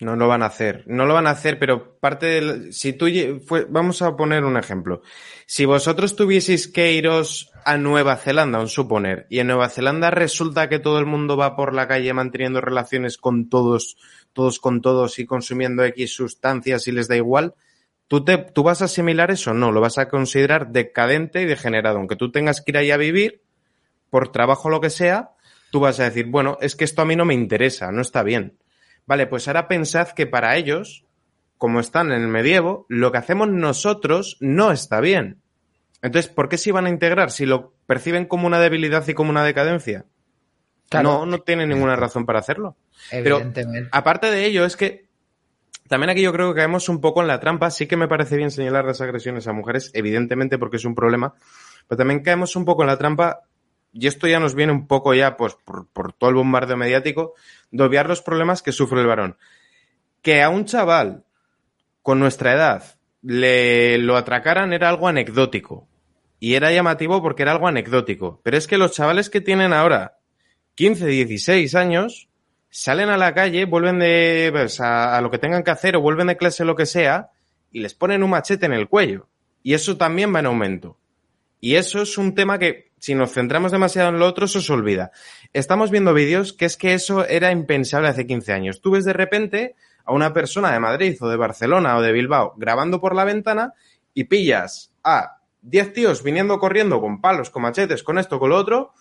No 0.00 0.16
lo 0.16 0.26
van 0.26 0.42
a 0.42 0.46
hacer, 0.46 0.82
no 0.86 1.06
lo 1.06 1.14
van 1.14 1.28
a 1.28 1.30
hacer, 1.30 1.58
pero 1.58 1.96
parte 1.98 2.26
del, 2.26 2.72
si 2.72 2.92
tú 2.94 3.06
fue- 3.46 3.64
vamos 3.70 4.02
a 4.02 4.16
poner 4.16 4.44
un 4.44 4.56
ejemplo. 4.56 5.02
Si 5.46 5.64
vosotros 5.66 6.16
tuvieseis 6.16 6.66
que 6.66 6.92
iros 6.92 7.50
a 7.64 7.78
Nueva 7.78 8.16
Zelanda, 8.16 8.58
un 8.58 8.68
suponer, 8.68 9.26
y 9.30 9.38
en 9.38 9.46
Nueva 9.46 9.68
Zelanda 9.68 10.10
resulta 10.10 10.68
que 10.68 10.80
todo 10.80 10.98
el 10.98 11.06
mundo 11.06 11.36
va 11.36 11.54
por 11.54 11.72
la 11.74 11.86
calle 11.86 12.12
manteniendo 12.12 12.60
relaciones 12.60 13.16
con 13.18 13.48
todos, 13.48 13.96
todos 14.32 14.58
con 14.58 14.82
todos 14.82 15.18
y 15.20 15.26
consumiendo 15.26 15.84
X 15.84 16.12
sustancias 16.14 16.88
y 16.88 16.92
les 16.92 17.06
da 17.06 17.16
igual, 17.16 17.54
¿tú, 18.08 18.24
te, 18.24 18.36
tú 18.36 18.64
vas 18.64 18.82
a 18.82 18.86
asimilar 18.86 19.30
eso? 19.30 19.54
No, 19.54 19.70
lo 19.70 19.80
vas 19.80 19.96
a 19.98 20.08
considerar 20.08 20.72
decadente 20.72 21.40
y 21.42 21.46
degenerado. 21.46 21.98
Aunque 21.98 22.16
tú 22.16 22.32
tengas 22.32 22.60
que 22.60 22.72
ir 22.72 22.78
ahí 22.78 22.90
a 22.90 22.96
vivir, 22.96 23.42
por 24.10 24.32
trabajo 24.32 24.68
o 24.68 24.70
lo 24.72 24.80
que 24.80 24.90
sea, 24.90 25.30
tú 25.70 25.78
vas 25.80 26.00
a 26.00 26.04
decir, 26.04 26.26
bueno, 26.26 26.58
es 26.60 26.74
que 26.74 26.84
esto 26.84 27.00
a 27.00 27.04
mí 27.04 27.14
no 27.14 27.24
me 27.24 27.34
interesa, 27.34 27.92
no 27.92 28.02
está 28.02 28.24
bien. 28.24 28.58
Vale, 29.06 29.26
pues 29.26 29.46
ahora 29.48 29.68
pensad 29.68 30.08
que 30.08 30.26
para 30.26 30.56
ellos, 30.56 31.04
como 31.58 31.80
están 31.80 32.12
en 32.12 32.22
el 32.22 32.28
medievo, 32.28 32.86
lo 32.88 33.12
que 33.12 33.18
hacemos 33.18 33.48
nosotros 33.48 34.36
no 34.40 34.72
está 34.72 35.00
bien. 35.00 35.40
Entonces, 36.02 36.30
¿por 36.30 36.48
qué 36.48 36.58
se 36.58 36.70
iban 36.70 36.86
a 36.86 36.90
integrar 36.90 37.30
si 37.30 37.46
lo 37.46 37.72
perciben 37.86 38.26
como 38.26 38.46
una 38.46 38.60
debilidad 38.60 39.06
y 39.08 39.14
como 39.14 39.30
una 39.30 39.44
decadencia? 39.44 40.04
Claro. 40.90 41.08
No, 41.08 41.26
no 41.26 41.40
tienen 41.40 41.70
ninguna 41.70 41.96
razón 41.96 42.26
para 42.26 42.38
hacerlo. 42.38 42.76
Pero 43.10 43.36
Evidentemente. 43.36 43.88
aparte 43.90 44.30
de 44.30 44.44
ello, 44.44 44.64
es 44.64 44.76
que 44.76 45.08
también 45.88 46.10
aquí 46.10 46.22
yo 46.22 46.32
creo 46.32 46.52
que 46.52 46.60
caemos 46.60 46.88
un 46.88 47.00
poco 47.00 47.20
en 47.20 47.28
la 47.28 47.40
trampa. 47.40 47.70
Sí 47.70 47.86
que 47.86 47.96
me 47.96 48.08
parece 48.08 48.36
bien 48.36 48.50
señalar 48.50 48.84
las 48.84 49.00
agresiones 49.00 49.46
a 49.46 49.52
mujeres, 49.52 49.90
evidentemente 49.94 50.58
porque 50.58 50.76
es 50.76 50.84
un 50.84 50.94
problema, 50.94 51.34
pero 51.88 51.98
también 51.98 52.20
caemos 52.20 52.56
un 52.56 52.64
poco 52.64 52.82
en 52.82 52.88
la 52.88 52.98
trampa, 52.98 53.40
y 53.94 54.08
esto 54.08 54.26
ya 54.26 54.40
nos 54.40 54.56
viene 54.56 54.72
un 54.72 54.88
poco 54.88 55.14
ya 55.14 55.36
pues, 55.36 55.54
por, 55.54 55.86
por 55.86 56.12
todo 56.12 56.28
el 56.28 56.36
bombardeo 56.36 56.76
mediático, 56.76 57.34
de 57.70 57.84
obviar 57.84 58.08
los 58.08 58.22
problemas 58.22 58.60
que 58.60 58.72
sufre 58.72 59.00
el 59.00 59.06
varón. 59.06 59.36
Que 60.20 60.42
a 60.42 60.48
un 60.48 60.64
chaval 60.64 61.24
con 62.02 62.18
nuestra 62.18 62.52
edad 62.52 62.98
le 63.22 63.96
lo 63.98 64.16
atracaran 64.16 64.72
era 64.72 64.88
algo 64.88 65.06
anecdótico. 65.06 65.86
Y 66.40 66.54
era 66.54 66.72
llamativo 66.72 67.22
porque 67.22 67.42
era 67.42 67.52
algo 67.52 67.68
anecdótico. 67.68 68.40
Pero 68.42 68.56
es 68.56 68.66
que 68.66 68.78
los 68.78 68.92
chavales 68.92 69.30
que 69.30 69.40
tienen 69.40 69.72
ahora 69.72 70.18
15, 70.74 71.06
16 71.06 71.74
años, 71.76 72.28
salen 72.70 73.10
a 73.10 73.16
la 73.16 73.32
calle, 73.32 73.64
vuelven 73.64 74.00
de 74.00 74.50
pues, 74.52 74.80
a, 74.80 75.16
a 75.16 75.20
lo 75.20 75.30
que 75.30 75.38
tengan 75.38 75.62
que 75.62 75.70
hacer 75.70 75.94
o 75.94 76.00
vuelven 76.00 76.26
de 76.26 76.36
clase 76.36 76.64
lo 76.64 76.74
que 76.74 76.86
sea 76.86 77.30
y 77.70 77.78
les 77.78 77.94
ponen 77.94 78.24
un 78.24 78.30
machete 78.30 78.66
en 78.66 78.72
el 78.72 78.88
cuello. 78.88 79.28
Y 79.62 79.74
eso 79.74 79.96
también 79.96 80.34
va 80.34 80.40
en 80.40 80.46
aumento. 80.46 80.98
Y 81.60 81.76
eso 81.76 82.02
es 82.02 82.18
un 82.18 82.34
tema 82.34 82.58
que, 82.58 82.92
si 83.04 83.14
nos 83.14 83.32
centramos 83.32 83.70
demasiado 83.70 84.08
en 84.08 84.18
lo 84.18 84.26
otro, 84.26 84.46
eso 84.46 84.60
se 84.62 84.72
olvida. 84.72 85.10
Estamos 85.52 85.90
viendo 85.90 86.14
vídeos 86.14 86.52
que 86.54 86.64
es 86.64 86.76
que 86.78 86.94
eso 86.94 87.26
era 87.26 87.50
impensable 87.52 88.08
hace 88.08 88.26
15 88.26 88.52
años. 88.52 88.80
Tú 88.80 88.92
ves 88.92 89.04
de 89.04 89.12
repente 89.12 89.74
a 90.06 90.12
una 90.14 90.32
persona 90.32 90.72
de 90.72 90.80
Madrid 90.80 91.16
o 91.20 91.28
de 91.28 91.36
Barcelona 91.36 91.96
o 91.98 92.02
de 92.02 92.12
Bilbao 92.12 92.54
grabando 92.56 93.00
por 93.00 93.14
la 93.14 93.24
ventana 93.24 93.74
y 94.14 94.24
pillas 94.24 94.90
a 95.02 95.38
10 95.60 95.92
tíos 95.92 96.22
viniendo 96.22 96.58
corriendo 96.58 97.00
con 97.00 97.20
palos, 97.20 97.50
con 97.50 97.62
machetes, 97.62 98.02
con 98.02 98.18
esto, 98.18 98.38
con 98.38 98.48
lo 98.50 98.56
otro, 98.56 98.92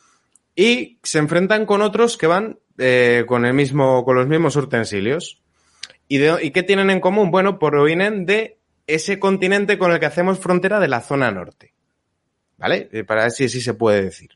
y 0.55 0.99
se 1.03 1.19
enfrentan 1.19 1.65
con 1.65 1.81
otros 1.81 2.17
que 2.17 2.27
van 2.27 2.59
eh, 2.77 3.23
con 3.27 3.45
el 3.45 3.53
mismo, 3.53 4.03
con 4.03 4.15
los 4.15 4.27
mismos 4.27 4.55
utensilios. 4.57 5.41
¿Y, 6.09 6.17
de- 6.17 6.43
¿Y 6.43 6.51
qué 6.51 6.63
tienen 6.63 6.89
en 6.89 6.99
común? 6.99 7.31
Bueno, 7.31 7.57
provienen 7.57 8.25
de 8.25 8.57
ese 8.85 9.17
continente 9.17 9.77
con 9.77 9.91
el 9.93 9.99
que 9.99 10.05
hacemos 10.07 10.39
frontera 10.39 10.79
de 10.81 10.87
la 10.89 10.99
zona 11.01 11.31
norte. 11.31 11.72
¿Vale? 12.57 12.89
Eh, 12.91 13.03
Para 13.03 13.23
ver 13.23 13.31
si 13.31 13.47
se 13.49 13.73
puede 13.73 14.03
decir. 14.03 14.29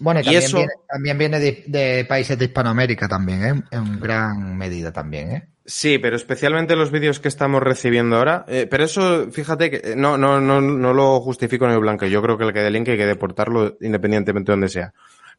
Bueno, 0.00 0.20
y 0.20 0.24
también, 0.24 0.42
eso- 0.44 0.56
viene, 0.56 0.72
también 0.88 1.18
viene 1.18 1.40
de, 1.40 1.64
de 1.66 2.04
países 2.06 2.38
de 2.38 2.46
Hispanoamérica 2.46 3.06
también, 3.06 3.44
¿eh? 3.44 3.62
En 3.70 4.00
gran 4.00 4.56
medida 4.56 4.92
también, 4.92 5.30
¿eh? 5.32 5.48
Sí, 5.66 5.98
pero 5.98 6.16
especialmente 6.16 6.74
los 6.74 6.90
vídeos 6.90 7.20
que 7.20 7.28
estamos 7.28 7.62
recibiendo 7.62 8.16
ahora. 8.16 8.44
eh, 8.48 8.66
pero 8.68 8.84
eso, 8.84 9.30
fíjate 9.30 9.70
que 9.70 9.76
eh, 9.92 9.94
no, 9.96 10.16
no, 10.16 10.40
no, 10.40 10.60
no 10.60 10.94
lo 10.94 11.20
justifico 11.20 11.66
en 11.66 11.72
el 11.72 11.80
blanco. 11.80 12.06
Yo 12.06 12.22
creo 12.22 12.38
que 12.38 12.44
el 12.44 12.52
que 12.52 12.60
dé 12.60 12.70
link 12.70 12.88
hay 12.88 12.96
que 12.96 13.06
deportarlo 13.06 13.76
independientemente 13.80 14.50
de 14.50 14.54
donde 14.54 14.68
sea. 14.68 14.92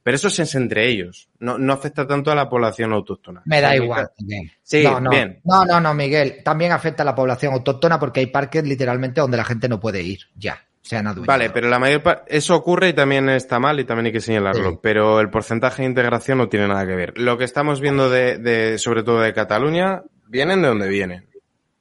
Pero 0.04 0.16
eso 0.16 0.30
es 0.30 0.56
entre 0.56 0.88
ellos. 0.88 1.28
No, 1.40 1.58
no 1.58 1.74
afecta 1.74 2.08
tanto 2.08 2.32
a 2.32 2.36
la 2.36 2.50
población 2.50 2.94
autóctona. 2.94 3.42
Me 3.46 3.62
da 3.62 3.76
igual, 3.76 4.10
Miguel. 4.20 4.52
Sí, 4.64 4.84
no, 4.84 5.00
no, 5.02 5.10
bien. 5.10 5.42
No, 5.44 5.66
no, 5.66 5.80
no, 5.82 5.94
Miguel. 5.94 6.42
También 6.46 6.72
afecta 6.72 7.04
a 7.04 7.06
la 7.06 7.14
población 7.16 7.54
autóctona 7.54 8.00
porque 8.00 8.20
hay 8.22 8.28
parques 8.28 8.64
literalmente 8.64 9.22
donde 9.22 9.38
la 9.38 9.44
gente 9.44 9.68
no 9.68 9.80
puede 9.80 10.02
ir, 10.02 10.22
ya. 10.36 10.60
Se 10.82 10.98
han 10.98 11.08
adueñado. 11.08 11.28
Vale, 11.28 11.50
pero 11.52 11.70
la 11.70 11.80
mayor 11.80 12.02
parte, 12.02 12.36
eso 12.36 12.56
ocurre 12.56 12.90
y 12.90 12.94
también 12.94 13.30
está 13.30 13.60
mal 13.60 13.80
y 13.80 13.84
también 13.86 14.08
hay 14.08 14.12
que 14.12 14.20
señalarlo, 14.22 14.72
Sí. 14.72 14.80
pero 14.82 15.20
el 15.20 15.30
porcentaje 15.30 15.84
de 15.84 15.90
integración 15.90 16.38
no 16.40 16.50
tiene 16.50 16.68
nada 16.68 16.86
que 16.88 16.96
ver. 16.96 17.18
Lo 17.18 17.38
que 17.38 17.44
estamos 17.44 17.80
viendo 17.82 18.10
de, 18.10 18.38
de 18.40 18.78
sobre 18.80 19.04
todo 19.04 19.22
de 19.22 19.34
Cataluña, 19.34 20.02
vienen 20.28 20.62
de 20.62 20.68
donde 20.70 20.88
vienen. 20.90 21.26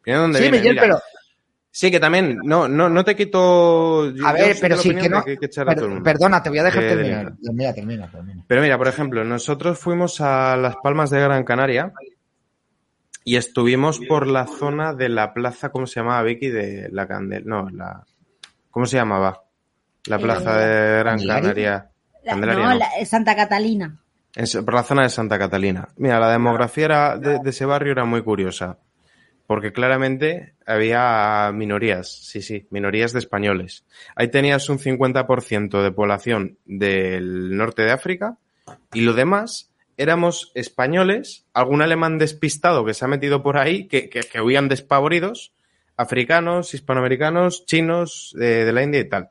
Vienen 0.05 0.21
de 0.21 0.23
donde 0.23 0.39
Sí, 0.39 0.43
vienen. 0.45 0.61
Miguel, 0.61 0.73
Mira, 0.75 0.83
pero 0.83 1.01
Sí, 1.73 1.89
que 1.93 2.01
también, 2.01 2.41
no, 2.43 2.67
no, 2.67 2.89
no 2.91 3.05
te 3.05 3.15
quito. 3.15 4.11
yo- 4.11 4.27
A 4.27 4.33
ver, 4.33 4.57
pero 4.61 4.77
sí 4.77 4.93
que 4.93 5.09
no. 5.09 5.23
que 5.25 5.39
echar 5.41 5.67
a 5.67 5.69
per- 5.71 5.77
todo 5.77 5.85
el 5.87 5.91
mundo. 5.93 6.05
perdona, 6.05 6.43
te 6.43 6.51
voy 6.51 6.59
a 6.59 6.65
dejar 6.65 6.83
Eh, 6.83 6.89
terminar. 6.89 7.33
Termina, 7.41 7.73
termina, 7.73 8.11
termina. 8.11 8.45
Pero 8.49 8.61
mira, 8.61 8.77
por 8.77 8.89
ejemplo, 8.89 9.25
nosotros 9.25 9.79
fuimos 9.79 10.21
a 10.21 10.57
Las 10.57 10.75
Palmas 10.83 11.11
de 11.11 11.21
Gran 11.21 11.45
Canaria 11.45 11.93
y 13.25 13.37
estuvimos 13.37 14.01
por 14.01 14.27
la 14.27 14.47
zona 14.49 14.95
de 14.95 15.09
la 15.11 15.33
plaza, 15.33 15.69
¿cómo 15.71 15.87
se 15.87 16.01
llamaba, 16.01 16.23
Vicky? 16.25 16.49
De 16.49 16.89
la 16.91 17.07
Candel... 17.07 17.45
No, 17.47 17.71
la... 17.71 18.05
¿Cómo 18.71 18.87
se 18.87 18.97
llamaba? 18.97 19.43
La 20.07 20.19
plaza 20.19 20.63
Eh, 20.63 20.69
de 20.69 20.99
Gran. 21.01 21.19
Canaria. 21.27 21.91
La- 22.25 22.33
Candelaria, 22.33 22.65
no, 22.65 22.71
no. 22.73 22.79
la- 22.79 23.05
Santa 23.07 23.35
Catalina. 23.37 23.99
En 24.35 24.65
por 24.65 24.75
la 24.75 24.83
zona 24.83 25.03
de 25.03 25.09
Santa 25.09 25.39
Catalina. 25.39 25.89
Mira, 25.97 26.21
la 26.21 26.31
demografía 26.31 26.85
era- 26.85 27.19
de, 27.19 27.39
de 27.41 27.51
ese 27.51 27.65
barrio 27.65 27.93
era 27.93 28.05
muy 28.05 28.23
curiosa. 28.23 28.79
Porque 29.47 29.73
claramente 29.73 30.55
había 30.65 31.51
minorías, 31.53 32.09
sí, 32.09 32.41
sí, 32.41 32.69
minorías 32.71 33.13
de 33.13 33.19
españoles. 33.19 33.85
Ahí 34.15 34.29
tenías 34.29 34.69
un 34.69 34.79
50% 34.79 35.83
de 35.83 35.91
población 35.91 36.57
del 36.67 37.57
norte 37.57 37.83
de 37.83 37.91
África 37.91 38.37
y 38.93 39.01
lo 39.01 39.13
demás 39.13 39.73
éramos 39.97 40.53
españoles, 40.55 41.47
algún 41.53 41.83
alemán 41.83 42.17
despistado 42.17 42.85
que 42.85 42.95
se 42.95 43.05
ha 43.05 43.09
metido 43.09 43.43
por 43.43 43.59
ahí, 43.59 43.89
que, 43.89 44.09
que, 44.09 44.21
que 44.21 44.41
huían 44.41 44.69
despavoridos, 44.69 45.53
africanos, 46.01 46.75
hispanoamericanos, 46.75 47.67
chinos, 47.67 48.33
de, 48.37 48.65
de 48.65 48.73
la 48.73 48.83
India 48.83 49.01
y 49.01 49.09
tal. 49.09 49.31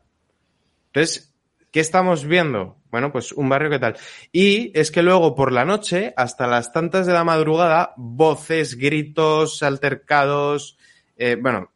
Entonces, 0.87 1.33
¿qué 1.71 1.79
estamos 1.79 2.25
viendo? 2.25 2.77
Bueno, 2.91 3.11
pues 3.11 3.31
un 3.31 3.49
barrio 3.49 3.69
que 3.69 3.79
tal. 3.79 3.97
Y 4.31 4.71
es 4.77 4.91
que 4.91 5.03
luego 5.03 5.35
por 5.35 5.51
la 5.51 5.65
noche, 5.65 6.13
hasta 6.17 6.47
las 6.47 6.71
tantas 6.71 7.05
de 7.05 7.13
la 7.13 7.23
madrugada, 7.23 7.93
voces, 7.97 8.75
gritos, 8.75 9.61
altercados, 9.61 10.77
eh, 11.17 11.37
bueno, 11.39 11.71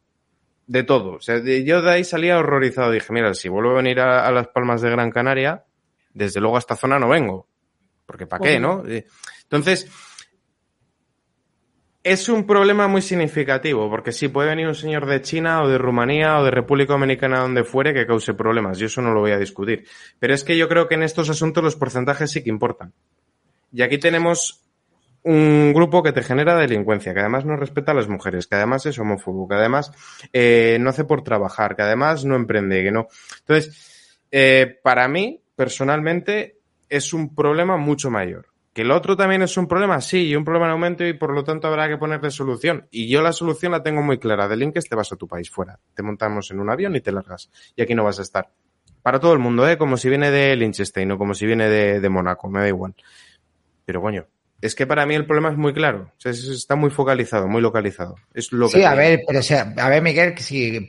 de 0.66 0.82
todo. 0.82 1.12
O 1.12 1.20
sea, 1.20 1.38
yo 1.38 1.82
de 1.82 1.90
ahí 1.90 2.04
salía 2.04 2.38
horrorizado. 2.38 2.90
Dije, 2.90 3.12
mira, 3.12 3.34
si 3.34 3.48
vuelvo 3.48 3.70
a 3.70 3.76
venir 3.76 4.00
a, 4.00 4.26
a 4.26 4.32
Las 4.32 4.48
Palmas 4.48 4.80
de 4.80 4.90
Gran 4.90 5.10
Canaria, 5.10 5.64
desde 6.12 6.40
luego 6.40 6.56
a 6.56 6.60
esta 6.60 6.76
zona 6.76 6.98
no 6.98 7.08
vengo. 7.08 7.46
Porque 8.06 8.26
¿para 8.26 8.42
qué, 8.42 8.58
no? 8.58 8.84
Eh, 8.86 9.06
Entonces, 9.42 9.88
es 12.04 12.28
un 12.28 12.46
problema 12.46 12.86
muy 12.86 13.00
significativo, 13.00 13.88
porque 13.88 14.12
sí, 14.12 14.28
puede 14.28 14.50
venir 14.50 14.68
un 14.68 14.74
señor 14.74 15.06
de 15.06 15.22
China 15.22 15.62
o 15.62 15.68
de 15.68 15.78
Rumanía 15.78 16.38
o 16.38 16.44
de 16.44 16.50
República 16.50 16.92
Dominicana, 16.92 17.40
donde 17.40 17.64
fuere, 17.64 17.94
que 17.94 18.06
cause 18.06 18.34
problemas. 18.34 18.78
Yo 18.78 18.86
eso 18.86 19.00
no 19.00 19.14
lo 19.14 19.20
voy 19.20 19.32
a 19.32 19.38
discutir. 19.38 19.86
Pero 20.18 20.34
es 20.34 20.44
que 20.44 20.58
yo 20.58 20.68
creo 20.68 20.86
que 20.86 20.96
en 20.96 21.02
estos 21.02 21.30
asuntos 21.30 21.64
los 21.64 21.76
porcentajes 21.76 22.30
sí 22.30 22.44
que 22.44 22.50
importan. 22.50 22.92
Y 23.72 23.80
aquí 23.80 23.96
tenemos 23.96 24.62
un 25.22 25.72
grupo 25.72 26.02
que 26.02 26.12
te 26.12 26.22
genera 26.22 26.54
delincuencia, 26.54 27.14
que 27.14 27.20
además 27.20 27.46
no 27.46 27.56
respeta 27.56 27.92
a 27.92 27.94
las 27.94 28.08
mujeres, 28.08 28.46
que 28.46 28.56
además 28.56 28.84
es 28.84 28.98
homófobo, 28.98 29.48
que 29.48 29.54
además 29.54 29.90
eh, 30.34 30.76
no 30.80 30.90
hace 30.90 31.04
por 31.04 31.24
trabajar, 31.24 31.74
que 31.74 31.82
además 31.82 32.26
no 32.26 32.36
emprende, 32.36 32.82
que 32.82 32.92
no. 32.92 33.08
Entonces, 33.40 34.20
eh, 34.30 34.78
para 34.82 35.08
mí, 35.08 35.40
personalmente, 35.56 36.58
es 36.90 37.14
un 37.14 37.34
problema 37.34 37.78
mucho 37.78 38.10
mayor. 38.10 38.53
Que 38.74 38.82
el 38.82 38.90
otro 38.90 39.16
también 39.16 39.40
es 39.40 39.56
un 39.56 39.68
problema, 39.68 40.00
sí, 40.00 40.26
y 40.26 40.34
un 40.34 40.44
problema 40.44 40.66
en 40.66 40.72
aumento 40.72 41.06
y 41.06 41.12
por 41.12 41.32
lo 41.32 41.44
tanto 41.44 41.68
habrá 41.68 41.88
que 41.88 41.96
ponerle 41.96 42.30
solución. 42.32 42.88
Y 42.90 43.08
yo 43.08 43.22
la 43.22 43.32
solución 43.32 43.70
la 43.70 43.84
tengo 43.84 44.02
muy 44.02 44.18
clara. 44.18 44.48
De 44.48 44.56
Linkes 44.56 44.88
te 44.88 44.96
vas 44.96 45.12
a 45.12 45.16
tu 45.16 45.28
país 45.28 45.48
fuera. 45.48 45.78
Te 45.94 46.02
montamos 46.02 46.50
en 46.50 46.58
un 46.58 46.68
avión 46.68 46.96
y 46.96 47.00
te 47.00 47.12
largas. 47.12 47.50
Y 47.76 47.82
aquí 47.82 47.94
no 47.94 48.02
vas 48.02 48.18
a 48.18 48.22
estar. 48.22 48.50
Para 49.00 49.20
todo 49.20 49.32
el 49.32 49.38
mundo, 49.38 49.68
¿eh? 49.68 49.78
Como 49.78 49.96
si 49.96 50.08
viene 50.08 50.32
de 50.32 50.56
Liechtenstein 50.56 51.12
o 51.12 51.18
como 51.18 51.34
si 51.34 51.46
viene 51.46 51.68
de, 51.68 52.00
de 52.00 52.08
Mónaco, 52.08 52.50
me 52.50 52.60
da 52.60 52.68
igual. 52.68 52.96
Pero 53.84 54.02
coño, 54.02 54.26
es 54.66 54.74
que 54.74 54.86
para 54.86 55.04
mí 55.06 55.14
el 55.14 55.26
problema 55.26 55.50
es 55.50 55.56
muy 55.56 55.72
claro. 55.74 56.10
O 56.16 56.20
sea, 56.20 56.32
es- 56.32 56.44
está 56.44 56.74
muy 56.76 56.90
focalizado, 56.90 57.46
muy 57.48 57.60
localizado. 57.60 58.16
Es 58.32 58.50
lo 58.52 58.68
que 58.68 58.78
Sí, 58.78 58.82
a 58.84 58.94
ver, 58.94 59.20
pero 59.26 59.40
o 59.40 59.42
sea, 59.42 59.74
a 59.76 59.88
ver, 59.88 60.02
Miguel, 60.02 60.34
que 60.34 60.42
si 60.42 60.86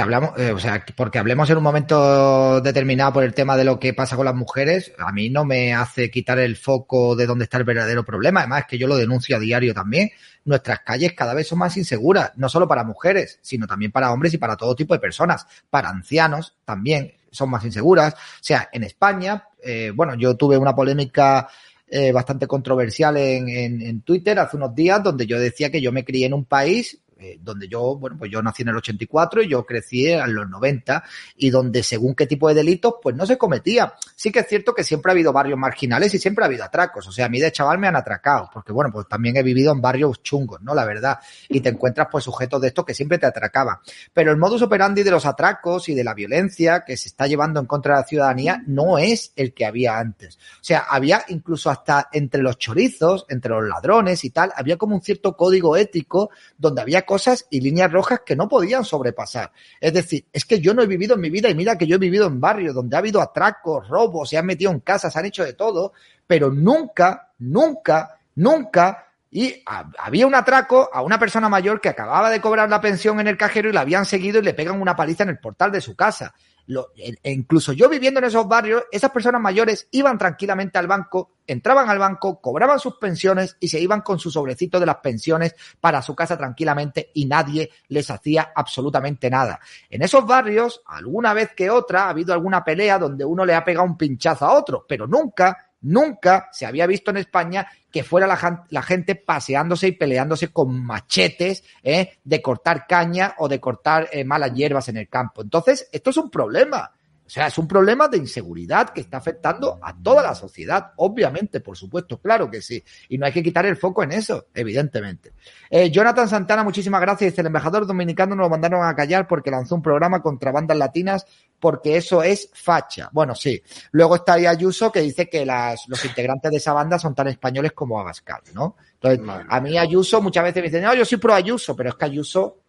hablamos, 0.00 0.38
eh, 0.38 0.52
o 0.52 0.58
sea, 0.58 0.84
que 0.84 0.92
porque 0.92 1.18
hablemos 1.18 1.48
en 1.48 1.56
un 1.56 1.62
momento 1.62 2.60
determinado 2.60 3.12
por 3.14 3.24
el 3.24 3.32
tema 3.34 3.56
de 3.56 3.64
lo 3.64 3.78
que 3.80 3.94
pasa 3.94 4.16
con 4.16 4.26
las 4.26 4.34
mujeres, 4.34 4.92
a 4.98 5.10
mí 5.12 5.30
no 5.30 5.44
me 5.44 5.74
hace 5.74 6.10
quitar 6.10 6.38
el 6.38 6.56
foco 6.56 7.16
de 7.16 7.26
dónde 7.26 7.44
está 7.44 7.58
el 7.58 7.64
verdadero 7.64 8.04
problema. 8.04 8.40
Además, 8.40 8.60
es 8.60 8.66
que 8.66 8.78
yo 8.78 8.86
lo 8.86 8.96
denuncio 8.96 9.36
a 9.36 9.40
diario 9.40 9.72
también. 9.74 10.10
Nuestras 10.44 10.80
calles 10.80 11.14
cada 11.14 11.32
vez 11.32 11.48
son 11.48 11.58
más 11.60 11.76
inseguras, 11.78 12.32
no 12.36 12.48
solo 12.50 12.68
para 12.68 12.84
mujeres, 12.84 13.38
sino 13.40 13.66
también 13.66 13.90
para 13.92 14.12
hombres 14.12 14.34
y 14.34 14.38
para 14.38 14.56
todo 14.56 14.74
tipo 14.76 14.92
de 14.92 15.00
personas. 15.00 15.46
Para 15.70 15.88
ancianos 15.88 16.56
también 16.64 17.14
son 17.30 17.48
más 17.50 17.64
inseguras. 17.64 18.12
O 18.14 18.18
sea, 18.42 18.68
en 18.72 18.84
España, 18.84 19.44
eh, 19.62 19.90
bueno, 19.94 20.14
yo 20.14 20.36
tuve 20.36 20.58
una 20.58 20.74
polémica 20.74 21.48
eh, 21.86 22.12
bastante 22.12 22.46
controversial 22.46 23.16
en, 23.16 23.48
en, 23.48 23.82
en 23.82 24.00
Twitter 24.02 24.38
hace 24.38 24.56
unos 24.56 24.74
días 24.74 25.02
donde 25.02 25.26
yo 25.26 25.38
decía 25.38 25.70
que 25.70 25.80
yo 25.80 25.92
me 25.92 26.04
crié 26.04 26.26
en 26.26 26.34
un 26.34 26.44
país 26.44 26.98
eh, 27.18 27.38
donde 27.40 27.68
yo, 27.68 27.96
bueno, 27.96 28.16
pues 28.18 28.30
yo 28.30 28.42
nací 28.42 28.62
en 28.62 28.68
el 28.68 28.76
84 28.76 29.42
y 29.42 29.48
yo 29.48 29.64
crecí 29.64 30.08
en 30.08 30.34
los 30.34 30.48
90 30.48 31.04
y 31.36 31.50
donde 31.50 31.82
según 31.82 32.14
qué 32.14 32.26
tipo 32.26 32.48
de 32.48 32.54
delitos, 32.54 32.94
pues 33.02 33.14
no 33.14 33.26
se 33.26 33.38
cometía. 33.38 33.94
Sí 34.16 34.32
que 34.32 34.40
es 34.40 34.48
cierto 34.48 34.74
que 34.74 34.84
siempre 34.84 35.10
ha 35.10 35.14
habido 35.14 35.32
barrios 35.32 35.58
marginales 35.58 36.14
y 36.14 36.18
siempre 36.18 36.44
ha 36.44 36.46
habido 36.46 36.64
atracos. 36.64 37.06
O 37.06 37.12
sea, 37.12 37.26
a 37.26 37.28
mí 37.28 37.40
de 37.40 37.52
chaval 37.52 37.78
me 37.78 37.88
han 37.88 37.96
atracado, 37.96 38.50
porque 38.52 38.72
bueno, 38.72 38.90
pues 38.92 39.08
también 39.08 39.36
he 39.36 39.42
vivido 39.42 39.72
en 39.72 39.80
barrios 39.80 40.22
chungos, 40.22 40.60
¿no? 40.62 40.74
La 40.74 40.84
verdad. 40.84 41.18
Y 41.48 41.60
te 41.60 41.68
encuentras 41.68 42.08
pues 42.10 42.24
sujetos 42.24 42.60
de 42.60 42.68
estos 42.68 42.84
que 42.84 42.94
siempre 42.94 43.18
te 43.18 43.26
atracaban. 43.26 43.78
Pero 44.12 44.30
el 44.30 44.36
modus 44.36 44.62
operandi 44.62 45.02
de 45.02 45.10
los 45.10 45.26
atracos 45.26 45.88
y 45.88 45.94
de 45.94 46.04
la 46.04 46.14
violencia 46.14 46.84
que 46.84 46.96
se 46.96 47.08
está 47.08 47.26
llevando 47.26 47.60
en 47.60 47.66
contra 47.66 47.94
de 47.94 48.00
la 48.00 48.06
ciudadanía 48.06 48.62
no 48.66 48.98
es 48.98 49.32
el 49.36 49.54
que 49.54 49.66
había 49.66 49.98
antes. 49.98 50.36
O 50.36 50.64
sea, 50.64 50.80
había 50.80 51.24
incluso 51.28 51.70
hasta 51.70 52.08
entre 52.12 52.42
los 52.42 52.58
chorizos, 52.58 53.26
entre 53.28 53.50
los 53.50 53.68
ladrones 53.68 54.24
y 54.24 54.30
tal, 54.30 54.52
había 54.56 54.76
como 54.76 54.96
un 54.96 55.02
cierto 55.02 55.36
código 55.36 55.76
ético 55.76 56.30
donde 56.58 56.82
había 56.82 57.03
cosas 57.04 57.46
y 57.50 57.60
líneas 57.60 57.90
rojas 57.92 58.20
que 58.24 58.36
no 58.36 58.48
podían 58.48 58.84
sobrepasar. 58.84 59.52
Es 59.80 59.92
decir, 59.92 60.24
es 60.32 60.44
que 60.44 60.60
yo 60.60 60.74
no 60.74 60.82
he 60.82 60.86
vivido 60.86 61.14
en 61.14 61.20
mi 61.20 61.30
vida 61.30 61.48
y 61.48 61.54
mira 61.54 61.76
que 61.78 61.86
yo 61.86 61.96
he 61.96 61.98
vivido 61.98 62.26
en 62.26 62.40
barrios 62.40 62.74
donde 62.74 62.96
ha 62.96 62.98
habido 63.00 63.20
atracos, 63.20 63.88
robos, 63.88 64.28
se 64.30 64.38
han 64.38 64.46
metido 64.46 64.70
en 64.70 64.80
casas, 64.80 65.12
se 65.12 65.18
han 65.18 65.26
hecho 65.26 65.44
de 65.44 65.52
todo, 65.54 65.92
pero 66.26 66.50
nunca, 66.50 67.30
nunca, 67.38 68.18
nunca 68.36 69.06
y 69.30 69.62
ha- 69.66 69.90
había 69.98 70.26
un 70.26 70.34
atraco 70.34 70.88
a 70.92 71.02
una 71.02 71.18
persona 71.18 71.48
mayor 71.48 71.80
que 71.80 71.88
acababa 71.88 72.30
de 72.30 72.40
cobrar 72.40 72.68
la 72.70 72.80
pensión 72.80 73.18
en 73.20 73.26
el 73.26 73.36
cajero 73.36 73.68
y 73.68 73.72
la 73.72 73.80
habían 73.80 74.04
seguido 74.06 74.38
y 74.38 74.42
le 74.42 74.54
pegan 74.54 74.80
una 74.80 74.94
paliza 74.94 75.24
en 75.24 75.30
el 75.30 75.38
portal 75.38 75.72
de 75.72 75.80
su 75.80 75.96
casa. 75.96 76.34
E 76.66 77.30
incluso 77.30 77.72
yo 77.72 77.88
viviendo 77.90 78.20
en 78.20 78.26
esos 78.26 78.48
barrios, 78.48 78.84
esas 78.90 79.10
personas 79.10 79.40
mayores 79.40 79.86
iban 79.90 80.16
tranquilamente 80.16 80.78
al 80.78 80.86
banco, 80.86 81.32
entraban 81.46 81.90
al 81.90 81.98
banco, 81.98 82.40
cobraban 82.40 82.78
sus 82.78 82.96
pensiones 82.96 83.56
y 83.60 83.68
se 83.68 83.80
iban 83.80 84.00
con 84.00 84.18
su 84.18 84.30
sobrecito 84.30 84.80
de 84.80 84.86
las 84.86 84.96
pensiones 84.96 85.54
para 85.78 86.00
su 86.00 86.14
casa 86.14 86.38
tranquilamente 86.38 87.10
y 87.12 87.26
nadie 87.26 87.70
les 87.88 88.10
hacía 88.10 88.52
absolutamente 88.54 89.28
nada. 89.28 89.60
En 89.90 90.02
esos 90.02 90.26
barrios, 90.26 90.82
alguna 90.86 91.34
vez 91.34 91.50
que 91.54 91.68
otra, 91.68 92.06
ha 92.06 92.10
habido 92.10 92.32
alguna 92.32 92.64
pelea 92.64 92.98
donde 92.98 93.24
uno 93.26 93.44
le 93.44 93.54
ha 93.54 93.64
pegado 93.64 93.86
un 93.86 93.98
pinchazo 93.98 94.46
a 94.46 94.54
otro, 94.54 94.86
pero 94.88 95.06
nunca, 95.06 95.70
nunca 95.84 96.48
se 96.52 96.66
había 96.66 96.86
visto 96.86 97.10
en 97.10 97.18
España 97.18 97.66
que 97.90 98.02
fuera 98.02 98.26
la, 98.26 98.66
la 98.70 98.82
gente 98.82 99.14
paseándose 99.14 99.88
y 99.88 99.92
peleándose 99.92 100.48
con 100.48 100.84
machetes 100.84 101.62
¿eh? 101.82 102.18
de 102.24 102.42
cortar 102.42 102.86
caña 102.86 103.34
o 103.38 103.48
de 103.48 103.60
cortar 103.60 104.08
eh, 104.10 104.24
malas 104.24 104.52
hierbas 104.52 104.88
en 104.88 104.96
el 104.96 105.08
campo. 105.08 105.42
Entonces, 105.42 105.88
esto 105.92 106.10
es 106.10 106.16
un 106.16 106.30
problema. 106.30 106.90
O 107.26 107.30
sea, 107.30 107.46
es 107.46 107.56
un 107.56 107.66
problema 107.66 108.06
de 108.06 108.18
inseguridad 108.18 108.90
que 108.90 109.00
está 109.00 109.16
afectando 109.16 109.78
a 109.82 109.96
toda 109.96 110.22
la 110.22 110.34
sociedad, 110.34 110.92
obviamente, 110.96 111.60
por 111.60 111.76
supuesto, 111.76 112.20
claro 112.20 112.50
que 112.50 112.60
sí. 112.60 112.84
Y 113.08 113.16
no 113.16 113.24
hay 113.24 113.32
que 113.32 113.42
quitar 113.42 113.64
el 113.64 113.76
foco 113.76 114.02
en 114.02 114.12
eso, 114.12 114.48
evidentemente. 114.52 115.32
Eh, 115.70 115.90
Jonathan 115.90 116.28
Santana, 116.28 116.62
muchísimas 116.62 117.00
gracias. 117.00 117.32
Dice, 117.32 117.40
el 117.40 117.46
embajador 117.46 117.86
dominicano 117.86 118.36
nos 118.36 118.44
lo 118.44 118.50
mandaron 118.50 118.86
a 118.86 118.94
callar 118.94 119.26
porque 119.26 119.50
lanzó 119.50 119.74
un 119.74 119.82
programa 119.82 120.20
contra 120.20 120.52
bandas 120.52 120.76
latinas 120.76 121.26
porque 121.58 121.96
eso 121.96 122.22
es 122.22 122.50
facha. 122.52 123.08
Bueno, 123.10 123.34
sí. 123.34 123.62
Luego 123.92 124.16
está 124.16 124.34
ahí 124.34 124.44
Ayuso 124.44 124.92
que 124.92 125.00
dice 125.00 125.30
que 125.30 125.46
las, 125.46 125.88
los 125.88 126.04
integrantes 126.04 126.50
de 126.50 126.58
esa 126.58 126.74
banda 126.74 126.98
son 126.98 127.14
tan 127.14 127.28
españoles 127.28 127.72
como 127.72 127.98
Abascal, 127.98 128.42
¿no? 128.52 128.76
Entonces, 129.00 129.44
a 129.48 129.60
mí 129.60 129.78
Ayuso 129.78 130.20
muchas 130.20 130.44
veces 130.44 130.62
me 130.62 130.68
dicen, 130.68 130.82
no, 130.82 130.94
yo 130.94 131.06
soy 131.06 131.16
pro 131.16 131.32
Ayuso, 131.32 131.74
pero 131.74 131.88
es 131.88 131.94
que 131.94 132.04
Ayuso 132.04 132.63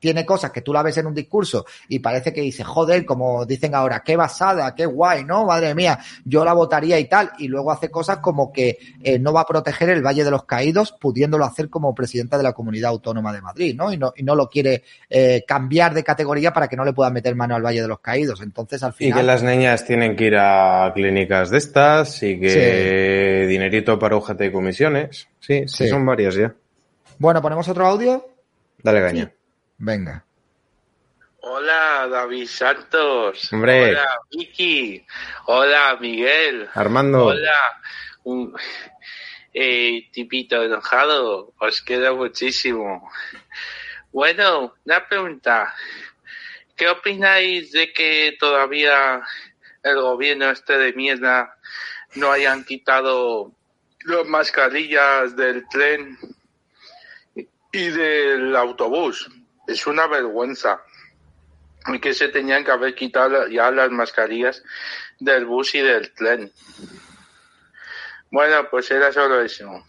tiene 0.00 0.26
cosas 0.26 0.50
que 0.50 0.62
tú 0.62 0.72
la 0.72 0.82
ves 0.82 0.96
en 0.98 1.06
un 1.06 1.14
discurso 1.14 1.64
y 1.88 2.00
parece 2.00 2.32
que 2.32 2.40
dice, 2.40 2.64
joder, 2.64 3.04
como 3.04 3.46
dicen 3.46 3.74
ahora, 3.74 4.02
qué 4.04 4.16
basada, 4.16 4.74
qué 4.74 4.86
guay, 4.86 5.24
¿no? 5.24 5.44
Madre 5.46 5.74
mía, 5.74 5.98
yo 6.24 6.44
la 6.44 6.52
votaría 6.54 6.98
y 6.98 7.04
tal. 7.04 7.30
Y 7.38 7.46
luego 7.48 7.70
hace 7.70 7.90
cosas 7.90 8.18
como 8.18 8.50
que 8.52 8.78
eh, 9.02 9.18
no 9.18 9.32
va 9.32 9.42
a 9.42 9.46
proteger 9.46 9.90
el 9.90 10.02
Valle 10.04 10.24
de 10.24 10.30
los 10.30 10.44
Caídos, 10.44 10.92
pudiéndolo 10.92 11.44
hacer 11.44 11.68
como 11.70 11.94
presidenta 11.94 12.36
de 12.38 12.42
la 12.42 12.52
Comunidad 12.52 12.90
Autónoma 12.90 13.32
de 13.32 13.42
Madrid, 13.42 13.74
¿no? 13.76 13.92
Y 13.92 13.98
no, 13.98 14.12
y 14.16 14.22
no 14.22 14.34
lo 14.34 14.48
quiere 14.48 14.82
eh, 15.08 15.44
cambiar 15.46 15.94
de 15.94 16.02
categoría 16.02 16.52
para 16.52 16.66
que 16.66 16.76
no 16.76 16.84
le 16.84 16.92
puedan 16.92 17.12
meter 17.12 17.34
mano 17.36 17.54
al 17.54 17.62
Valle 17.62 17.82
de 17.82 17.88
los 17.88 18.00
Caídos. 18.00 18.40
Entonces, 18.40 18.82
al 18.82 18.92
Y 18.92 19.04
final. 19.04 19.18
que 19.20 19.24
las 19.26 19.42
niñas 19.42 19.84
tienen 19.84 20.16
que 20.16 20.24
ir 20.24 20.36
a 20.36 20.90
clínicas 20.94 21.50
de 21.50 21.58
estas 21.58 22.22
y 22.22 22.40
que 22.40 23.46
dinerito 23.48 23.98
para 23.98 24.16
UGT 24.16 24.40
y 24.42 24.50
comisiones. 24.52 25.28
Sí, 25.40 25.68
sí, 25.68 25.84
Sí. 25.84 25.88
son 25.88 26.06
varias 26.06 26.34
ya. 26.34 26.54
Bueno, 27.18 27.42
¿ponemos 27.42 27.68
otro 27.68 27.86
audio? 27.86 28.26
Dale 28.82 29.00
caña. 29.00 29.32
Venga. 29.80 30.22
Hola, 31.40 32.06
David 32.06 32.46
Santos. 32.48 33.50
Hombre. 33.50 33.92
Hola, 33.92 34.18
Vicky. 34.30 35.06
Hola, 35.46 35.96
Miguel. 35.98 36.68
Armando. 36.74 37.24
Hola. 37.24 37.80
Un, 38.24 38.54
eh, 39.54 40.10
tipito 40.12 40.62
enojado. 40.62 41.54
Os 41.58 41.80
quiero 41.80 42.14
muchísimo. 42.14 43.10
Bueno, 44.12 44.74
una 44.84 45.08
pregunta. 45.08 45.74
¿Qué 46.76 46.86
opináis 46.86 47.72
de 47.72 47.90
que 47.94 48.36
todavía 48.38 49.22
el 49.82 49.96
gobierno 49.96 50.50
este 50.50 50.76
de 50.76 50.92
mierda 50.92 51.56
no 52.16 52.30
hayan 52.30 52.64
quitado 52.64 53.54
las 54.04 54.26
mascarillas 54.26 55.34
del 55.36 55.66
tren 55.70 56.18
y 57.72 57.88
del 57.88 58.54
autobús? 58.54 59.26
Es 59.70 59.86
una 59.86 60.06
vergüenza 60.06 60.82
y 61.86 61.98
que 61.98 62.12
se 62.12 62.28
tenían 62.28 62.64
que 62.64 62.72
haber 62.72 62.94
quitado 62.94 63.48
ya 63.48 63.70
las 63.70 63.90
mascarillas 63.90 64.62
del 65.18 65.46
bus 65.46 65.74
y 65.74 65.80
del 65.80 66.12
tren. 66.12 66.52
Bueno, 68.30 68.68
pues 68.70 68.90
era 68.90 69.12
solo 69.12 69.40
eso. 69.40 69.84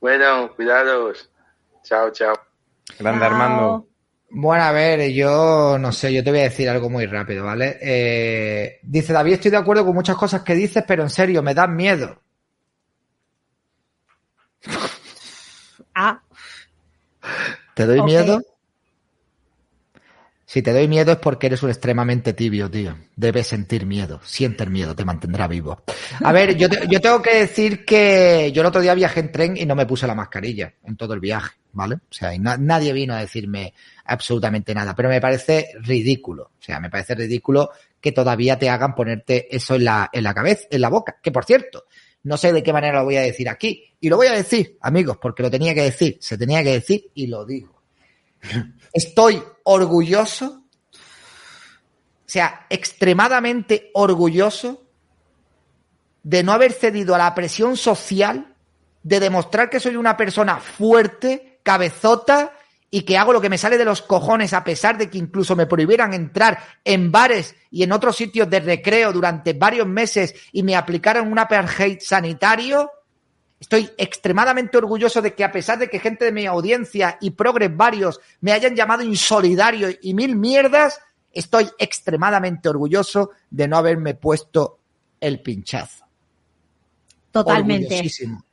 Bueno, 0.00 0.54
cuidados. 0.54 1.30
Chao, 1.84 2.10
chao. 2.10 2.34
Grande 2.98 3.24
Armando. 3.24 3.88
Bueno, 4.30 4.64
a 4.64 4.72
ver, 4.72 5.12
yo 5.12 5.76
no 5.78 5.92
sé, 5.92 6.12
yo 6.12 6.24
te 6.24 6.30
voy 6.30 6.40
a 6.40 6.44
decir 6.44 6.68
algo 6.68 6.88
muy 6.88 7.04
rápido, 7.06 7.44
¿vale? 7.44 7.78
Eh, 7.82 8.80
dice 8.82 9.12
David, 9.12 9.34
estoy 9.34 9.50
de 9.50 9.58
acuerdo 9.58 9.84
con 9.84 9.94
muchas 9.94 10.16
cosas 10.16 10.42
que 10.42 10.54
dices, 10.54 10.84
pero 10.88 11.02
en 11.02 11.10
serio, 11.10 11.42
me 11.42 11.52
dan 11.52 11.76
miedo. 11.76 12.22
Ah, 15.94 16.22
¿Te 17.74 17.86
doy 17.86 18.00
miedo? 18.02 18.42
Si 20.44 20.60
te 20.60 20.72
doy 20.72 20.86
miedo 20.86 21.12
es 21.12 21.18
porque 21.18 21.46
eres 21.46 21.62
un 21.62 21.70
extremadamente 21.70 22.34
tibio, 22.34 22.70
tío. 22.70 22.94
Debes 23.16 23.46
sentir 23.46 23.86
miedo. 23.86 24.20
Siente 24.22 24.64
el 24.64 24.70
miedo, 24.70 24.94
te 24.94 25.04
mantendrá 25.04 25.48
vivo. 25.48 25.82
A 26.22 26.30
ver, 26.32 26.56
yo, 26.56 26.68
te- 26.68 26.86
yo 26.88 27.00
tengo 27.00 27.22
que 27.22 27.36
decir 27.36 27.86
que 27.86 28.50
yo 28.52 28.60
el 28.60 28.66
otro 28.66 28.82
día 28.82 28.92
viajé 28.92 29.20
en 29.20 29.32
tren 29.32 29.56
y 29.56 29.64
no 29.64 29.74
me 29.74 29.86
puse 29.86 30.06
la 30.06 30.14
mascarilla 30.14 30.74
en 30.84 30.96
todo 30.96 31.14
el 31.14 31.20
viaje, 31.20 31.52
¿vale? 31.72 31.94
O 31.94 32.00
sea, 32.12 32.34
y 32.34 32.38
na- 32.38 32.58
nadie 32.58 32.92
vino 32.92 33.14
a 33.14 33.20
decirme 33.20 33.72
absolutamente 34.04 34.74
nada, 34.74 34.94
pero 34.94 35.08
me 35.08 35.22
parece 35.22 35.68
ridículo. 35.80 36.50
O 36.58 36.62
sea, 36.62 36.80
me 36.80 36.90
parece 36.90 37.14
ridículo 37.14 37.70
que 37.98 38.12
todavía 38.12 38.58
te 38.58 38.68
hagan 38.68 38.94
ponerte 38.94 39.54
eso 39.56 39.76
en 39.76 39.84
la, 39.84 40.10
en 40.12 40.24
la 40.24 40.34
cabeza, 40.34 40.66
en 40.70 40.80
la 40.82 40.90
boca. 40.90 41.16
Que 41.22 41.30
por 41.32 41.46
cierto, 41.46 41.84
no 42.24 42.36
sé 42.36 42.52
de 42.52 42.62
qué 42.62 42.72
manera 42.72 42.98
lo 42.98 43.04
voy 43.04 43.16
a 43.16 43.22
decir 43.22 43.48
aquí. 43.48 43.84
Y 44.00 44.08
lo 44.08 44.16
voy 44.16 44.28
a 44.28 44.32
decir, 44.32 44.78
amigos, 44.80 45.18
porque 45.20 45.42
lo 45.42 45.50
tenía 45.50 45.74
que 45.74 45.82
decir, 45.82 46.18
se 46.20 46.38
tenía 46.38 46.62
que 46.62 46.72
decir 46.72 47.10
y 47.14 47.26
lo 47.26 47.44
digo. 47.44 47.82
Estoy 48.92 49.42
orgulloso, 49.64 50.64
o 50.92 50.98
sea, 52.26 52.66
extremadamente 52.68 53.90
orgulloso 53.94 54.82
de 56.22 56.42
no 56.42 56.52
haber 56.52 56.72
cedido 56.72 57.14
a 57.14 57.18
la 57.18 57.34
presión 57.34 57.76
social, 57.76 58.54
de 59.02 59.20
demostrar 59.20 59.68
que 59.68 59.80
soy 59.80 59.96
una 59.96 60.16
persona 60.16 60.58
fuerte, 60.58 61.58
cabezota 61.62 62.52
y 62.94 63.02
que 63.02 63.16
hago 63.16 63.32
lo 63.32 63.40
que 63.40 63.48
me 63.48 63.56
sale 63.56 63.78
de 63.78 63.86
los 63.86 64.02
cojones 64.02 64.52
a 64.52 64.62
pesar 64.62 64.98
de 64.98 65.08
que 65.08 65.16
incluso 65.16 65.56
me 65.56 65.64
prohibieran 65.64 66.12
entrar 66.12 66.58
en 66.84 67.10
bares 67.10 67.56
y 67.70 67.82
en 67.82 67.90
otros 67.90 68.14
sitios 68.14 68.50
de 68.50 68.60
recreo 68.60 69.14
durante 69.14 69.54
varios 69.54 69.86
meses 69.86 70.34
y 70.52 70.62
me 70.62 70.76
aplicaran 70.76 71.32
un 71.32 71.38
apartheid 71.38 72.00
sanitario. 72.00 72.90
Estoy 73.58 73.90
extremadamente 73.96 74.76
orgulloso 74.76 75.22
de 75.22 75.32
que 75.32 75.42
a 75.42 75.50
pesar 75.50 75.78
de 75.78 75.88
que 75.88 76.00
gente 76.00 76.26
de 76.26 76.32
mi 76.32 76.44
audiencia 76.44 77.16
y 77.22 77.30
progres 77.30 77.74
varios 77.74 78.20
me 78.42 78.52
hayan 78.52 78.76
llamado 78.76 79.02
insolidario 79.02 79.88
y 80.02 80.12
mil 80.12 80.36
mierdas, 80.36 81.00
estoy 81.32 81.70
extremadamente 81.78 82.68
orgulloso 82.68 83.30
de 83.48 83.68
no 83.68 83.78
haberme 83.78 84.16
puesto 84.16 84.80
el 85.18 85.40
pinchazo. 85.40 86.04
totalmente. 87.30 88.02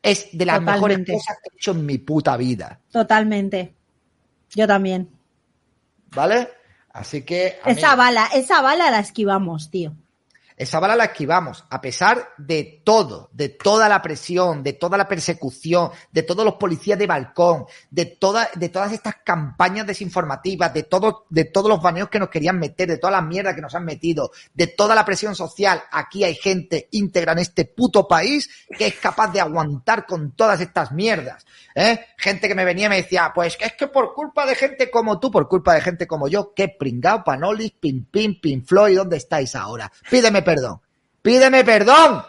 Es 0.02 0.30
de 0.32 0.46
las 0.46 0.60
Totalmente. 0.60 0.72
mejores 0.72 1.06
cosas 1.06 1.38
que 1.44 1.50
he 1.52 1.56
hecho 1.58 1.72
en 1.72 1.86
mi 1.86 1.98
puta 1.98 2.38
vida. 2.38 2.80
Totalmente. 2.90 3.79
Yo 4.56 4.68
también. 4.68 5.10
¿Vale? 6.16 6.50
Así 6.92 7.24
que. 7.24 7.60
mí- 7.66 7.72
Esa 7.74 7.96
bala, 7.96 8.28
esa 8.34 8.62
bala 8.62 8.90
la 8.92 9.00
esquivamos, 9.00 9.70
tío. 9.70 9.94
Esa 10.60 10.82
bala 10.82 10.98
la 10.98 11.06
esquivamos, 11.06 11.64
a 11.70 11.80
pesar 11.80 12.34
de 12.38 12.82
todo, 12.84 13.30
de 13.32 13.48
toda 13.48 13.88
la 13.88 14.02
presión, 14.02 14.62
de 14.62 14.74
toda 14.74 14.98
la 14.98 15.08
persecución, 15.08 15.90
de 16.12 16.24
todos 16.24 16.44
los 16.44 16.56
policías 16.56 17.00
de 17.00 17.08
balcón, 17.08 17.66
de, 17.90 18.06
toda, 18.06 18.50
de 18.56 18.68
todas 18.68 18.92
estas 18.92 19.16
campañas 19.24 19.88
desinformativas, 19.88 20.74
de, 20.74 20.86
de 21.30 21.46
todos 21.46 21.70
los 21.70 21.82
baneos 21.82 22.10
que 22.10 22.20
nos 22.20 22.28
querían 22.28 22.60
meter, 22.60 22.90
de 22.90 22.98
toda 22.98 23.12
la 23.12 23.22
mierda 23.22 23.56
que 23.56 23.62
nos 23.62 23.74
han 23.74 23.86
metido, 23.86 24.32
de 24.54 24.68
toda 24.68 24.96
la 24.96 25.06
presión 25.06 25.34
social. 25.34 25.82
Aquí 25.94 26.26
hay 26.26 26.36
gente 26.36 26.90
íntegra 26.92 27.32
en 27.32 27.40
este 27.40 27.64
puto 27.64 28.06
país 28.06 28.50
que 28.78 28.88
es 28.88 28.96
capaz 28.96 29.32
de 29.32 29.40
aguantar 29.40 30.06
con 30.06 30.34
todas 30.34 30.60
estas 30.60 30.92
mierdas. 30.92 31.46
¿eh? 31.74 32.08
Gente 32.18 32.50
que 32.50 32.56
me 32.56 32.66
venía 32.66 32.88
y 32.88 32.90
me 32.90 32.98
decía, 32.98 33.32
pues 33.34 33.58
es 33.62 33.74
que 33.76 33.88
por 33.88 34.14
culpa 34.14 34.46
de 34.46 34.56
gente 34.56 34.92
como 34.92 35.22
tú, 35.22 35.32
por 35.32 35.48
culpa 35.48 35.74
de 35.74 35.80
gente 35.80 36.06
como 36.06 36.28
yo, 36.28 36.54
que 36.54 36.68
pringao, 36.68 37.24
panolis, 37.24 37.72
pim 37.72 38.04
pim, 38.12 38.42
pim 38.42 38.66
Floyd, 38.66 38.98
¿dónde 38.98 39.16
estáis 39.16 39.56
ahora? 39.56 39.90
Pídeme 40.10 40.42
perdón. 40.56 40.82
Pídeme 41.22 41.64
perdón. 41.64 42.24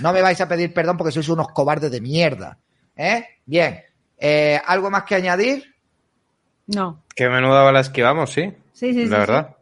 No 0.00 0.12
me 0.12 0.22
vais 0.22 0.40
a 0.40 0.48
pedir 0.48 0.72
perdón 0.72 0.96
porque 0.96 1.12
sois 1.12 1.28
unos 1.28 1.48
cobardes 1.48 1.90
de 1.90 2.00
mierda. 2.00 2.58
¿Eh? 2.96 3.24
Bien. 3.46 3.82
Eh, 4.18 4.60
¿Algo 4.64 4.90
más 4.90 5.04
que 5.04 5.14
añadir? 5.14 5.74
No. 6.66 7.02
Qué 7.14 7.28
menuda 7.28 7.62
bala 7.62 7.80
esquivamos, 7.80 8.30
sí. 8.30 8.54
Sí, 8.72 8.92
sí, 8.92 9.04
sí, 9.04 9.08
La 9.08 9.18
verdad. 9.18 9.56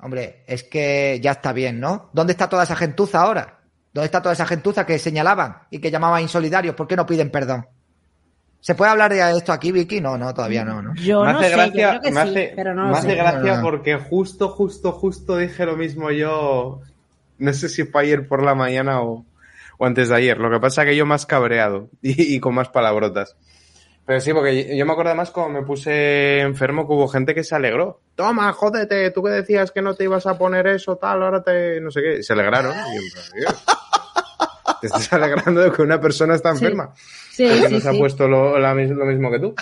Hombre, 0.00 0.42
es 0.46 0.64
que 0.64 1.20
ya 1.22 1.32
está 1.32 1.52
bien, 1.52 1.78
¿no? 1.78 2.10
¿Dónde 2.12 2.32
está 2.32 2.48
toda 2.48 2.64
esa 2.64 2.74
gentuza 2.74 3.20
ahora? 3.20 3.60
¿Dónde 3.92 4.06
está 4.06 4.20
toda 4.20 4.32
esa 4.32 4.46
gentuza 4.46 4.84
que 4.84 4.98
señalaban 4.98 5.58
y 5.70 5.78
que 5.78 5.90
llamaban 5.90 6.22
insolidarios? 6.22 6.74
¿Por 6.74 6.88
qué 6.88 6.96
no 6.96 7.06
piden 7.06 7.30
perdón? 7.30 7.66
¿Se 8.62 8.76
puede 8.76 8.92
hablar 8.92 9.12
de 9.12 9.36
esto 9.36 9.52
aquí, 9.52 9.72
Vicky? 9.72 10.00
No, 10.00 10.16
no, 10.16 10.32
todavía 10.32 10.64
no, 10.64 10.80
¿no? 10.80 10.94
Yo 10.94 11.24
me 11.24 11.32
no 11.32 11.38
hace 11.40 11.48
sé, 11.50 11.56
gracia, 11.56 11.82
yo 11.82 11.88
creo 11.88 12.00
que 12.00 12.10
me 12.12 12.22
sí, 12.22 12.28
hace, 12.28 12.52
pero 12.54 12.74
no 12.74 12.84
me 12.84 12.90
lo 12.90 12.96
hace 12.96 13.08
sé. 13.08 13.14
gracia 13.16 13.38
No, 13.40 13.46
no, 13.48 13.56
no. 13.56 13.62
porque 13.62 13.96
justo, 13.96 14.48
justo, 14.50 14.92
justo 14.92 15.36
dije 15.36 15.66
lo 15.66 15.76
mismo 15.76 16.10
yo. 16.12 16.80
No 17.38 17.52
sé 17.52 17.68
si 17.68 17.82
fue 17.84 18.02
ayer 18.02 18.28
por 18.28 18.42
la 18.44 18.54
mañana 18.54 19.02
o, 19.02 19.26
o 19.78 19.84
antes 19.84 20.08
de 20.10 20.14
ayer. 20.14 20.38
Lo 20.38 20.48
que 20.48 20.60
pasa 20.60 20.82
es 20.82 20.90
que 20.90 20.96
yo 20.96 21.04
más 21.06 21.26
cabreado 21.26 21.88
y, 22.02 22.36
y 22.36 22.40
con 22.40 22.54
más 22.54 22.68
palabrotas. 22.68 23.36
Pero 24.06 24.20
sí, 24.20 24.32
porque 24.32 24.76
yo, 24.76 24.86
me 24.86 24.92
acuerdo 24.92 25.14
más 25.16 25.30
cuando 25.32 25.60
me 25.60 25.66
puse 25.66 26.40
enfermo 26.40 26.86
que 26.86 26.92
hubo 26.94 27.08
gente 27.08 27.34
que 27.34 27.44
se 27.44 27.54
alegró. 27.56 28.00
Toma, 28.14 28.52
jódete, 28.52 29.10
tú 29.10 29.22
que 29.24 29.30
decías 29.30 29.70
que 29.72 29.82
no 29.82 29.94
te 29.94 30.04
ibas 30.04 30.26
a 30.26 30.38
poner 30.38 30.66
eso, 30.68 30.96
tal, 30.96 31.22
ahora 31.22 31.42
te. 31.42 31.80
no 31.80 31.90
sé 31.90 32.00
qué. 32.02 32.22
Se 32.22 32.32
alegraron. 32.32 32.72
Y 32.72 32.94
yo, 33.10 33.20
"Dios, 33.34 33.64
te 34.80 34.86
estás 34.86 35.12
alegrando 35.12 35.60
de 35.60 35.72
que 35.72 35.82
una 35.82 36.00
persona 36.00 36.34
está 36.34 36.54
Sí. 36.54 36.64
enferma. 36.64 36.94
Sí, 37.32 37.46
Porque 37.48 37.68
sí, 37.68 37.74
no 37.74 37.80
se 37.80 37.88
ha 37.88 37.92
sí. 37.92 37.98
puesto 37.98 38.28
lo, 38.28 38.58
la 38.58 38.74
lo 38.74 39.04
mismo 39.06 39.30
que 39.30 39.38
tú. 39.38 39.54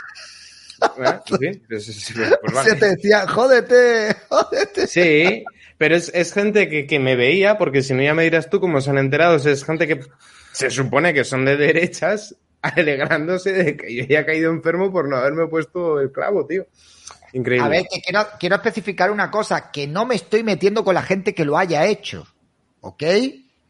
¿Eh? 0.99 1.19
Sí, 1.27 1.63
pues, 1.69 1.85
sí, 1.85 2.15
pues 2.15 2.55
vale. 2.55 2.71
Se 2.71 2.77
te 2.77 2.87
decía, 2.97 3.27
jódete, 3.29 4.17
jódete. 4.29 4.87
Sí, 4.87 5.45
pero 5.77 5.97
es, 5.97 6.11
es 6.15 6.33
gente 6.33 6.69
que, 6.69 6.87
que 6.87 6.99
me 6.99 7.17
veía, 7.17 7.59
porque 7.59 7.83
si 7.83 7.95
no 7.95 8.03
ya 8.03 8.15
me 8.15 8.25
dirás 8.25 8.49
tú 8.51 8.61
cómo 8.61 8.81
se 8.81 8.91
han 8.91 8.99
enterado, 8.99 9.37
es 9.37 9.65
gente 9.65 9.87
que 9.87 10.01
se 10.53 10.71
supone 10.71 11.15
que 11.15 11.25
son 11.25 11.45
de 11.45 11.57
derechas 11.57 12.35
alegrándose 12.63 13.53
de 13.53 13.77
que 13.77 13.95
yo 13.95 14.05
haya 14.05 14.27
caído 14.27 14.51
enfermo 14.51 14.91
por 14.91 15.09
no 15.09 15.17
haberme 15.17 15.47
puesto 15.47 16.01
el 16.01 16.11
clavo, 16.13 16.47
tío. 16.47 16.67
Increíble. 17.33 17.65
A 17.67 17.69
ver, 17.69 17.85
que 17.91 18.01
quiero, 18.01 18.27
quiero 18.41 18.57
especificar 18.57 19.11
una 19.11 19.31
cosa, 19.31 19.71
que 19.71 19.87
no 19.87 20.05
me 20.05 20.17
estoy 20.17 20.43
metiendo 20.43 20.83
con 20.83 20.95
la 20.95 21.03
gente 21.03 21.33
que 21.35 21.45
lo 21.45 21.57
haya 21.57 21.87
hecho, 21.87 22.27
¿ok? 22.81 23.03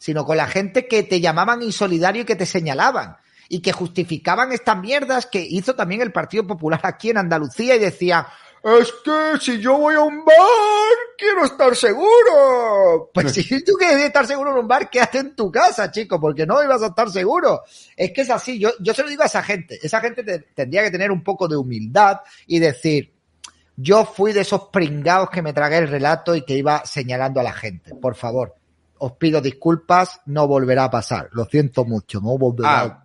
Sino 0.00 0.24
con 0.24 0.38
la 0.38 0.46
gente 0.46 0.88
que 0.88 1.02
te 1.02 1.20
llamaban 1.20 1.60
insolidario 1.62 2.22
y 2.22 2.24
que 2.24 2.34
te 2.36 2.46
señalaban 2.46 3.18
y 3.50 3.60
que 3.60 3.72
justificaban 3.72 4.50
estas 4.50 4.78
mierdas 4.78 5.26
que 5.26 5.40
hizo 5.40 5.74
también 5.74 6.00
el 6.00 6.10
Partido 6.10 6.46
Popular 6.46 6.80
aquí 6.84 7.10
en 7.10 7.18
Andalucía 7.18 7.76
y 7.76 7.80
decía, 7.80 8.26
es 8.62 8.94
que 9.04 9.38
si 9.40 9.58
yo 9.60 9.76
voy 9.76 9.94
a 9.96 10.00
un 10.00 10.24
bar, 10.24 10.36
quiero 11.18 11.44
estar 11.44 11.76
seguro. 11.76 13.10
Pues 13.12 13.32
si 13.32 13.64
tú 13.64 13.72
quieres 13.78 14.04
estar 14.04 14.26
seguro 14.26 14.52
en 14.52 14.58
un 14.58 14.68
bar, 14.68 14.88
quédate 14.88 15.18
en 15.18 15.34
tu 15.36 15.50
casa, 15.50 15.90
chico, 15.90 16.18
porque 16.20 16.46
no 16.46 16.62
ibas 16.62 16.82
a 16.82 16.86
estar 16.86 17.10
seguro. 17.10 17.62
Es 17.96 18.12
que 18.12 18.22
es 18.22 18.30
así, 18.30 18.58
yo, 18.58 18.70
yo 18.80 18.94
se 18.94 19.02
lo 19.02 19.08
digo 19.10 19.22
a 19.22 19.26
esa 19.26 19.42
gente. 19.42 19.78
Esa 19.82 20.00
gente 20.00 20.22
te- 20.22 20.38
tendría 20.54 20.82
que 20.82 20.90
tener 20.90 21.10
un 21.10 21.22
poco 21.22 21.46
de 21.48 21.56
humildad 21.56 22.20
y 22.46 22.58
decir, 22.58 23.12
yo 23.76 24.04
fui 24.04 24.32
de 24.32 24.40
esos 24.42 24.68
pringados 24.68 25.28
que 25.30 25.42
me 25.42 25.52
tragué 25.52 25.78
el 25.78 25.88
relato 25.88 26.34
y 26.34 26.42
que 26.44 26.54
iba 26.54 26.84
señalando 26.86 27.40
a 27.40 27.42
la 27.42 27.52
gente. 27.52 27.94
Por 27.94 28.14
favor, 28.14 28.54
os 29.00 29.12
pido 29.12 29.40
disculpas, 29.40 30.20
no 30.26 30.46
volverá 30.46 30.84
a 30.84 30.90
pasar. 30.90 31.28
Lo 31.32 31.44
siento 31.46 31.84
mucho, 31.84 32.20
no 32.20 32.38
volverá 32.38 32.80
Ah. 32.80 33.02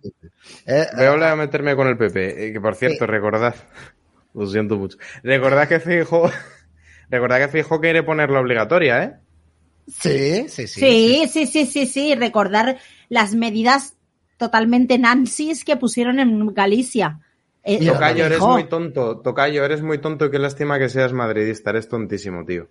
eh, 0.66 0.86
Voy 0.96 1.04
a 1.06 1.10
volver 1.10 1.28
a 1.28 1.36
meterme 1.36 1.74
con 1.74 1.88
el 1.88 1.96
PP, 1.96 2.46
eh, 2.48 2.52
que 2.52 2.60
por 2.60 2.74
cierto, 2.74 3.06
recordad, 3.06 3.54
lo 4.34 4.46
siento 4.46 4.76
mucho, 4.76 4.98
recordad 5.22 5.66
que 5.68 5.80
Fijo, 5.80 6.30
recordad 7.10 7.38
que 7.38 7.48
Fijo 7.48 7.80
quiere 7.80 8.02
ponerla 8.02 8.40
obligatoria, 8.40 9.02
¿eh? 9.02 9.16
Sí, 9.88 10.48
sí, 10.48 10.66
sí. 10.66 10.80
Sí, 10.80 11.28
sí, 11.32 11.46
sí, 11.46 11.66
sí, 11.66 11.86
sí. 11.86 12.14
Recordar 12.16 12.76
las 13.08 13.34
medidas 13.34 13.94
totalmente 14.36 14.98
nancies 14.98 15.64
que 15.64 15.76
pusieron 15.76 16.18
en 16.18 16.52
Galicia. 16.52 17.20
Eh, 17.62 17.86
Tocayo, 17.86 18.26
eres 18.26 18.40
muy 18.40 18.64
tonto, 18.64 19.18
Tocayo, 19.18 19.64
eres 19.64 19.82
muy 19.82 19.98
tonto 19.98 20.26
y 20.26 20.30
qué 20.30 20.38
lástima 20.38 20.78
que 20.78 20.88
seas 20.88 21.12
madridista, 21.12 21.70
eres 21.70 21.88
tontísimo, 21.88 22.44
tío. 22.44 22.68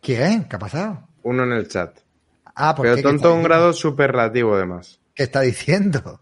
¿Quién? 0.00 0.44
¿Qué 0.44 0.56
ha 0.56 0.58
pasado? 0.58 1.08
Uno 1.22 1.44
en 1.44 1.52
el 1.52 1.68
chat. 1.68 1.98
Ah, 2.54 2.74
¿por 2.74 2.86
Pero 2.86 3.00
tonto 3.02 3.28
a 3.28 3.32
un 3.34 3.42
grado 3.42 3.72
superlativo, 3.72 4.54
además. 4.54 5.00
¿Qué 5.14 5.22
está 5.24 5.40
diciendo? 5.40 6.20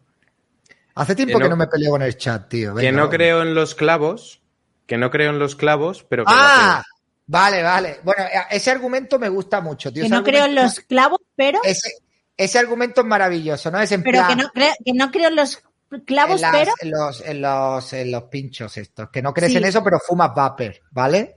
Hace 0.95 1.15
tiempo 1.15 1.39
Que 1.39 1.45
que 1.45 1.51
no- 1.51 1.57
me 1.57 1.67
peleo 1.67 1.91
con 1.93 2.03
el 2.03 2.17
chat, 2.17 2.49
tío. 2.49 2.75
que 2.75 2.93
no 2.93 2.99
vamos. 3.03 3.15
creo 3.15 3.43
en 3.43 3.55
los 3.55 3.75
clavos, 3.75 4.43
que 4.87 4.99
no 4.99 5.11
creo 5.11 5.31
en 5.31 5.39
los 5.39 5.57
clavos, 5.57 6.05
pero 6.09 6.25
que 6.25 6.33
Ah, 6.35 6.83
vale, 7.27 7.63
vale. 7.63 8.01
Bueno, 8.03 8.23
eh, 8.25 8.41
ese 8.51 8.71
argumento 8.71 9.19
me 9.19 9.29
gusta 9.29 9.61
mucho, 9.61 9.93
tío. 9.93 10.03
Que 10.03 10.07
Ese 10.07 10.15
no 10.15 10.23
creo 10.25 10.45
en 10.47 10.55
los 10.55 10.81
clavos, 10.81 11.21
pero, 11.37 11.61
Ese, 11.65 11.91
ese 12.37 12.59
argumento 12.59 13.01
es 13.03 13.07
maravilloso, 13.07 13.71
¿no? 13.71 13.81
Es 13.81 13.93
en 13.93 14.03
pero 14.03 14.19
plan, 14.19 14.29
que 14.37 14.43
no, 14.43 14.49
creo, 14.51 14.73
que 14.85 14.93
no 14.93 15.11
creo 15.11 15.29
en 15.29 15.37
los 15.37 15.63
clavos, 16.07 16.37
en, 16.37 16.41
las- 16.43 16.53
pero. 16.53 16.73
en 16.81 16.91
los, 16.91 17.21
en, 17.25 17.41
los, 17.43 17.93
en 17.93 18.11
los 18.13 18.23
pinchos 18.25 18.77
estos. 18.77 19.11
Que 19.11 19.23
no 19.23 19.33
crees 19.33 19.53
Sí. 19.53 19.59
en 19.59 19.65
eso, 19.65 19.83
pero 19.83 19.99
fumas 20.01 20.35
vapor, 20.35 20.75
¿vale? 20.91 21.37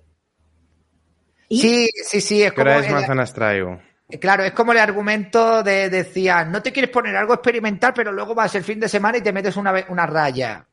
¿Y? 1.49 1.61
Sí, 1.61 1.89
sí, 2.03 2.21
sí. 2.21 2.43
Es 2.43 2.51
¿Qué 2.51 2.55
como 2.55 2.69
hora 2.71 2.79
es 2.79 2.87
el- 2.87 2.93
manzanas 2.93 3.33
traigo? 3.33 3.79
Claro, 4.19 4.43
es 4.43 4.51
como 4.51 4.71
el 4.71 4.79
argumento 4.79 5.63
de 5.63 5.89
decía, 5.89 6.45
no 6.45 6.61
te 6.61 6.71
quieres 6.71 6.91
poner 6.91 7.15
algo 7.15 7.33
experimental, 7.33 7.93
pero 7.95 8.11
luego 8.11 8.35
vas 8.35 8.55
el 8.55 8.63
fin 8.63 8.79
de 8.79 8.89
semana 8.89 9.17
y 9.17 9.21
te 9.21 9.33
metes 9.33 9.55
una, 9.55 9.73
una 9.89 10.05
raya. 10.05 10.65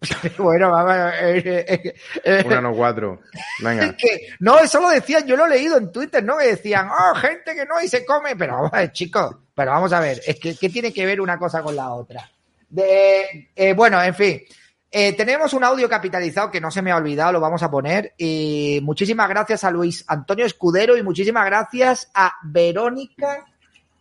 bueno, 0.38 0.70
vamos, 0.70 1.12
eh, 1.20 1.64
eh, 1.66 1.94
eh, 2.22 2.42
Una 2.46 2.60
no 2.60 2.72
cuatro. 2.72 3.20
Venga. 3.60 3.86
es 3.86 3.94
que, 3.98 4.28
no, 4.40 4.58
eso 4.58 4.80
lo 4.80 4.90
decían, 4.90 5.26
yo 5.26 5.36
lo 5.36 5.46
he 5.46 5.50
leído 5.50 5.76
en 5.76 5.90
Twitter, 5.90 6.22
¿no? 6.22 6.38
Que 6.38 6.48
decían, 6.48 6.88
oh, 6.88 7.14
gente 7.16 7.54
que 7.54 7.64
no 7.64 7.82
y 7.82 7.88
se 7.88 8.04
come, 8.04 8.36
pero 8.36 8.54
vamos 8.54 8.72
a 8.72 8.78
ver, 8.78 8.92
chicos, 8.92 9.36
pero 9.54 9.72
vamos 9.72 9.92
a 9.92 10.00
ver, 10.00 10.20
es 10.24 10.38
que, 10.38 10.54
¿qué 10.56 10.68
tiene 10.68 10.92
que 10.92 11.04
ver 11.04 11.20
una 11.20 11.38
cosa 11.38 11.62
con 11.62 11.74
la 11.74 11.92
otra? 11.92 12.30
De, 12.68 13.50
eh, 13.56 13.72
bueno, 13.72 14.00
en 14.02 14.14
fin, 14.14 14.42
eh, 14.90 15.12
tenemos 15.14 15.52
un 15.52 15.64
audio 15.64 15.88
capitalizado 15.88 16.50
que 16.50 16.60
no 16.60 16.70
se 16.70 16.82
me 16.82 16.90
ha 16.92 16.96
olvidado, 16.96 17.32
lo 17.32 17.40
vamos 17.40 17.62
a 17.62 17.70
poner. 17.70 18.14
Y 18.16 18.80
muchísimas 18.82 19.28
gracias 19.28 19.64
a 19.64 19.70
Luis 19.70 20.04
Antonio 20.08 20.46
Escudero 20.46 20.96
y 20.96 21.02
muchísimas 21.02 21.44
gracias 21.46 22.10
a 22.14 22.32
Verónica 22.44 23.44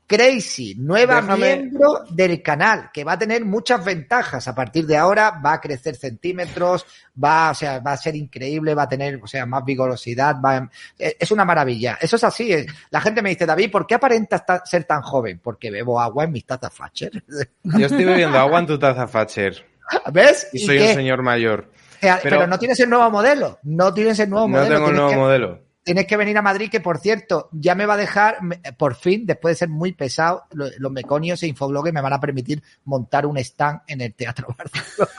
Crazy, 0.09 0.75
nueva 0.75 1.21
Déjame- 1.21 1.37
miembro 1.57 2.05
del 2.11 2.41
canal, 2.41 2.89
que 2.93 3.03
va 3.03 3.11
a 3.13 3.19
tener 3.19 3.43
muchas 3.43 3.83
ventajas. 3.83 4.47
A 4.47 4.55
partir 4.55 4.85
de 4.87 4.95
ahora 4.95 5.31
va 5.45 5.51
a 5.53 5.59
crecer 5.59 5.97
centímetros, 5.97 6.85
va, 7.21 7.51
o 7.51 7.53
sea, 7.53 7.79
va 7.79 7.91
a 7.91 7.97
ser 7.97 8.15
increíble, 8.15 8.73
va 8.73 8.83
a 8.83 8.87
tener, 8.87 9.19
o 9.21 9.27
sea, 9.27 9.45
más 9.45 9.65
vigorosidad, 9.65 10.37
va, 10.39 10.69
eh, 10.97 11.17
es 11.19 11.29
una 11.31 11.43
maravilla. 11.43 11.97
Eso 11.99 12.15
es 12.15 12.23
así. 12.23 12.53
es- 12.53 12.67
La 12.89 13.01
gente 13.01 13.21
me 13.21 13.31
dice, 13.31 13.45
David, 13.45 13.69
¿por 13.69 13.85
qué 13.85 13.95
aparentas 13.95 14.45
ta- 14.45 14.65
ser 14.65 14.85
tan 14.85 15.01
joven? 15.01 15.41
Porque 15.43 15.69
bebo 15.69 15.99
agua 15.99 16.23
en 16.23 16.31
mis 16.31 16.45
tazas 16.45 16.73
Thatcher. 16.73 17.21
Yo 17.63 17.85
estoy 17.85 18.05
bebiendo 18.05 18.39
agua 18.39 18.59
en 18.59 18.65
tu 18.67 18.79
taza, 18.79 19.05
Thatcher. 19.07 19.65
¿Ves? 20.11 20.47
Y 20.53 20.57
¿Y 20.57 20.65
soy 20.65 20.77
qué? 20.77 20.87
un 20.89 20.93
señor 20.95 21.21
mayor. 21.23 21.71
Pero, 21.99 22.17
pero- 22.23 22.47
no 22.47 22.59
tienes 22.59 22.79
el 22.79 22.89
nuevo 22.89 23.09
modelo. 23.09 23.59
No 23.63 23.93
tienes 23.93 24.19
el 24.19 24.29
nuevo 24.29 24.47
No 24.47 24.57
modelo. 24.57 24.67
tengo 24.75 24.79
un 24.81 24.85
tienes 24.93 24.97
nuevo 24.97 25.11
que- 25.11 25.17
modelo. 25.17 25.67
Tienes 25.83 26.05
que 26.05 26.17
venir 26.17 26.37
a 26.37 26.41
Madrid, 26.41 26.69
que 26.69 26.81
por 26.81 26.97
cierto, 26.99 27.47
ya 27.53 27.73
me 27.73 27.85
va 27.85 27.93
a 27.93 27.97
dejar, 27.97 28.39
por 28.77 28.95
fin, 28.95 29.25
después 29.25 29.53
de 29.53 29.59
ser 29.59 29.69
muy 29.69 29.93
pesado, 29.93 30.43
lo- 30.51 30.67
los 30.79 30.91
meconios 30.91 31.41
e 31.43 31.47
infobloggers 31.47 31.93
me 31.93 32.01
van 32.01 32.11
a 32.11 32.19
permitir 32.19 32.61
montar 32.83 33.25
un 33.25 33.37
stand 33.37 33.79
en 33.87 34.01
el 34.01 34.13
Teatro 34.13 34.47
Barcelona. 34.57 35.11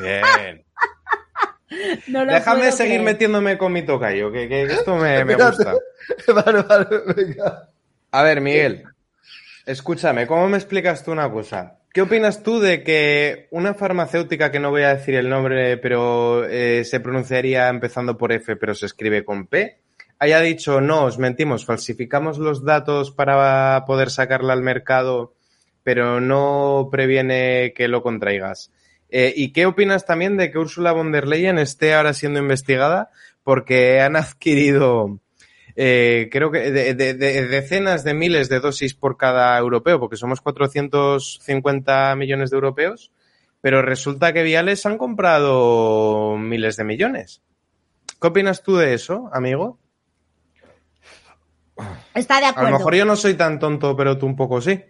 Bien. 0.00 0.64
No 2.08 2.24
lo 2.24 2.32
Déjame 2.32 2.58
puedo 2.60 2.72
seguir 2.72 2.94
creer. 2.94 3.04
metiéndome 3.04 3.56
con 3.56 3.72
mi 3.72 3.82
tocayo, 3.84 4.32
que, 4.32 4.48
que 4.48 4.62
esto 4.64 4.96
me, 4.96 5.24
me 5.24 5.34
gusta. 5.36 5.74
vale, 6.44 6.62
vale, 6.62 6.86
venga. 7.14 7.68
A 8.10 8.22
ver, 8.24 8.40
Miguel, 8.40 8.82
escúchame, 9.64 10.26
¿cómo 10.26 10.48
me 10.48 10.56
explicas 10.56 11.04
tú 11.04 11.12
una 11.12 11.30
cosa? 11.30 11.78
¿Qué 11.96 12.02
opinas 12.02 12.42
tú 12.42 12.60
de 12.60 12.82
que 12.82 13.48
una 13.50 13.72
farmacéutica, 13.72 14.52
que 14.52 14.60
no 14.60 14.68
voy 14.68 14.82
a 14.82 14.94
decir 14.94 15.14
el 15.14 15.30
nombre, 15.30 15.78
pero 15.78 16.44
eh, 16.44 16.84
se 16.84 17.00
pronunciaría 17.00 17.70
empezando 17.70 18.18
por 18.18 18.32
F, 18.32 18.54
pero 18.56 18.74
se 18.74 18.84
escribe 18.84 19.24
con 19.24 19.46
P, 19.46 19.78
haya 20.18 20.42
dicho, 20.42 20.82
no, 20.82 21.04
os 21.04 21.18
mentimos, 21.18 21.64
falsificamos 21.64 22.36
los 22.36 22.66
datos 22.66 23.12
para 23.12 23.82
poder 23.86 24.10
sacarla 24.10 24.52
al 24.52 24.60
mercado, 24.60 25.36
pero 25.84 26.20
no 26.20 26.90
previene 26.92 27.72
que 27.74 27.88
lo 27.88 28.02
contraigas? 28.02 28.70
Eh, 29.08 29.32
¿Y 29.34 29.54
qué 29.54 29.64
opinas 29.64 30.04
también 30.04 30.36
de 30.36 30.50
que 30.50 30.58
Ursula 30.58 30.92
von 30.92 31.12
der 31.12 31.26
Leyen 31.26 31.58
esté 31.58 31.94
ahora 31.94 32.12
siendo 32.12 32.40
investigada 32.40 33.08
porque 33.42 34.02
han 34.02 34.16
adquirido 34.16 35.18
eh, 35.76 36.28
creo 36.32 36.50
que 36.50 36.70
de, 36.72 36.94
de- 36.94 37.14
de- 37.14 37.46
decenas 37.46 38.02
de 38.02 38.14
miles 38.14 38.48
de 38.48 38.60
dosis 38.60 38.94
por 38.94 39.16
cada 39.16 39.56
europeo, 39.58 40.00
porque 40.00 40.16
somos 40.16 40.40
450 40.40 42.16
millones 42.16 42.50
de 42.50 42.56
europeos, 42.56 43.12
pero 43.60 43.82
resulta 43.82 44.32
que 44.32 44.42
Viales 44.42 44.84
han 44.86 44.96
comprado 44.98 46.36
miles 46.38 46.76
de 46.76 46.84
millones. 46.84 47.42
¿Qué 48.20 48.26
opinas 48.28 48.62
tú 48.62 48.76
de 48.76 48.94
eso, 48.94 49.28
amigo? 49.32 49.78
Está 52.14 52.38
de 52.40 52.46
A 52.46 52.48
acuerdo. 52.50 52.70
lo 52.70 52.78
mejor 52.78 52.94
yo 52.94 53.04
no 53.04 53.16
soy 53.16 53.34
tan 53.34 53.58
tonto, 53.58 53.94
pero 53.96 54.16
tú 54.16 54.26
un 54.26 54.36
poco 54.36 54.60
sí. 54.60 54.82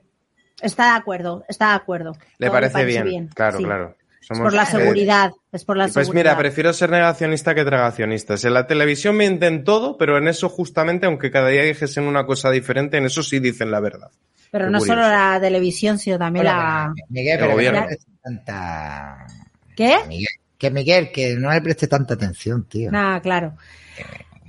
Está 0.61 0.93
de 0.93 0.99
acuerdo, 0.99 1.45
está 1.49 1.71
de 1.71 1.75
acuerdo. 1.77 2.13
¿Le 2.39 2.47
Todo 2.47 2.53
parece, 2.55 2.85
bien? 2.85 3.29
Claro, 3.35 3.59
sí. 3.59 3.65
claro. 3.65 3.97
Es 4.29 4.37
Somos, 4.37 4.43
por 4.43 4.53
la 4.55 4.63
eh, 4.65 4.67
seguridad. 4.67 5.31
es 5.53 5.65
por 5.65 5.77
la 5.77 5.85
Pues 5.85 5.95
seguridad. 6.07 6.15
mira, 6.33 6.39
prefiero 6.39 6.73
ser 6.73 6.91
negacionista 6.91 7.55
que 7.55 7.65
tragacionista. 7.65 8.35
En 8.43 8.55
la 8.55 8.67
televisión 8.67 9.17
mienten 9.17 9.63
todo, 9.65 9.97
pero 9.97 10.19
en 10.19 10.27
eso 10.29 10.49
justamente, 10.49 11.07
aunque 11.07 11.31
cada 11.31 11.49
día 11.49 11.63
dijesen 11.63 12.05
una 12.05 12.27
cosa 12.27 12.51
diferente, 12.51 12.97
en 12.97 13.07
eso 13.07 13.23
sí 13.23 13.39
dicen 13.39 13.71
la 13.71 13.79
verdad. 13.81 14.11
Pero 14.51 14.67
Qué 14.67 14.71
no 14.73 14.79
curioso. 14.79 15.01
solo 15.01 15.09
la 15.09 15.39
televisión, 15.41 15.99
sino 15.99 16.19
también 16.19 16.47
Hola, 16.47 16.53
la. 16.57 16.95
Miguel, 17.09 17.37
pero 17.37 17.49
no 17.49 17.55
gobierno. 17.55 17.87
tanta... 18.23 19.27
¿Qué? 19.77 19.97
Miguel, 20.09 20.29
que 20.59 20.71
Miguel, 20.71 21.13
que 21.13 21.35
no 21.37 21.53
le 21.53 21.61
preste 21.61 21.87
tanta 21.87 22.15
atención, 22.15 22.65
tío. 22.69 22.91
Nada, 22.91 23.21
claro. 23.21 23.55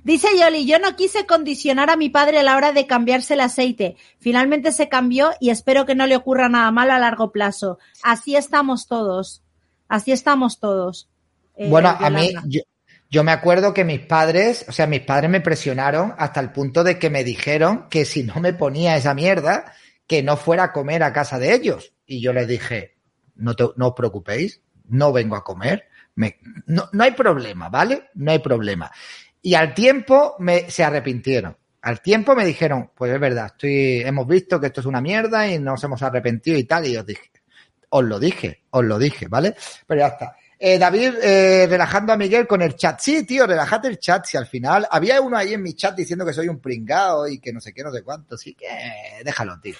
Dice 0.03 0.29
Yoli, 0.39 0.65
yo 0.65 0.79
no 0.79 0.95
quise 0.95 1.25
condicionar 1.25 1.89
a 1.89 1.97
mi 1.97 2.09
padre 2.09 2.39
a 2.39 2.43
la 2.43 2.55
hora 2.55 2.71
de 2.71 2.87
cambiarse 2.87 3.33
el 3.33 3.41
aceite. 3.41 3.97
Finalmente 4.19 4.71
se 4.71 4.87
cambió 4.87 5.31
y 5.41 5.49
espero 5.49 5.85
que 5.85 5.95
no 5.95 6.07
le 6.07 6.15
ocurra 6.15 6.47
nada 6.47 6.71
malo 6.71 6.93
a 6.93 6.99
largo 6.99 7.31
plazo. 7.33 7.77
Así 8.03 8.35
estamos 8.37 8.87
todos. 8.87 9.43
Así 9.87 10.11
estamos 10.11 10.59
todos. 10.59 11.09
Eh, 11.55 11.69
Bueno, 11.69 11.89
a 11.89 12.09
mí, 12.09 12.33
yo, 12.47 12.61
yo 13.09 13.23
me 13.23 13.31
acuerdo 13.31 13.73
que 13.73 13.83
mis 13.83 14.01
padres, 14.01 14.65
o 14.67 14.71
sea, 14.71 14.87
mis 14.87 15.01
padres 15.01 15.29
me 15.29 15.41
presionaron 15.41 16.13
hasta 16.17 16.39
el 16.39 16.51
punto 16.51 16.83
de 16.83 16.99
que 16.99 17.09
me 17.09 17.23
dijeron 17.23 17.87
que 17.89 18.05
si 18.05 18.23
no 18.23 18.35
me 18.39 18.53
ponía 18.53 18.97
esa 18.97 19.13
mierda, 19.13 19.73
que 20.05 20.23
no 20.23 20.37
fuera 20.37 20.65
a 20.65 20.71
comer 20.73 21.03
a 21.03 21.13
casa 21.13 21.39
de 21.39 21.53
ellos. 21.53 21.93
Y 22.05 22.21
yo 22.21 22.33
les 22.33 22.47
dije, 22.47 22.95
no, 23.35 23.55
te- 23.55 23.69
no 23.75 23.87
os 23.89 23.93
preocupéis, 23.95 24.61
no 24.89 25.11
vengo 25.11 25.35
a 25.35 25.43
comer, 25.43 25.85
me- 26.15 26.37
no, 26.65 26.89
no 26.91 27.03
hay 27.03 27.11
problema, 27.11 27.69
¿vale? 27.69 28.09
No 28.15 28.31
hay 28.31 28.39
problema. 28.39 28.91
Y 29.41 29.53
al 29.53 29.73
tiempo 29.73 30.35
me, 30.39 30.69
se 30.69 30.83
arrepintieron. 30.83 31.55
Al 31.81 32.01
tiempo 32.01 32.35
me 32.35 32.45
dijeron, 32.45 32.91
pues 32.95 33.13
es 33.13 33.19
verdad, 33.19 33.45
estoy, 33.47 34.01
hemos 34.01 34.27
visto 34.27 34.59
que 34.59 34.67
esto 34.67 34.81
es 34.81 34.87
una 34.87 34.99
mierda 34.99 35.47
y 35.47 35.59
nos 35.59 35.81
hemos 35.83 36.01
arrepentido 36.03 36.57
y 36.57 36.65
tal. 36.65 36.85
Y 36.87 36.97
os 36.97 37.05
dije, 37.05 37.31
os 37.89 38.03
lo 38.03 38.19
dije, 38.19 38.63
os 38.69 38.83
lo 38.83 38.99
dije, 38.99 39.27
¿vale? 39.27 39.55
Pero 39.85 40.01
ya 40.01 40.07
está. 40.07 40.35
Eh, 40.59 40.79
David, 40.79 41.13
eh, 41.21 41.67
relajando 41.69 42.13
a 42.13 42.17
Miguel 42.17 42.47
con 42.47 42.61
el 42.63 42.75
chat. 42.75 42.99
Sí, 42.99 43.23
tío, 43.25 43.45
relájate 43.45 43.87
el 43.87 43.99
chat. 43.99 44.25
Si 44.25 44.37
al 44.37 44.47
final 44.47 44.87
había 44.89 45.21
uno 45.21 45.37
ahí 45.37 45.53
en 45.53 45.61
mi 45.61 45.73
chat 45.73 45.95
diciendo 45.95 46.25
que 46.25 46.33
soy 46.33 46.47
un 46.47 46.59
pringao 46.59 47.27
y 47.27 47.39
que 47.39 47.53
no 47.53 47.61
sé 47.61 47.73
qué, 47.73 47.83
no 47.83 47.91
sé 47.91 48.01
cuánto. 48.01 48.35
Así 48.35 48.55
que 48.55 48.67
déjalo, 49.23 49.59
tío. 49.61 49.75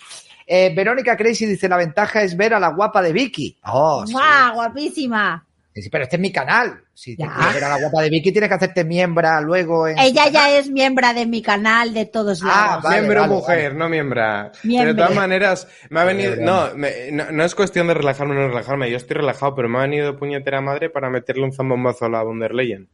Eh, 0.45 0.71
Verónica 0.75 1.17
Crazy 1.17 1.45
dice, 1.45 1.67
la 1.67 1.77
ventaja 1.77 2.21
es 2.21 2.37
ver 2.37 2.53
a 2.53 2.59
la 2.59 2.69
guapa 2.69 3.01
de 3.01 3.11
Vicky. 3.11 3.59
Oh, 3.63 4.05
sí. 4.05 4.13
¡Guau, 4.13 4.53
guapísima! 4.53 5.45
Sí, 5.81 5.89
pero 5.89 6.03
este 6.05 6.15
es 6.15 6.21
mi 6.21 6.31
canal. 6.31 6.81
Si 6.93 7.15
te 7.15 7.23
Ya. 7.23 7.33
quieres 7.35 7.53
ver 7.55 7.63
a 7.65 7.69
la 7.69 7.77
guapa 7.79 8.01
de 8.01 8.09
Vicky, 8.09 8.31
tienes 8.31 8.49
que 8.49 8.55
hacerte 8.55 8.83
miembra 8.83 9.39
luego 9.41 9.87
en... 9.87 9.97
Ella 9.99 10.27
ya 10.29 10.57
es 10.57 10.69
miembro 10.69 11.13
de 11.13 11.25
mi 11.25 11.41
canal 11.41 11.93
de 11.93 12.05
todos 12.05 12.41
Ah, 12.43 12.47
lados. 12.47 12.83
vale, 12.83 12.95
miembro 13.01 13.21
vale, 13.21 13.33
mujer, 13.33 13.75
no 13.75 13.87
miembra. 13.89 14.51
De 14.63 14.93
todas 14.95 15.13
maneras, 15.15 15.67
me 15.89 15.99
ha 15.99 16.03
venido. 16.03 16.35
No, 16.37 16.75
me- 16.75 17.11
no, 17.11 17.31
no 17.31 17.43
es 17.43 17.53
cuestión 17.55 17.87
de 17.87 17.93
relajarme 17.93 18.35
o 18.35 18.39
no 18.39 18.47
relajarme. 18.47 18.89
Yo 18.89 18.97
estoy 18.97 19.17
relajado, 19.17 19.53
pero 19.55 19.69
me 19.69 19.77
ha 19.77 19.81
venido 19.81 20.11
de 20.11 20.17
puñetera 20.17 20.61
madre 20.61 20.89
para 20.89 21.09
meterle 21.09 21.43
un 21.43 21.53
zambombazo 21.53 22.05
a 22.05 22.09
la 22.09 22.23
von 22.23 22.39
der 22.39 22.53
Leyen. 22.53 22.89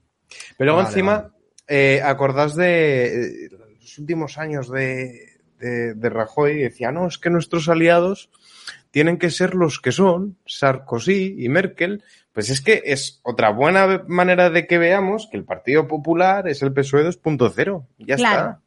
Pero 0.58 0.72
luego 0.72 0.78
Vale, 0.80 0.90
encima, 0.90 1.14
vale. 1.20 1.30
eh, 1.68 2.02
acordás 2.04 2.56
de 2.56 3.06
eh, 3.46 3.50
los 3.80 3.98
últimos 4.00 4.38
años 4.38 4.70
de, 4.70 5.20
de, 5.60 5.94
de 5.94 6.10
Rajoy, 6.10 6.58
decía, 6.64 6.92
no, 6.92 7.08
es 7.08 7.18
que 7.18 7.30
nuestros 7.30 7.70
aliados 7.70 8.30
tienen 8.94 9.18
que 9.18 9.32
ser 9.32 9.56
los 9.56 9.80
que 9.82 9.92
son, 9.92 10.38
Sarkozy 10.46 11.36
y 11.40 11.50
Merkel. 11.50 12.04
Pues 12.32 12.52
es 12.52 12.62
que 12.62 12.84
es 12.86 13.20
otra 13.24 13.50
buena 13.50 14.04
manera 14.08 14.52
de 14.52 14.68
que 14.68 14.78
veamos 14.78 15.28
que 15.32 15.38
el 15.38 15.46
Partido 15.46 15.88
Popular 15.88 16.48
es 16.48 16.62
el 16.62 16.74
PSOE 16.74 17.04
2.0. 17.04 17.88
Ya 17.98 18.16
Claro. 18.18 18.60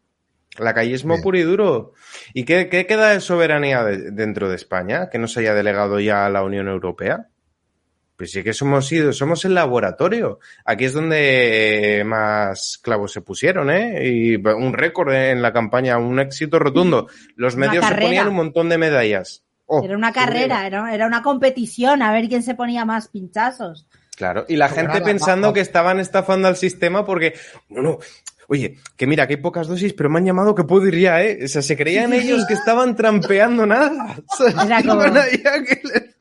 está. 0.51 0.65
Lacayismo 0.65 1.15
Bien. 1.15 1.23
puro 1.23 1.39
y 1.39 1.43
duro. 1.43 1.93
¿Y 2.35 2.45
qué, 2.45 2.69
qué 2.69 2.87
queda 2.87 3.11
de 3.11 3.21
soberanía 3.21 3.85
de- 3.85 4.11
dentro 4.11 4.49
de 4.49 4.57
España? 4.57 5.11
Que 5.11 5.19
no 5.19 5.29
se 5.29 5.41
haya 5.41 5.55
delegado 5.55 6.01
ya 6.01 6.27
a 6.27 6.31
la 6.31 6.43
Unión 6.43 6.67
Europea. 6.67 7.29
Pues 8.17 8.33
sí 8.33 8.43
que 8.43 8.53
somos 8.53 8.91
ido, 8.91 9.13
somos 9.13 9.45
el 9.45 9.55
laboratorio. 9.55 10.41
Aquí 10.65 10.87
es 10.87 10.93
donde 10.95 12.03
más 12.05 12.81
clavos 12.83 13.13
se 13.13 13.21
pusieron, 13.21 13.71
¿eh? 13.71 14.09
Y 14.09 14.37
un 14.37 14.73
récord 14.73 15.13
en 15.13 15.41
la 15.41 15.53
campaña, 15.53 15.99
un 15.99 16.19
éxito 16.19 16.59
rotundo. 16.59 17.07
Los 17.37 17.55
medios 17.55 17.85
se 17.87 17.95
ponían 17.95 18.27
un 18.27 18.35
montón 18.35 18.69
de 18.71 18.79
medallas. 18.79 19.45
Oh, 19.67 19.83
Era 19.85 19.97
una 19.97 20.13
carrera, 20.13 20.61
bueno. 20.63 20.87
era, 20.87 20.95
era 20.95 21.07
una 21.07 21.23
competición, 21.23 22.01
a 22.03 22.13
ver 22.13 22.29
quién 22.29 22.43
se 22.43 22.55
ponía 22.55 22.85
más 22.85 23.09
pinchazos. 23.09 23.87
Claro, 24.17 24.45
y 24.49 24.57
la 24.57 24.67
Pero 24.69 24.77
gente 24.81 24.95
nada, 25.01 25.05
pensando 25.05 25.53
que 25.53 25.61
estaban 25.61 25.99
estafando 26.01 26.49
al 26.49 26.57
sistema 26.57 27.05
porque, 27.05 27.35
no, 27.69 27.83
no, 27.83 27.99
oye, 28.49 28.77
que 28.97 29.07
mira, 29.07 29.27
que 29.27 29.35
hay 29.35 29.41
pocas 29.43 29.67
dosis, 29.67 29.93
pero 29.93 30.09
me 30.09 30.19
han 30.21 30.25
llamado 30.25 30.55
que 30.55 30.65
puedo 30.65 30.87
ir 30.87 30.99
ya, 30.99 31.21
¿eh? 31.23 31.41
O 31.45 31.49
sea, 31.49 31.63
se 31.63 31.77
creían 31.77 32.13
ellos 32.13 32.47
que 32.47 32.55
estaban 32.55 32.95
trampeando 32.97 33.67
nada. 33.67 34.17
O 34.39 34.51
sea, 34.51 34.65
Era 34.65 34.83
como- 34.83 35.03
que 35.03 35.81
les- 35.85 36.17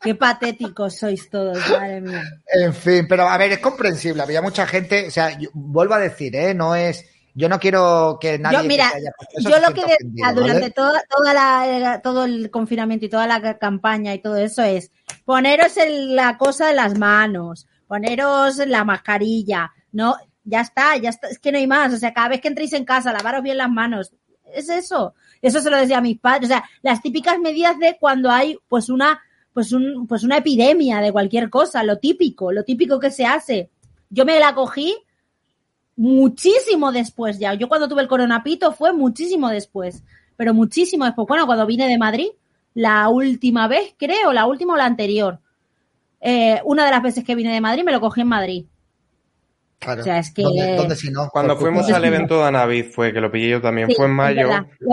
Qué 0.00 0.14
patéticos 0.14 0.96
sois 0.98 1.28
todos, 1.28 1.58
madre 1.68 2.00
mía. 2.00 2.22
En 2.54 2.72
fin, 2.72 3.06
pero 3.08 3.28
a 3.28 3.36
ver, 3.36 3.50
es 3.52 3.58
comprensible. 3.58 4.22
Había 4.22 4.40
mucha 4.40 4.64
gente, 4.66 5.08
o 5.08 5.10
sea, 5.10 5.36
yo- 5.36 5.50
vuelvo 5.52 5.94
a 5.94 5.98
decir, 5.98 6.36
¿eh? 6.36 6.54
No 6.54 6.76
es... 6.76 7.04
Yo 7.38 7.50
no 7.50 7.58
quiero 7.58 8.16
que 8.18 8.38
nadie... 8.38 8.56
Yo, 8.56 8.64
mira, 8.64 8.88
haya- 8.88 9.12
yo 9.38 9.60
lo 9.60 9.74
que 9.74 9.82
ofendido, 9.84 10.32
durante 10.32 10.60
¿vale? 10.60 10.70
toda, 10.70 11.04
toda 11.06 11.34
la, 11.34 12.00
todo 12.00 12.24
el 12.24 12.50
confinamiento 12.50 13.04
y 13.04 13.10
toda 13.10 13.26
la 13.26 13.58
campaña 13.58 14.14
y 14.14 14.22
todo 14.22 14.36
eso 14.38 14.62
es 14.62 14.90
poneros 15.26 15.74
la 15.86 16.38
cosa 16.38 16.68
de 16.68 16.74
las 16.74 16.98
manos, 16.98 17.66
poneros 17.86 18.56
la 18.66 18.84
mascarilla, 18.84 19.70
no, 19.92 20.16
ya 20.44 20.62
está, 20.62 20.96
ya 20.96 21.10
está, 21.10 21.28
es 21.28 21.38
que 21.38 21.52
no 21.52 21.58
hay 21.58 21.66
más, 21.66 21.92
o 21.92 21.98
sea, 21.98 22.14
cada 22.14 22.28
vez 22.28 22.40
que 22.40 22.48
entréis 22.48 22.72
en 22.72 22.86
casa, 22.86 23.12
lavaros 23.12 23.42
bien 23.42 23.58
las 23.58 23.70
manos, 23.70 24.12
es 24.54 24.70
eso, 24.70 25.12
eso 25.42 25.60
se 25.60 25.68
lo 25.68 25.76
decía 25.76 25.98
a 25.98 26.00
mis 26.00 26.18
padres, 26.18 26.46
o 26.48 26.52
sea, 26.54 26.64
las 26.80 27.02
típicas 27.02 27.38
medidas 27.38 27.78
de 27.78 27.98
cuando 28.00 28.30
hay 28.30 28.56
pues 28.66 28.88
una, 28.88 29.20
pues 29.52 29.72
un, 29.72 30.06
pues 30.06 30.22
una 30.22 30.38
epidemia 30.38 31.00
de 31.00 31.12
cualquier 31.12 31.50
cosa, 31.50 31.82
lo 31.82 31.98
típico, 31.98 32.50
lo 32.50 32.64
típico 32.64 32.98
que 32.98 33.10
se 33.10 33.26
hace. 33.26 33.70
Yo 34.08 34.24
me 34.24 34.38
la 34.40 34.54
cogí 34.54 34.96
muchísimo 35.96 36.92
después 36.92 37.38
ya. 37.38 37.54
Yo 37.54 37.68
cuando 37.68 37.88
tuve 37.88 38.02
el 38.02 38.08
coronapito 38.08 38.72
fue 38.72 38.92
muchísimo 38.92 39.48
después, 39.48 40.02
pero 40.36 40.54
muchísimo 40.54 41.04
después. 41.04 41.26
Bueno, 41.26 41.46
cuando 41.46 41.66
vine 41.66 41.88
de 41.88 41.98
Madrid, 41.98 42.28
la 42.74 43.08
última 43.08 43.68
vez, 43.68 43.94
creo, 43.98 44.32
la 44.32 44.46
última 44.46 44.74
o 44.74 44.76
la 44.76 44.84
anterior. 44.84 45.38
Eh, 46.20 46.60
una 46.64 46.84
de 46.84 46.90
las 46.90 47.02
veces 47.02 47.24
que 47.24 47.34
vine 47.34 47.52
de 47.52 47.60
Madrid 47.60 47.82
me 47.84 47.92
lo 47.92 48.00
cogí 48.00 48.20
en 48.22 48.26
Madrid. 48.28 48.64
Claro. 49.78 50.00
O 50.00 50.04
sea, 50.04 50.18
es 50.18 50.32
que- 50.32 50.42
¿Dónde, 50.42 50.76
dónde 50.76 50.96
si 50.96 51.10
no? 51.10 51.28
Cuando 51.30 51.56
fuimos 51.56 51.88
al 51.90 52.04
evento 52.04 52.44
de 52.44 52.50
Navid 52.52 52.86
fue, 52.92 53.12
que 53.12 53.20
lo 53.20 53.30
pillé 53.30 53.50
yo 53.50 53.60
también, 53.60 53.88
Sí, 53.88 53.94
fue 53.96 54.06
en 54.06 54.12
mayo. 54.12 54.48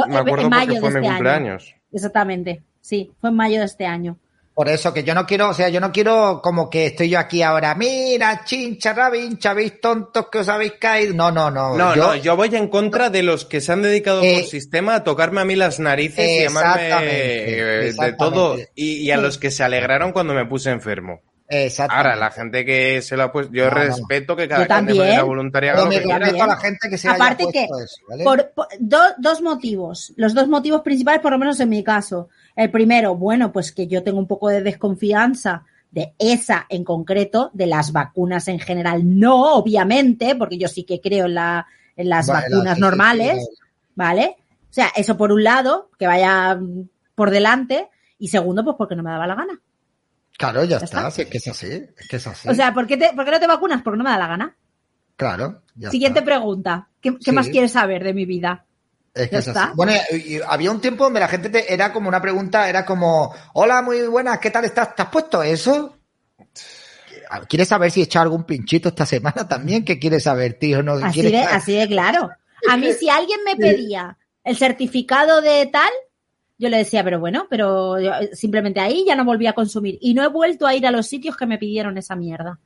Me 0.07 0.17
acuerdo 0.17 0.43
en 0.43 0.49
mayo 0.49 0.73
porque 0.75 0.79
fue 0.79 0.89
mi 0.91 0.95
este 0.95 1.07
año. 1.07 1.09
cumpleaños. 1.15 1.75
Exactamente, 1.91 2.63
sí, 2.81 3.11
fue 3.19 3.29
en 3.29 3.35
mayo 3.35 3.59
de 3.59 3.65
este 3.65 3.85
año. 3.85 4.17
Por 4.53 4.69
eso 4.69 4.93
que 4.93 5.03
yo 5.03 5.15
no 5.15 5.25
quiero, 5.25 5.49
o 5.49 5.53
sea, 5.53 5.69
yo 5.69 5.79
no 5.79 5.91
quiero 5.91 6.39
como 6.43 6.69
que 6.69 6.87
estoy 6.87 7.09
yo 7.09 7.17
aquí 7.17 7.41
ahora, 7.41 7.73
mira, 7.73 8.43
chincha, 8.45 8.93
rabincha, 8.93 9.53
veis 9.55 9.81
tontos 9.81 10.27
que 10.31 10.39
os 10.39 10.47
habéis 10.47 10.73
caído. 10.73 11.15
No, 11.15 11.31
no, 11.31 11.49
no. 11.49 11.75
No, 11.75 11.95
yo, 11.95 12.07
no, 12.07 12.15
yo 12.15 12.35
voy 12.35 12.55
en 12.55 12.67
contra 12.67 13.09
de 13.09 13.23
los 13.23 13.45
que 13.45 13.61
se 13.61 13.71
han 13.71 13.81
dedicado 13.81 14.21
Eh, 14.21 14.41
por 14.41 14.49
sistema 14.49 14.95
a 14.95 15.03
tocarme 15.03 15.41
a 15.41 15.45
mí 15.45 15.55
las 15.55 15.79
narices 15.79 16.29
y 16.29 16.43
llamarme 16.43 16.89
eh, 16.91 17.93
de 17.99 18.13
todo. 18.13 18.57
Y, 18.75 18.97
y 18.97 19.11
a 19.11 19.17
los 19.17 19.39
que 19.39 19.49
se 19.49 19.63
alegraron 19.63 20.11
cuando 20.11 20.35
me 20.35 20.45
puse 20.45 20.69
enfermo. 20.69 21.21
Exactamente. 21.53 22.09
Ahora, 22.09 22.19
la 22.19 22.31
gente 22.31 22.65
que 22.65 23.01
se 23.01 23.15
lo 23.15 23.23
ha 23.23 23.31
puesto, 23.31 23.53
yo 23.53 23.65
No, 23.65 23.69
no. 23.71 23.75
respeto 23.77 24.35
que 24.35 24.47
cada 24.47 24.65
quien 24.67 24.85
de 24.87 24.93
manera 24.95 25.23
voluntaria 25.23 25.71
haga 25.73 25.81
Pero 25.81 25.85
lo 25.85 25.89
me 25.91 25.97
que 25.97 26.03
quiera. 26.03 26.19
respeto 26.19 26.43
a 26.43 26.47
la 26.47 26.57
gente 26.57 26.89
que 26.89 26.97
se 26.97 27.07
Aparte 27.09 27.43
haya 27.43 27.51
que, 27.51 27.65
puesto 27.67 27.83
eso, 27.85 28.01
¿vale? 28.09 28.23
Por, 28.23 28.51
por- 28.53 28.67
do- 28.79 29.13
dos 29.17 29.41
motivos. 29.41 30.13
Los 30.15 30.33
dos 30.33 30.47
motivos 30.47 30.81
principales, 30.81 31.21
por 31.21 31.31
lo 31.31 31.37
menos 31.37 31.59
en 31.59 31.69
mi 31.69 31.83
caso. 31.83 32.29
El 32.55 32.71
primero, 32.71 33.15
bueno, 33.15 33.51
pues 33.51 33.71
que 33.71 33.87
yo 33.87 34.03
tengo 34.03 34.19
un 34.19 34.27
poco 34.27 34.49
de 34.49 34.61
desconfianza 34.61 35.63
de 35.91 36.13
esa 36.17 36.65
en 36.69 36.83
concreto, 36.83 37.51
de 37.53 37.67
las 37.67 37.91
vacunas 37.91 38.47
en 38.47 38.59
general. 38.59 39.01
No, 39.19 39.53
obviamente, 39.55 40.35
porque 40.35 40.57
yo 40.57 40.67
sí 40.67 40.83
que 40.83 40.99
creo 41.01 41.25
en, 41.27 41.35
la, 41.35 41.67
en 41.95 42.09
las 42.09 42.27
Vale, 42.27 42.47
vacunas 42.49 42.73
sí, 42.73 42.75
sí, 42.75 42.81
normales, 42.81 43.37
sí, 43.39 43.55
¿vale? 43.95 44.35
O 44.69 44.73
sea, 44.73 44.87
eso 44.95 45.15
por 45.17 45.31
un 45.31 45.43
lado, 45.43 45.89
que 45.99 46.07
vaya 46.07 46.59
por 47.13 47.29
delante. 47.29 47.89
Y 48.17 48.29
segundo, 48.29 48.63
pues 48.63 48.75
porque 48.77 48.95
no 48.95 49.03
me 49.03 49.11
daba 49.11 49.27
la 49.27 49.35
gana. 49.35 49.59
Claro, 50.37 50.63
ya, 50.63 50.79
Ya 50.79 50.85
está, 50.85 50.97
está. 50.99 51.11
si 51.11 51.21
es 51.23 51.27
que 51.29 51.37
es 51.37 51.47
así, 51.47 51.67
es 51.67 52.07
que 52.09 52.15
es 52.17 52.27
así. 52.27 52.49
O 52.49 52.53
sea, 52.55 52.73
¿por 52.73 52.87
qué, 52.87 52.97
te- 52.97 53.13
por 53.13 53.23
qué 53.25 53.31
no 53.31 53.39
te 53.39 53.47
vacunas? 53.47 53.81
Porque 53.83 53.97
no 53.97 54.03
me 54.03 54.09
da 54.09 54.17
la 54.17 54.27
gana. 54.27 54.55
claro, 55.15 55.61
ya 55.75 55.89
Siguiente 55.91 56.19
está. 56.19 56.25
pregunta. 56.31 56.89
¿Qué, 57.01 57.31
más 57.31 57.47
quieres 57.49 57.71
saber 57.71 58.03
de 58.03 58.13
mi 58.13 58.25
vida? 58.25 58.65
Es 59.13 59.29
que 59.29 59.35
Ya 59.35 59.39
es 59.39 59.47
así. 59.49 59.59
está. 59.59 59.73
Bueno, 59.75 59.93
y- 60.11 60.37
y 60.37 60.39
había 60.45 60.71
un 60.71 60.81
tiempo 60.81 61.03
donde 61.03 61.19
la 61.19 61.27
gente 61.27 61.49
te- 61.49 61.71
era 61.71 61.93
como 61.93 62.09
una 62.09 62.21
pregunta, 62.21 62.67
era 62.67 62.83
como, 62.85 63.33
hola, 63.53 63.81
muy 63.83 64.07
buenas, 64.07 64.39
¿qué 64.39 64.49
tal 64.49 64.65
estás? 64.65 64.95
¿Te 64.95 65.03
has 65.03 65.09
puesto 65.09 65.43
eso? 65.43 65.97
¿Quieres 67.49 67.67
saber 67.67 67.89
si 67.91 68.01
he 68.01 68.03
echado 68.03 68.23
algún 68.23 68.43
pinchito 68.43 68.89
esta 68.89 69.05
semana 69.05 69.47
también? 69.47 69.83
¿Qué 69.85 69.97
quieres 69.99 70.23
saber, 70.23 70.53
tío? 70.59 70.83
No, 70.83 70.93
Así 70.93 71.13
¿quieres 71.21 71.31
de, 71.31 71.43
saber? 71.43 71.55
así 71.55 71.73
de 71.75 71.87
claro. 71.87 72.29
A 72.69 72.77
mí, 72.77 72.91
si 72.99 73.09
alguien 73.09 73.39
me 73.45 73.55
pedía 73.55 74.17
el 74.43 74.57
certificado 74.57 75.41
de 75.41 75.65
tal, 75.67 75.89
yo 76.57 76.69
le 76.69 76.77
decía, 76.77 77.03
pero 77.03 77.19
bueno, 77.19 77.47
pero 77.49 77.99
yo, 77.99 78.11
eh, 78.13 78.29
simplemente 78.33 78.79
ahí 78.79 79.03
ya 79.07 79.15
no 79.15 79.25
volví 79.25 79.47
a 79.47 79.53
consumir. 79.53 79.97
Y 80.01 80.13
no 80.13 80.23
he 80.23 80.27
vuelto 80.29 80.65
a 80.67 80.75
ir 80.75 80.85
a 80.87 80.91
los 80.91 81.07
sitios 81.07 81.35
que 81.35 81.45
me 81.45 81.57
pidieron 81.57 81.97
esa 81.97 82.15
mierda. 82.15 82.59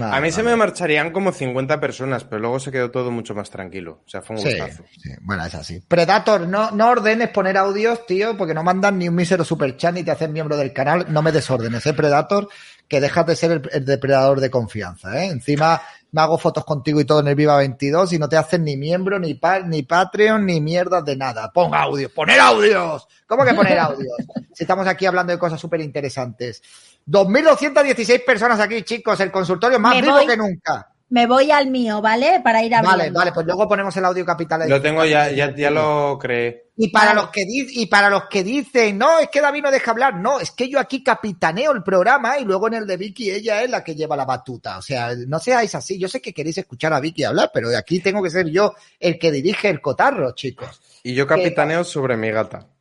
A 0.00 0.20
mí 0.20 0.30
se 0.30 0.44
me 0.44 0.54
marcharían 0.54 1.10
como 1.10 1.32
50 1.32 1.80
personas, 1.80 2.22
pero 2.22 2.38
luego 2.40 2.60
se 2.60 2.70
quedó 2.70 2.92
todo 2.92 3.10
mucho 3.10 3.34
más 3.34 3.50
tranquilo. 3.50 4.02
O 4.06 4.08
sea, 4.08 4.22
fue 4.22 4.36
un 4.36 4.42
Sí, 4.42 4.48
gustazo. 4.50 4.84
sí, 4.96 5.10
bueno, 5.22 5.44
es 5.44 5.54
así. 5.56 5.80
Predator, 5.88 6.46
no, 6.46 6.70
no 6.70 6.88
ordenes 6.90 7.30
poner 7.30 7.56
audios, 7.56 8.06
tío, 8.06 8.36
porque 8.36 8.54
no 8.54 8.62
mandan 8.62 8.96
ni 8.98 9.08
un 9.08 9.16
mísero 9.16 9.42
superchat 9.42 9.92
ni 9.92 10.04
te 10.04 10.12
hacen 10.12 10.32
miembro 10.32 10.56
del 10.56 10.72
canal. 10.72 11.06
No 11.08 11.20
me 11.20 11.32
desórdenes, 11.32 11.84
¿eh, 11.84 11.94
Predator? 11.94 12.48
Que 12.86 13.00
dejas 13.00 13.26
de 13.26 13.34
ser 13.34 13.50
el, 13.50 13.62
el 13.72 13.84
depredador 13.84 14.38
de 14.40 14.50
confianza, 14.50 15.20
¿eh? 15.20 15.26
Encima 15.30 15.82
me 16.12 16.20
hago 16.20 16.38
fotos 16.38 16.64
contigo 16.64 17.00
y 17.00 17.04
todo 17.04 17.20
en 17.20 17.28
el 17.28 17.34
Viva 17.34 17.56
22 17.56 18.12
y 18.12 18.18
no 18.18 18.28
te 18.28 18.36
hacen 18.36 18.64
ni 18.64 18.76
miembro, 18.76 19.18
ni, 19.18 19.34
pa- 19.34 19.60
ni 19.60 19.82
Patreon, 19.82 20.44
ni 20.46 20.60
mierdas 20.60 21.04
de 21.04 21.16
nada. 21.16 21.50
Pon 21.50 21.74
audios, 21.74 22.12
poner 22.12 22.38
audios. 22.38 23.08
¿Cómo 23.26 23.44
que 23.44 23.54
poner 23.54 23.78
audios? 23.78 24.14
si 24.52 24.64
estamos 24.64 24.86
aquí 24.86 25.06
hablando 25.06 25.32
de 25.32 25.38
cosas 25.38 25.58
súper 25.58 25.80
interesantes. 25.80 26.62
2.216 27.06 28.24
personas 28.24 28.60
aquí, 28.60 28.82
chicos. 28.82 29.18
El 29.20 29.30
consultorio 29.32 29.78
más 29.80 29.94
Me 29.96 30.02
vivo 30.02 30.14
voy. 30.14 30.26
que 30.26 30.36
nunca. 30.36 30.91
Me 31.12 31.26
voy 31.26 31.50
al 31.50 31.66
mío, 31.66 32.00
¿vale? 32.00 32.40
Para 32.42 32.64
ir 32.64 32.74
a 32.74 32.80
Vale, 32.80 33.10
vale, 33.10 33.32
pues 33.32 33.44
luego 33.44 33.68
ponemos 33.68 33.94
el 33.98 34.04
audio 34.06 34.24
capital. 34.24 34.66
Lo 34.66 34.80
tengo 34.80 35.04
ya, 35.04 35.30
ya, 35.30 35.54
ya 35.54 35.70
lo 35.70 36.18
creé. 36.18 36.70
Y 36.74 36.88
para 36.88 37.08
Vale. 37.08 37.20
los 37.20 37.30
que 37.30 37.44
y 37.46 37.84
para 37.84 38.08
los 38.08 38.28
que 38.30 38.42
dicen, 38.42 38.96
no, 38.96 39.18
es 39.18 39.28
que 39.28 39.42
David 39.42 39.64
no 39.64 39.70
deja 39.70 39.90
hablar, 39.90 40.14
no, 40.14 40.40
es 40.40 40.52
que 40.52 40.70
yo 40.70 40.80
aquí 40.80 41.04
capitaneo 41.04 41.72
el 41.72 41.82
programa 41.82 42.38
y 42.38 42.46
luego 42.46 42.66
en 42.68 42.74
el 42.74 42.86
de 42.86 42.96
Vicky 42.96 43.30
ella 43.30 43.62
es 43.62 43.68
la 43.68 43.84
que 43.84 43.94
lleva 43.94 44.16
la 44.16 44.24
batuta. 44.24 44.78
O 44.78 44.82
sea, 44.82 45.10
no 45.26 45.38
seáis 45.38 45.74
así. 45.74 45.98
Yo 45.98 46.08
sé 46.08 46.22
que 46.22 46.32
queréis 46.32 46.56
escuchar 46.56 46.94
a 46.94 47.00
Vicky 47.00 47.24
hablar, 47.24 47.50
pero 47.52 47.68
aquí 47.76 48.00
tengo 48.00 48.22
que 48.22 48.30
ser 48.30 48.48
yo 48.48 48.72
el 48.98 49.18
que 49.18 49.30
dirige 49.30 49.68
el 49.68 49.82
cotarro, 49.82 50.32
chicos. 50.34 50.80
Y 51.02 51.12
yo 51.12 51.26
capitaneo 51.26 51.84
sobre 51.84 52.16
mi 52.16 52.30
gata. 52.30 52.71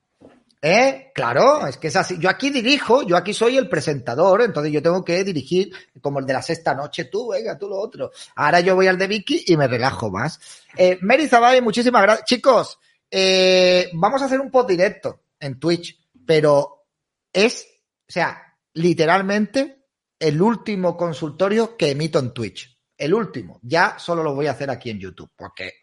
¿Eh? 0.64 1.12
Claro, 1.16 1.66
es 1.66 1.78
que 1.78 1.88
es 1.88 1.95
así. 1.95 2.18
Yo 2.20 2.30
aquí 2.30 2.51
dirijo, 2.51 3.01
yo 3.01 3.18
aquí 3.18 3.34
soy 3.34 3.57
el 3.57 3.68
presentador, 3.68 4.43
entonces 4.43 4.72
yo 4.72 4.82
tengo 4.82 5.03
que 5.03 5.24
dirigir 5.24 5.74
como 6.01 6.20
el 6.20 6.26
de 6.26 6.34
la 6.34 6.41
sexta 6.43 6.76
noche, 6.76 7.05
tú, 7.05 7.30
venga, 7.30 7.57
tú 7.57 7.68
lo 7.68 7.80
otro. 7.80 8.12
Ahora 8.36 8.59
yo 8.59 8.76
voy 8.76 8.86
al 8.86 8.97
de 8.97 9.07
Vicky 9.07 9.43
y 9.47 9.57
me 9.57 9.68
relajo 9.68 10.12
más. 10.12 10.39
Eh, 10.78 10.99
Mary 11.01 11.28
Zabay, 11.28 11.62
muchísimas 11.62 12.03
gracias. 12.03 12.28
Chicos, 12.28 12.80
eh, 13.09 13.89
vamos 13.93 14.22
a 14.22 14.26
hacer 14.26 14.39
un 14.39 14.51
post 14.51 14.70
directo 14.70 15.24
en 15.39 15.59
Twitch, 15.59 15.99
pero 16.26 16.86
es, 17.34 17.68
o 18.07 18.12
sea, 18.12 18.55
literalmente 18.74 19.86
el 20.20 20.39
último 20.39 20.95
consultorio 20.95 21.76
que 21.76 21.89
emito 21.89 22.20
en 22.20 22.34
Twitch. 22.34 22.78
El 22.95 23.16
último. 23.16 23.59
Ya 23.64 23.97
solo 23.97 24.22
lo 24.22 24.36
voy 24.36 24.45
a 24.45 24.51
hacer 24.51 24.70
aquí 24.70 24.91
en 24.91 24.99
YouTube, 24.99 25.32
porque 25.36 25.80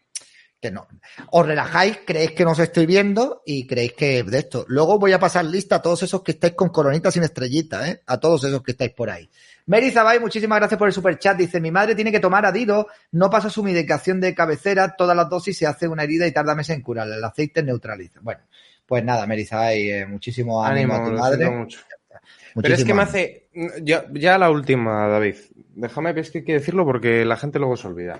que 0.61 0.71
no. 0.71 0.87
Os 1.31 1.45
relajáis, 1.45 1.99
creéis 2.05 2.31
que 2.31 2.43
no 2.43 2.51
os 2.51 2.59
estoy 2.59 2.85
viendo 2.85 3.41
y 3.45 3.65
creéis 3.65 3.93
que 3.93 4.23
de 4.23 4.39
esto. 4.39 4.65
Luego 4.67 4.99
voy 4.99 5.13
a 5.13 5.19
pasar 5.19 5.45
lista 5.45 5.77
a 5.77 5.81
todos 5.81 6.03
esos 6.03 6.21
que 6.21 6.31
estáis 6.31 6.53
con 6.53 6.69
coronitas 6.69 7.13
sin 7.13 7.23
estrellitas, 7.23 7.87
¿eh? 7.87 8.01
A 8.05 8.19
todos 8.19 8.43
esos 8.43 8.61
que 8.61 8.71
estáis 8.71 8.91
por 8.91 9.09
ahí. 9.09 9.29
Mary 9.67 9.91
Zabay, 9.91 10.19
muchísimas 10.19 10.59
gracias 10.59 10.77
por 10.77 10.87
el 10.87 10.93
super 10.93 11.17
chat. 11.19 11.37
Dice, 11.37 11.61
mi 11.61 11.71
madre 11.71 11.95
tiene 11.95 12.11
que 12.11 12.19
tomar 12.19 12.45
Adido, 12.45 12.87
no 13.11 13.29
pasa 13.29 13.49
su 13.49 13.63
medicación 13.63 14.19
de 14.19 14.33
cabecera, 14.33 14.95
todas 14.97 15.15
las 15.15 15.29
dosis 15.29 15.57
se 15.57 15.67
hace 15.67 15.87
una 15.87 16.03
herida 16.03 16.25
y 16.27 16.31
tarda 16.31 16.55
meses 16.55 16.75
en 16.75 16.81
curarla. 16.81 17.15
El 17.15 17.23
aceite 17.23 17.63
neutraliza. 17.63 18.19
Bueno, 18.21 18.41
pues 18.85 19.03
nada, 19.03 19.27
Mary 19.27 19.45
Zabay, 19.45 19.89
eh, 19.91 20.05
muchísimo 20.07 20.63
ánimo, 20.63 20.95
Ánimo, 20.95 21.07
a 21.07 21.11
tu 21.11 21.17
madre. 21.19 21.49
mucho. 21.51 21.79
Pero 22.55 22.73
es 22.73 22.83
que 22.83 22.93
me 22.93 23.03
hace. 23.03 23.47
Ya, 23.83 24.05
ya 24.11 24.37
la 24.37 24.49
última, 24.49 25.07
David. 25.07 25.35
Déjame 25.75 26.19
es 26.19 26.31
que 26.31 26.39
hay 26.39 26.43
que 26.43 26.53
decirlo 26.53 26.83
porque 26.83 27.23
la 27.23 27.37
gente 27.37 27.59
luego 27.59 27.77
se 27.77 27.87
olvida. 27.87 28.19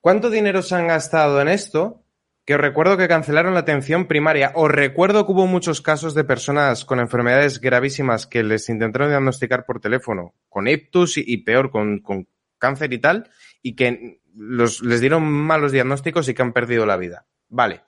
¿Cuánto 0.00 0.30
dinero 0.30 0.62
se 0.62 0.76
han 0.76 0.86
gastado 0.86 1.40
en 1.40 1.48
esto? 1.48 2.04
Que 2.44 2.54
os 2.54 2.60
recuerdo 2.60 2.96
que 2.96 3.08
cancelaron 3.08 3.54
la 3.54 3.60
atención 3.60 4.06
primaria. 4.06 4.52
Os 4.54 4.70
recuerdo 4.70 5.26
que 5.26 5.32
hubo 5.32 5.46
muchos 5.46 5.82
casos 5.82 6.14
de 6.14 6.24
personas 6.24 6.84
con 6.84 7.00
enfermedades 7.00 7.60
gravísimas 7.60 8.26
que 8.26 8.42
les 8.42 8.68
intentaron 8.68 9.10
diagnosticar 9.10 9.66
por 9.66 9.80
teléfono, 9.80 10.34
con 10.48 10.68
ictus 10.68 11.18
y, 11.18 11.36
peor, 11.38 11.70
con, 11.70 11.98
con 11.98 12.28
cáncer 12.58 12.92
y 12.92 12.98
tal, 12.98 13.28
y 13.60 13.74
que 13.74 14.20
les 14.34 15.00
dieron 15.00 15.24
malos 15.24 15.72
diagnósticos 15.72 16.28
y 16.28 16.34
que 16.34 16.42
han 16.42 16.52
perdido 16.52 16.86
la 16.86 16.96
vida. 16.96 17.26
Vale. 17.48 17.82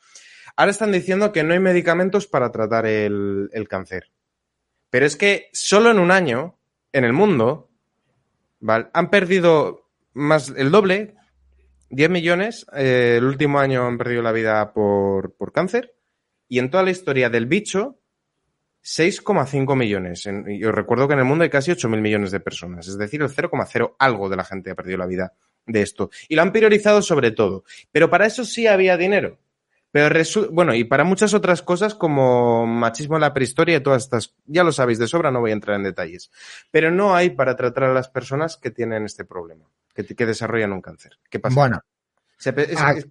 Ahora 0.56 0.72
están 0.72 0.92
diciendo 0.92 1.32
que 1.32 1.44
no 1.44 1.54
hay 1.54 1.60
medicamentos 1.60 2.26
para 2.26 2.50
tratar 2.50 2.86
el, 2.86 3.48
el 3.52 3.68
cáncer. 3.68 4.10
Pero 4.90 5.06
es 5.06 5.16
que 5.16 5.48
solo 5.52 5.90
en 5.90 6.00
un 6.00 6.10
año, 6.10 6.58
en 6.92 7.04
el 7.04 7.12
mundo, 7.12 7.70
¿vale? 8.58 8.88
han 8.92 9.08
perdido 9.08 9.88
más 10.12 10.52
el 10.56 10.70
doble, 10.70 11.14
10 11.90 12.08
millones, 12.10 12.66
eh, 12.74 13.16
el 13.18 13.24
último 13.24 13.58
año 13.58 13.86
han 13.86 13.98
perdido 13.98 14.22
la 14.22 14.32
vida 14.32 14.72
por, 14.72 15.34
por 15.34 15.52
cáncer, 15.52 15.94
y 16.48 16.58
en 16.58 16.70
toda 16.70 16.82
la 16.84 16.90
historia 16.90 17.28
del 17.30 17.46
bicho, 17.46 17.98
6,5 18.82 19.76
millones. 19.76 20.26
En- 20.26 20.50
y 20.50 20.64
os 20.64 20.74
recuerdo 20.74 21.06
que 21.06 21.14
en 21.14 21.20
el 21.20 21.24
mundo 21.24 21.44
hay 21.44 21.50
casi 21.50 21.70
8.000 21.70 22.00
millones 22.00 22.30
de 22.30 22.40
personas, 22.40 22.88
es 22.88 22.96
decir, 22.96 23.20
el 23.22 23.28
0,0 23.28 23.94
algo 23.98 24.28
de 24.28 24.36
la 24.36 24.44
gente 24.44 24.70
ha 24.70 24.74
perdido 24.74 24.98
la 24.98 25.06
vida 25.06 25.34
de 25.66 25.82
esto. 25.82 26.10
Y 26.28 26.34
lo 26.34 26.42
han 26.42 26.52
priorizado 26.52 27.02
sobre 27.02 27.30
todo. 27.32 27.64
Pero 27.92 28.08
para 28.08 28.26
eso 28.26 28.44
sí 28.44 28.66
había 28.66 28.96
dinero. 28.96 29.38
Pero 29.92 30.08
bueno, 30.52 30.72
y 30.74 30.84
para 30.84 31.02
muchas 31.02 31.34
otras 31.34 31.62
cosas 31.62 31.94
como 31.96 32.64
machismo 32.64 33.16
en 33.16 33.22
la 33.22 33.34
prehistoria 33.34 33.76
y 33.76 33.80
todas 33.82 34.04
estas, 34.04 34.36
ya 34.46 34.62
lo 34.62 34.70
sabéis 34.70 35.00
de 35.00 35.08
sobra, 35.08 35.32
no 35.32 35.40
voy 35.40 35.50
a 35.50 35.54
entrar 35.54 35.76
en 35.76 35.82
detalles. 35.82 36.30
Pero 36.70 36.92
no 36.92 37.14
hay 37.16 37.30
para 37.30 37.56
tratar 37.56 37.84
a 37.84 37.92
las 37.94 38.08
personas 38.08 38.56
que 38.56 38.70
tienen 38.70 39.04
este 39.04 39.24
problema, 39.24 39.64
que, 39.94 40.04
que 40.04 40.26
desarrollan 40.26 40.72
un 40.72 40.80
cáncer. 40.80 41.18
¿Qué 41.28 41.38
pasa? 41.38 41.54
Bueno. 41.54 41.80
Se 42.38 42.50
es- 42.50 42.78
Ah, 42.80 42.92
es- 42.96 43.06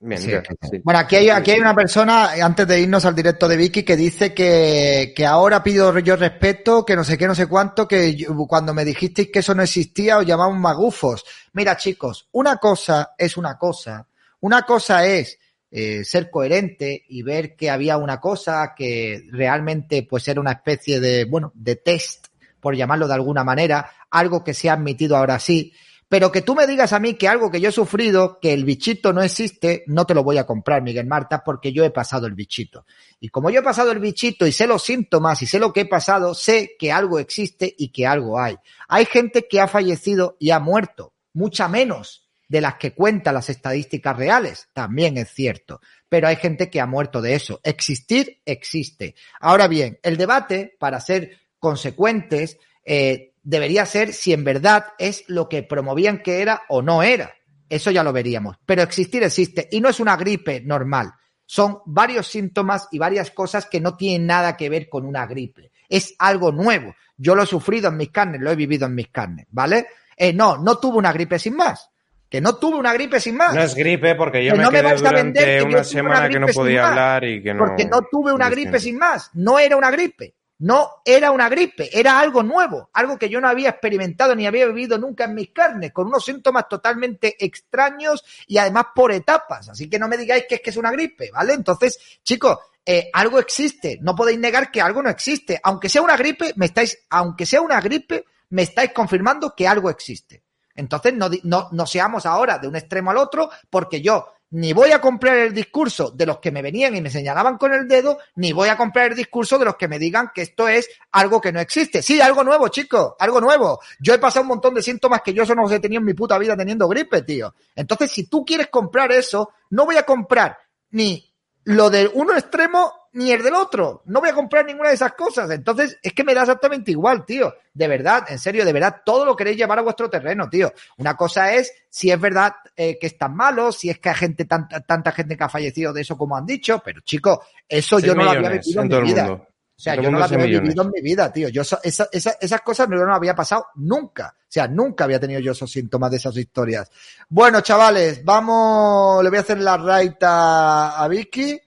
bien, 0.00 0.20
Sí, 0.20 0.30
ya, 0.30 0.42
sí, 0.42 0.54
sí. 0.62 0.68
sí. 0.72 0.80
Bueno, 0.82 1.00
aquí 1.00 1.16
hay, 1.16 1.28
aquí 1.30 1.52
hay 1.52 1.60
una 1.60 1.74
persona, 1.74 2.32
antes 2.42 2.66
de 2.66 2.80
irnos 2.80 3.04
al 3.04 3.14
directo 3.14 3.46
de 3.48 3.56
Vicky, 3.56 3.82
que 3.82 3.96
dice 3.96 4.34
que, 4.34 5.12
que 5.14 5.26
ahora 5.26 5.62
pido 5.62 5.96
yo 6.00 6.16
respeto, 6.16 6.84
que 6.84 6.96
no 6.96 7.04
sé 7.04 7.16
qué, 7.16 7.26
no 7.26 7.34
sé 7.34 7.46
cuánto, 7.46 7.86
que 7.86 8.14
yo- 8.16 8.34
cuando 8.48 8.74
me 8.74 8.84
dijisteis 8.84 9.30
que 9.30 9.38
eso 9.40 9.54
no 9.54 9.62
existía 9.62 10.18
os 10.18 10.26
llamamos 10.26 10.58
magufos. 10.58 11.24
Mira, 11.52 11.76
chicos, 11.76 12.28
una 12.32 12.56
cosa 12.56 13.14
es 13.16 13.36
una 13.36 13.56
cosa. 13.56 14.06
Una 14.40 14.62
cosa 14.62 15.06
es 15.06 15.38
eh, 15.70 16.02
ser 16.04 16.30
coherente 16.30 17.04
y 17.08 17.22
ver 17.22 17.54
que 17.54 17.70
había 17.70 17.96
una 17.96 18.18
cosa 18.18 18.72
que 18.76 19.22
realmente 19.30 20.02
pues 20.08 20.26
era 20.26 20.40
una 20.40 20.52
especie 20.52 20.98
de, 20.98 21.24
bueno, 21.26 21.52
de 21.54 21.76
test, 21.76 22.26
por 22.58 22.74
llamarlo 22.74 23.06
de 23.06 23.14
alguna 23.14 23.44
manera, 23.44 23.88
algo 24.10 24.42
que 24.42 24.52
se 24.52 24.68
ha 24.68 24.72
admitido 24.72 25.16
ahora 25.16 25.38
sí. 25.38 25.72
Pero 26.10 26.32
que 26.32 26.42
tú 26.42 26.56
me 26.56 26.66
digas 26.66 26.92
a 26.92 26.98
mí 26.98 27.14
que 27.14 27.28
algo 27.28 27.52
que 27.52 27.60
yo 27.60 27.68
he 27.68 27.72
sufrido, 27.72 28.40
que 28.40 28.52
el 28.52 28.64
bichito 28.64 29.12
no 29.12 29.22
existe, 29.22 29.84
no 29.86 30.06
te 30.06 30.14
lo 30.14 30.24
voy 30.24 30.38
a 30.38 30.44
comprar, 30.44 30.82
Miguel 30.82 31.06
Marta, 31.06 31.44
porque 31.44 31.72
yo 31.72 31.84
he 31.84 31.90
pasado 31.92 32.26
el 32.26 32.34
bichito. 32.34 32.84
Y 33.20 33.28
como 33.28 33.48
yo 33.48 33.60
he 33.60 33.62
pasado 33.62 33.92
el 33.92 34.00
bichito 34.00 34.44
y 34.44 34.50
sé 34.50 34.66
los 34.66 34.82
síntomas 34.82 35.40
y 35.40 35.46
sé 35.46 35.60
lo 35.60 35.72
que 35.72 35.82
he 35.82 35.86
pasado, 35.86 36.34
sé 36.34 36.72
que 36.80 36.90
algo 36.90 37.20
existe 37.20 37.72
y 37.78 37.92
que 37.92 38.08
algo 38.08 38.40
hay. 38.40 38.56
Hay 38.88 39.04
gente 39.04 39.46
que 39.48 39.60
ha 39.60 39.68
fallecido 39.68 40.36
y 40.40 40.50
ha 40.50 40.58
muerto, 40.58 41.14
mucha 41.32 41.68
menos 41.68 42.28
de 42.48 42.60
las 42.60 42.74
que 42.74 42.92
cuentan 42.92 43.34
las 43.34 43.48
estadísticas 43.48 44.16
reales, 44.16 44.68
también 44.72 45.16
es 45.16 45.28
cierto. 45.28 45.80
Pero 46.08 46.26
hay 46.26 46.34
gente 46.34 46.70
que 46.70 46.80
ha 46.80 46.86
muerto 46.86 47.22
de 47.22 47.36
eso. 47.36 47.60
Existir 47.62 48.42
existe. 48.44 49.14
Ahora 49.38 49.68
bien, 49.68 50.00
el 50.02 50.16
debate, 50.16 50.74
para 50.80 50.98
ser 50.98 51.38
consecuentes, 51.60 52.58
eh, 52.84 53.34
debería 53.42 53.86
ser 53.86 54.12
si 54.12 54.32
en 54.32 54.44
verdad 54.44 54.86
es 54.98 55.24
lo 55.28 55.48
que 55.48 55.62
promovían 55.62 56.22
que 56.22 56.42
era 56.42 56.62
o 56.68 56.82
no 56.82 57.02
era. 57.02 57.32
Eso 57.68 57.90
ya 57.90 58.02
lo 58.02 58.12
veríamos. 58.12 58.56
Pero 58.66 58.82
existir 58.82 59.22
existe 59.22 59.68
y 59.70 59.80
no 59.80 59.88
es 59.88 60.00
una 60.00 60.16
gripe 60.16 60.60
normal. 60.60 61.12
Son 61.46 61.78
varios 61.86 62.26
síntomas 62.28 62.88
y 62.92 62.98
varias 62.98 63.30
cosas 63.30 63.66
que 63.66 63.80
no 63.80 63.96
tienen 63.96 64.26
nada 64.26 64.56
que 64.56 64.68
ver 64.68 64.88
con 64.88 65.04
una 65.04 65.26
gripe. 65.26 65.72
Es 65.88 66.14
algo 66.18 66.52
nuevo. 66.52 66.94
Yo 67.16 67.34
lo 67.34 67.42
he 67.42 67.46
sufrido 67.46 67.88
en 67.88 67.96
mis 67.96 68.10
carnes, 68.10 68.40
lo 68.40 68.50
he 68.50 68.56
vivido 68.56 68.86
en 68.86 68.94
mis 68.94 69.08
carnes, 69.08 69.46
¿vale? 69.50 69.86
Eh, 70.16 70.32
no, 70.32 70.58
no 70.58 70.78
tuve 70.78 70.98
una 70.98 71.12
gripe 71.12 71.38
sin 71.38 71.56
más. 71.56 71.90
Que 72.28 72.40
no 72.40 72.56
tuve 72.56 72.76
una 72.76 72.92
gripe 72.92 73.18
sin 73.18 73.36
más. 73.36 73.52
No 73.52 73.62
es 73.62 73.74
gripe 73.74 74.14
porque 74.14 74.44
yo 74.44 74.52
Que 74.52 74.58
me 74.58 74.64
no 74.64 74.70
me 74.70 74.80
quedé 74.80 75.12
vender 75.12 75.58
que 75.58 75.64
una 75.64 75.82
semana 75.82 76.28
que 76.28 76.38
no 76.38 76.46
podía 76.46 76.88
hablar 76.88 77.24
y 77.24 77.42
que 77.42 77.52
no... 77.52 77.66
Porque 77.66 77.84
no 77.86 78.02
tuve 78.02 78.32
una 78.32 78.48
gripe 78.48 78.78
sin 78.78 78.96
más. 78.98 79.30
No 79.34 79.58
era 79.58 79.76
una 79.76 79.90
gripe. 79.90 80.36
No 80.60 81.02
era 81.04 81.30
una 81.30 81.48
gripe. 81.48 81.88
Era 81.98 82.20
algo 82.20 82.42
nuevo. 82.42 82.90
Algo 82.92 83.18
que 83.18 83.28
yo 83.28 83.40
no 83.40 83.48
había 83.48 83.70
experimentado 83.70 84.34
ni 84.34 84.46
había 84.46 84.66
vivido 84.66 84.98
nunca 84.98 85.24
en 85.24 85.34
mis 85.34 85.50
carnes. 85.50 85.92
Con 85.92 86.08
unos 86.08 86.24
síntomas 86.24 86.68
totalmente 86.68 87.42
extraños 87.44 88.22
y 88.46 88.58
además 88.58 88.86
por 88.94 89.10
etapas. 89.10 89.70
Así 89.70 89.88
que 89.88 89.98
no 89.98 90.06
me 90.06 90.18
digáis 90.18 90.44
que 90.48 90.56
es 90.56 90.60
que 90.60 90.70
es 90.70 90.76
una 90.76 90.90
gripe, 90.90 91.30
¿vale? 91.32 91.54
Entonces, 91.54 91.98
chicos, 92.22 92.58
eh, 92.84 93.10
algo 93.12 93.38
existe. 93.38 93.98
No 94.02 94.14
podéis 94.14 94.38
negar 94.38 94.70
que 94.70 94.82
algo 94.82 95.02
no 95.02 95.08
existe. 95.08 95.58
Aunque 95.62 95.88
sea 95.88 96.02
una 96.02 96.16
gripe, 96.16 96.52
me 96.56 96.66
estáis, 96.66 96.98
aunque 97.08 97.46
sea 97.46 97.62
una 97.62 97.80
gripe, 97.80 98.26
me 98.50 98.62
estáis 98.62 98.92
confirmando 98.92 99.54
que 99.56 99.66
algo 99.66 99.88
existe. 99.88 100.44
Entonces, 100.74 101.14
no, 101.14 101.30
no, 101.44 101.68
no 101.72 101.86
seamos 101.86 102.26
ahora 102.26 102.58
de 102.58 102.68
un 102.68 102.76
extremo 102.76 103.10
al 103.10 103.16
otro, 103.16 103.50
porque 103.70 104.02
yo 104.02 104.26
ni 104.50 104.72
voy 104.72 104.90
a 104.90 105.00
comprar 105.00 105.36
el 105.38 105.54
discurso 105.54 106.10
de 106.10 106.26
los 106.26 106.38
que 106.38 106.50
me 106.50 106.62
venían 106.62 106.96
y 106.96 107.00
me 107.00 107.10
señalaban 107.10 107.56
con 107.56 107.72
el 107.72 107.86
dedo, 107.86 108.18
ni 108.34 108.52
voy 108.52 108.68
a 108.68 108.76
comprar 108.76 109.10
el 109.10 109.16
discurso 109.16 109.58
de 109.58 109.64
los 109.64 109.76
que 109.76 109.88
me 109.88 109.98
digan 109.98 110.30
que 110.34 110.42
esto 110.42 110.68
es 110.68 110.88
algo 111.12 111.40
que 111.40 111.52
no 111.52 111.60
existe. 111.60 112.02
Sí, 112.02 112.20
algo 112.20 112.42
nuevo, 112.42 112.68
chicos, 112.68 113.14
algo 113.18 113.40
nuevo. 113.40 113.80
Yo 114.00 114.12
he 114.12 114.18
pasado 114.18 114.42
un 114.42 114.48
montón 114.48 114.74
de 114.74 114.82
síntomas 114.82 115.22
que 115.22 115.32
yo 115.32 115.44
eso 115.44 115.54
no 115.54 115.70
he 115.70 115.78
tenido 115.78 116.00
en 116.00 116.06
mi 116.06 116.14
puta 116.14 116.36
vida 116.38 116.56
teniendo 116.56 116.88
gripe, 116.88 117.22
tío. 117.22 117.54
Entonces, 117.76 118.10
si 118.10 118.26
tú 118.26 118.44
quieres 118.44 118.68
comprar 118.68 119.12
eso, 119.12 119.50
no 119.70 119.86
voy 119.86 119.96
a 119.96 120.02
comprar 120.02 120.58
ni 120.90 121.29
lo 121.64 121.90
del 121.90 122.10
uno 122.14 122.34
extremo 122.34 122.92
ni 123.12 123.32
el 123.32 123.42
del 123.42 123.54
otro. 123.54 124.02
No 124.06 124.20
voy 124.20 124.30
a 124.30 124.34
comprar 124.34 124.64
ninguna 124.64 124.90
de 124.90 124.94
esas 124.94 125.12
cosas. 125.12 125.50
Entonces, 125.50 125.98
es 126.02 126.12
que 126.12 126.24
me 126.24 126.34
da 126.34 126.42
exactamente 126.42 126.92
igual, 126.92 127.24
tío. 127.24 127.54
De 127.72 127.88
verdad, 127.88 128.24
en 128.28 128.38
serio, 128.38 128.64
de 128.64 128.72
verdad, 128.72 129.02
todo 129.04 129.24
lo 129.24 129.36
queréis 129.36 129.56
llevar 129.56 129.78
a 129.78 129.82
vuestro 129.82 130.08
terreno, 130.08 130.48
tío. 130.48 130.72
Una 130.98 131.16
cosa 131.16 131.52
es 131.52 131.72
si 131.88 132.10
es 132.10 132.20
verdad 132.20 132.54
eh, 132.76 132.98
que 132.98 133.08
es 133.08 133.18
tan 133.18 133.34
malo, 133.34 133.72
si 133.72 133.90
es 133.90 133.98
que 133.98 134.10
hay 134.10 134.14
gente, 134.14 134.44
tanta, 134.44 134.80
tanta 134.80 135.12
gente 135.12 135.36
que 135.36 135.44
ha 135.44 135.48
fallecido 135.48 135.92
de 135.92 136.02
eso 136.02 136.16
como 136.16 136.36
han 136.36 136.46
dicho, 136.46 136.80
pero 136.84 137.00
chicos, 137.00 137.38
eso 137.68 137.98
yo 137.98 138.14
no 138.14 138.24
lo 138.24 138.30
había 138.30 138.50
vivido 138.50 138.82
en, 138.82 138.88
mi 138.88 139.00
vida. 139.02 139.24
mundo. 139.24 139.46
O 139.80 139.82
sea, 139.82 139.94
yo 139.94 140.10
no 140.10 140.18
las 140.18 140.30
había 140.30 140.44
millones. 140.44 140.68
vivido 140.74 140.82
en 140.82 140.90
mi 140.90 141.00
vida, 141.00 141.32
tío. 141.32 141.48
Yo 141.48 141.62
eso- 141.62 141.80
esa- 141.82 142.08
esa- 142.12 142.36
esas 142.38 142.60
cosas 142.60 142.86
no 142.86 143.02
me 143.06 143.14
había 143.14 143.34
pasado 143.34 143.68
nunca. 143.76 144.34
O 144.38 144.44
sea, 144.46 144.68
nunca 144.68 145.04
había 145.04 145.18
tenido 145.18 145.40
yo 145.40 145.52
esos 145.52 145.70
síntomas 145.72 146.10
de 146.10 146.18
esas 146.18 146.36
historias. 146.36 146.90
Bueno, 147.30 147.62
chavales, 147.62 148.22
vamos, 148.22 149.22
le 149.24 149.30
voy 149.30 149.38
a 149.38 149.40
hacer 149.40 149.58
la 149.58 149.78
raita 149.78 151.02
a 151.02 151.08
Vicky. 151.08 151.58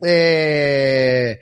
Eh, 0.00 1.40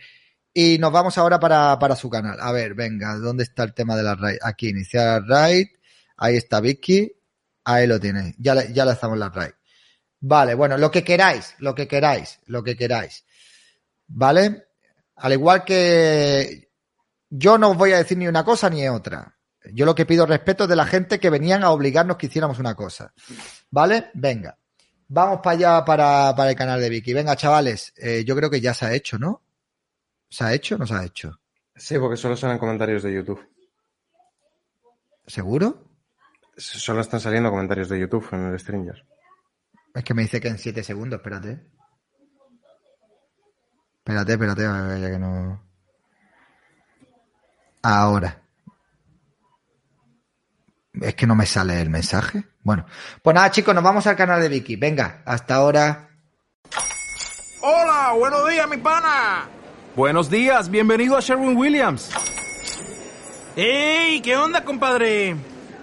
y 0.54 0.78
nos 0.78 0.90
vamos 0.90 1.18
ahora 1.18 1.38
para, 1.38 1.78
para 1.78 1.94
su 1.94 2.08
canal. 2.08 2.38
A 2.40 2.52
ver, 2.52 2.72
venga, 2.74 3.14
¿dónde 3.16 3.42
está 3.44 3.62
el 3.64 3.74
tema 3.74 3.94
de 3.96 4.02
la 4.02 4.14
raid? 4.14 4.38
Aquí, 4.42 4.70
iniciar 4.70 5.22
raid. 5.26 5.66
Ahí 6.16 6.36
está 6.36 6.60
Vicky. 6.60 7.12
Ahí 7.64 7.86
lo 7.86 8.00
tenéis. 8.00 8.34
Ya, 8.38 8.54
le- 8.54 8.72
ya 8.72 8.86
le 8.86 8.92
estamos 8.92 9.18
la 9.18 9.28
raid. 9.28 9.52
Vale, 10.20 10.54
bueno, 10.54 10.78
lo 10.78 10.90
que 10.90 11.04
queráis, 11.04 11.54
lo 11.58 11.74
que 11.74 11.86
queráis, 11.86 12.40
lo 12.46 12.64
que 12.64 12.74
queráis. 12.76 13.24
¿Vale? 14.08 14.65
Al 15.16 15.32
igual 15.32 15.64
que 15.64 16.70
yo 17.28 17.58
no 17.58 17.70
os 17.70 17.76
voy 17.76 17.92
a 17.92 17.98
decir 17.98 18.18
ni 18.18 18.28
una 18.28 18.44
cosa 18.44 18.70
ni 18.70 18.86
otra. 18.88 19.36
Yo 19.72 19.84
lo 19.84 19.94
que 19.94 20.06
pido 20.06 20.26
respeto 20.26 20.64
es 20.64 20.70
de 20.70 20.76
la 20.76 20.86
gente 20.86 21.18
que 21.18 21.30
venían 21.30 21.64
a 21.64 21.70
obligarnos 21.70 22.16
que 22.16 22.26
hiciéramos 22.26 22.58
una 22.58 22.74
cosa. 22.74 23.12
¿Vale? 23.70 24.10
Venga. 24.14 24.56
Vamos 25.08 25.40
para 25.42 25.56
allá, 25.56 25.84
para, 25.84 26.34
para 26.36 26.50
el 26.50 26.56
canal 26.56 26.80
de 26.80 26.88
Vicky. 26.88 27.12
Venga, 27.12 27.36
chavales. 27.36 27.92
eh, 27.96 28.24
yo 28.24 28.36
creo 28.36 28.50
que 28.50 28.60
ya 28.60 28.74
se 28.74 28.86
ha 28.86 28.92
hecho, 28.94 29.18
¿no? 29.18 29.42
¿Se 30.28 30.44
ha 30.44 30.52
hecho 30.52 30.74
o 30.74 30.78
no 30.78 30.86
se 30.86 30.94
ha 30.94 31.04
hecho? 31.04 31.40
Sí, 31.74 31.98
porque 31.98 32.16
solo 32.16 32.36
salen 32.36 32.58
comentarios 32.58 33.02
de 33.02 33.14
YouTube. 33.14 33.44
¿Seguro? 35.26 35.84
Solo 36.56 37.00
están 37.00 37.20
saliendo 37.20 37.50
comentarios 37.50 37.88
de 37.88 38.00
YouTube 38.00 38.28
en 38.32 38.46
el 38.46 38.58
Stranger. 38.58 39.04
Es 39.94 40.04
que 40.04 40.14
me 40.14 40.22
dice 40.22 40.40
que 40.40 40.48
en 40.48 40.58
7 40.58 40.82
segundos, 40.82 41.18
espérate. 41.18 41.60
Espérate, 44.06 44.34
espérate, 44.34 44.64
a 44.64 44.82
ver, 44.82 45.00
ya 45.00 45.10
que 45.10 45.18
no. 45.18 45.60
Ahora. 47.82 48.40
Es 51.00 51.16
que 51.16 51.26
no 51.26 51.34
me 51.34 51.44
sale 51.44 51.82
el 51.82 51.90
mensaje. 51.90 52.44
Bueno, 52.62 52.86
pues 53.20 53.34
nada, 53.34 53.50
chicos, 53.50 53.74
nos 53.74 53.82
vamos 53.82 54.06
al 54.06 54.14
canal 54.14 54.40
de 54.40 54.48
Vicky. 54.48 54.76
Venga, 54.76 55.22
hasta 55.24 55.56
ahora. 55.56 56.10
Hola, 57.62 58.12
buenos 58.16 58.48
días, 58.48 58.68
mi 58.68 58.76
pana. 58.76 59.48
Buenos 59.96 60.30
días, 60.30 60.70
bienvenido 60.70 61.16
a 61.16 61.20
Sherwin 61.20 61.56
Williams. 61.56 62.12
¡Ey! 63.56 64.20
¿Qué 64.20 64.36
onda, 64.36 64.64
compadre? 64.64 65.34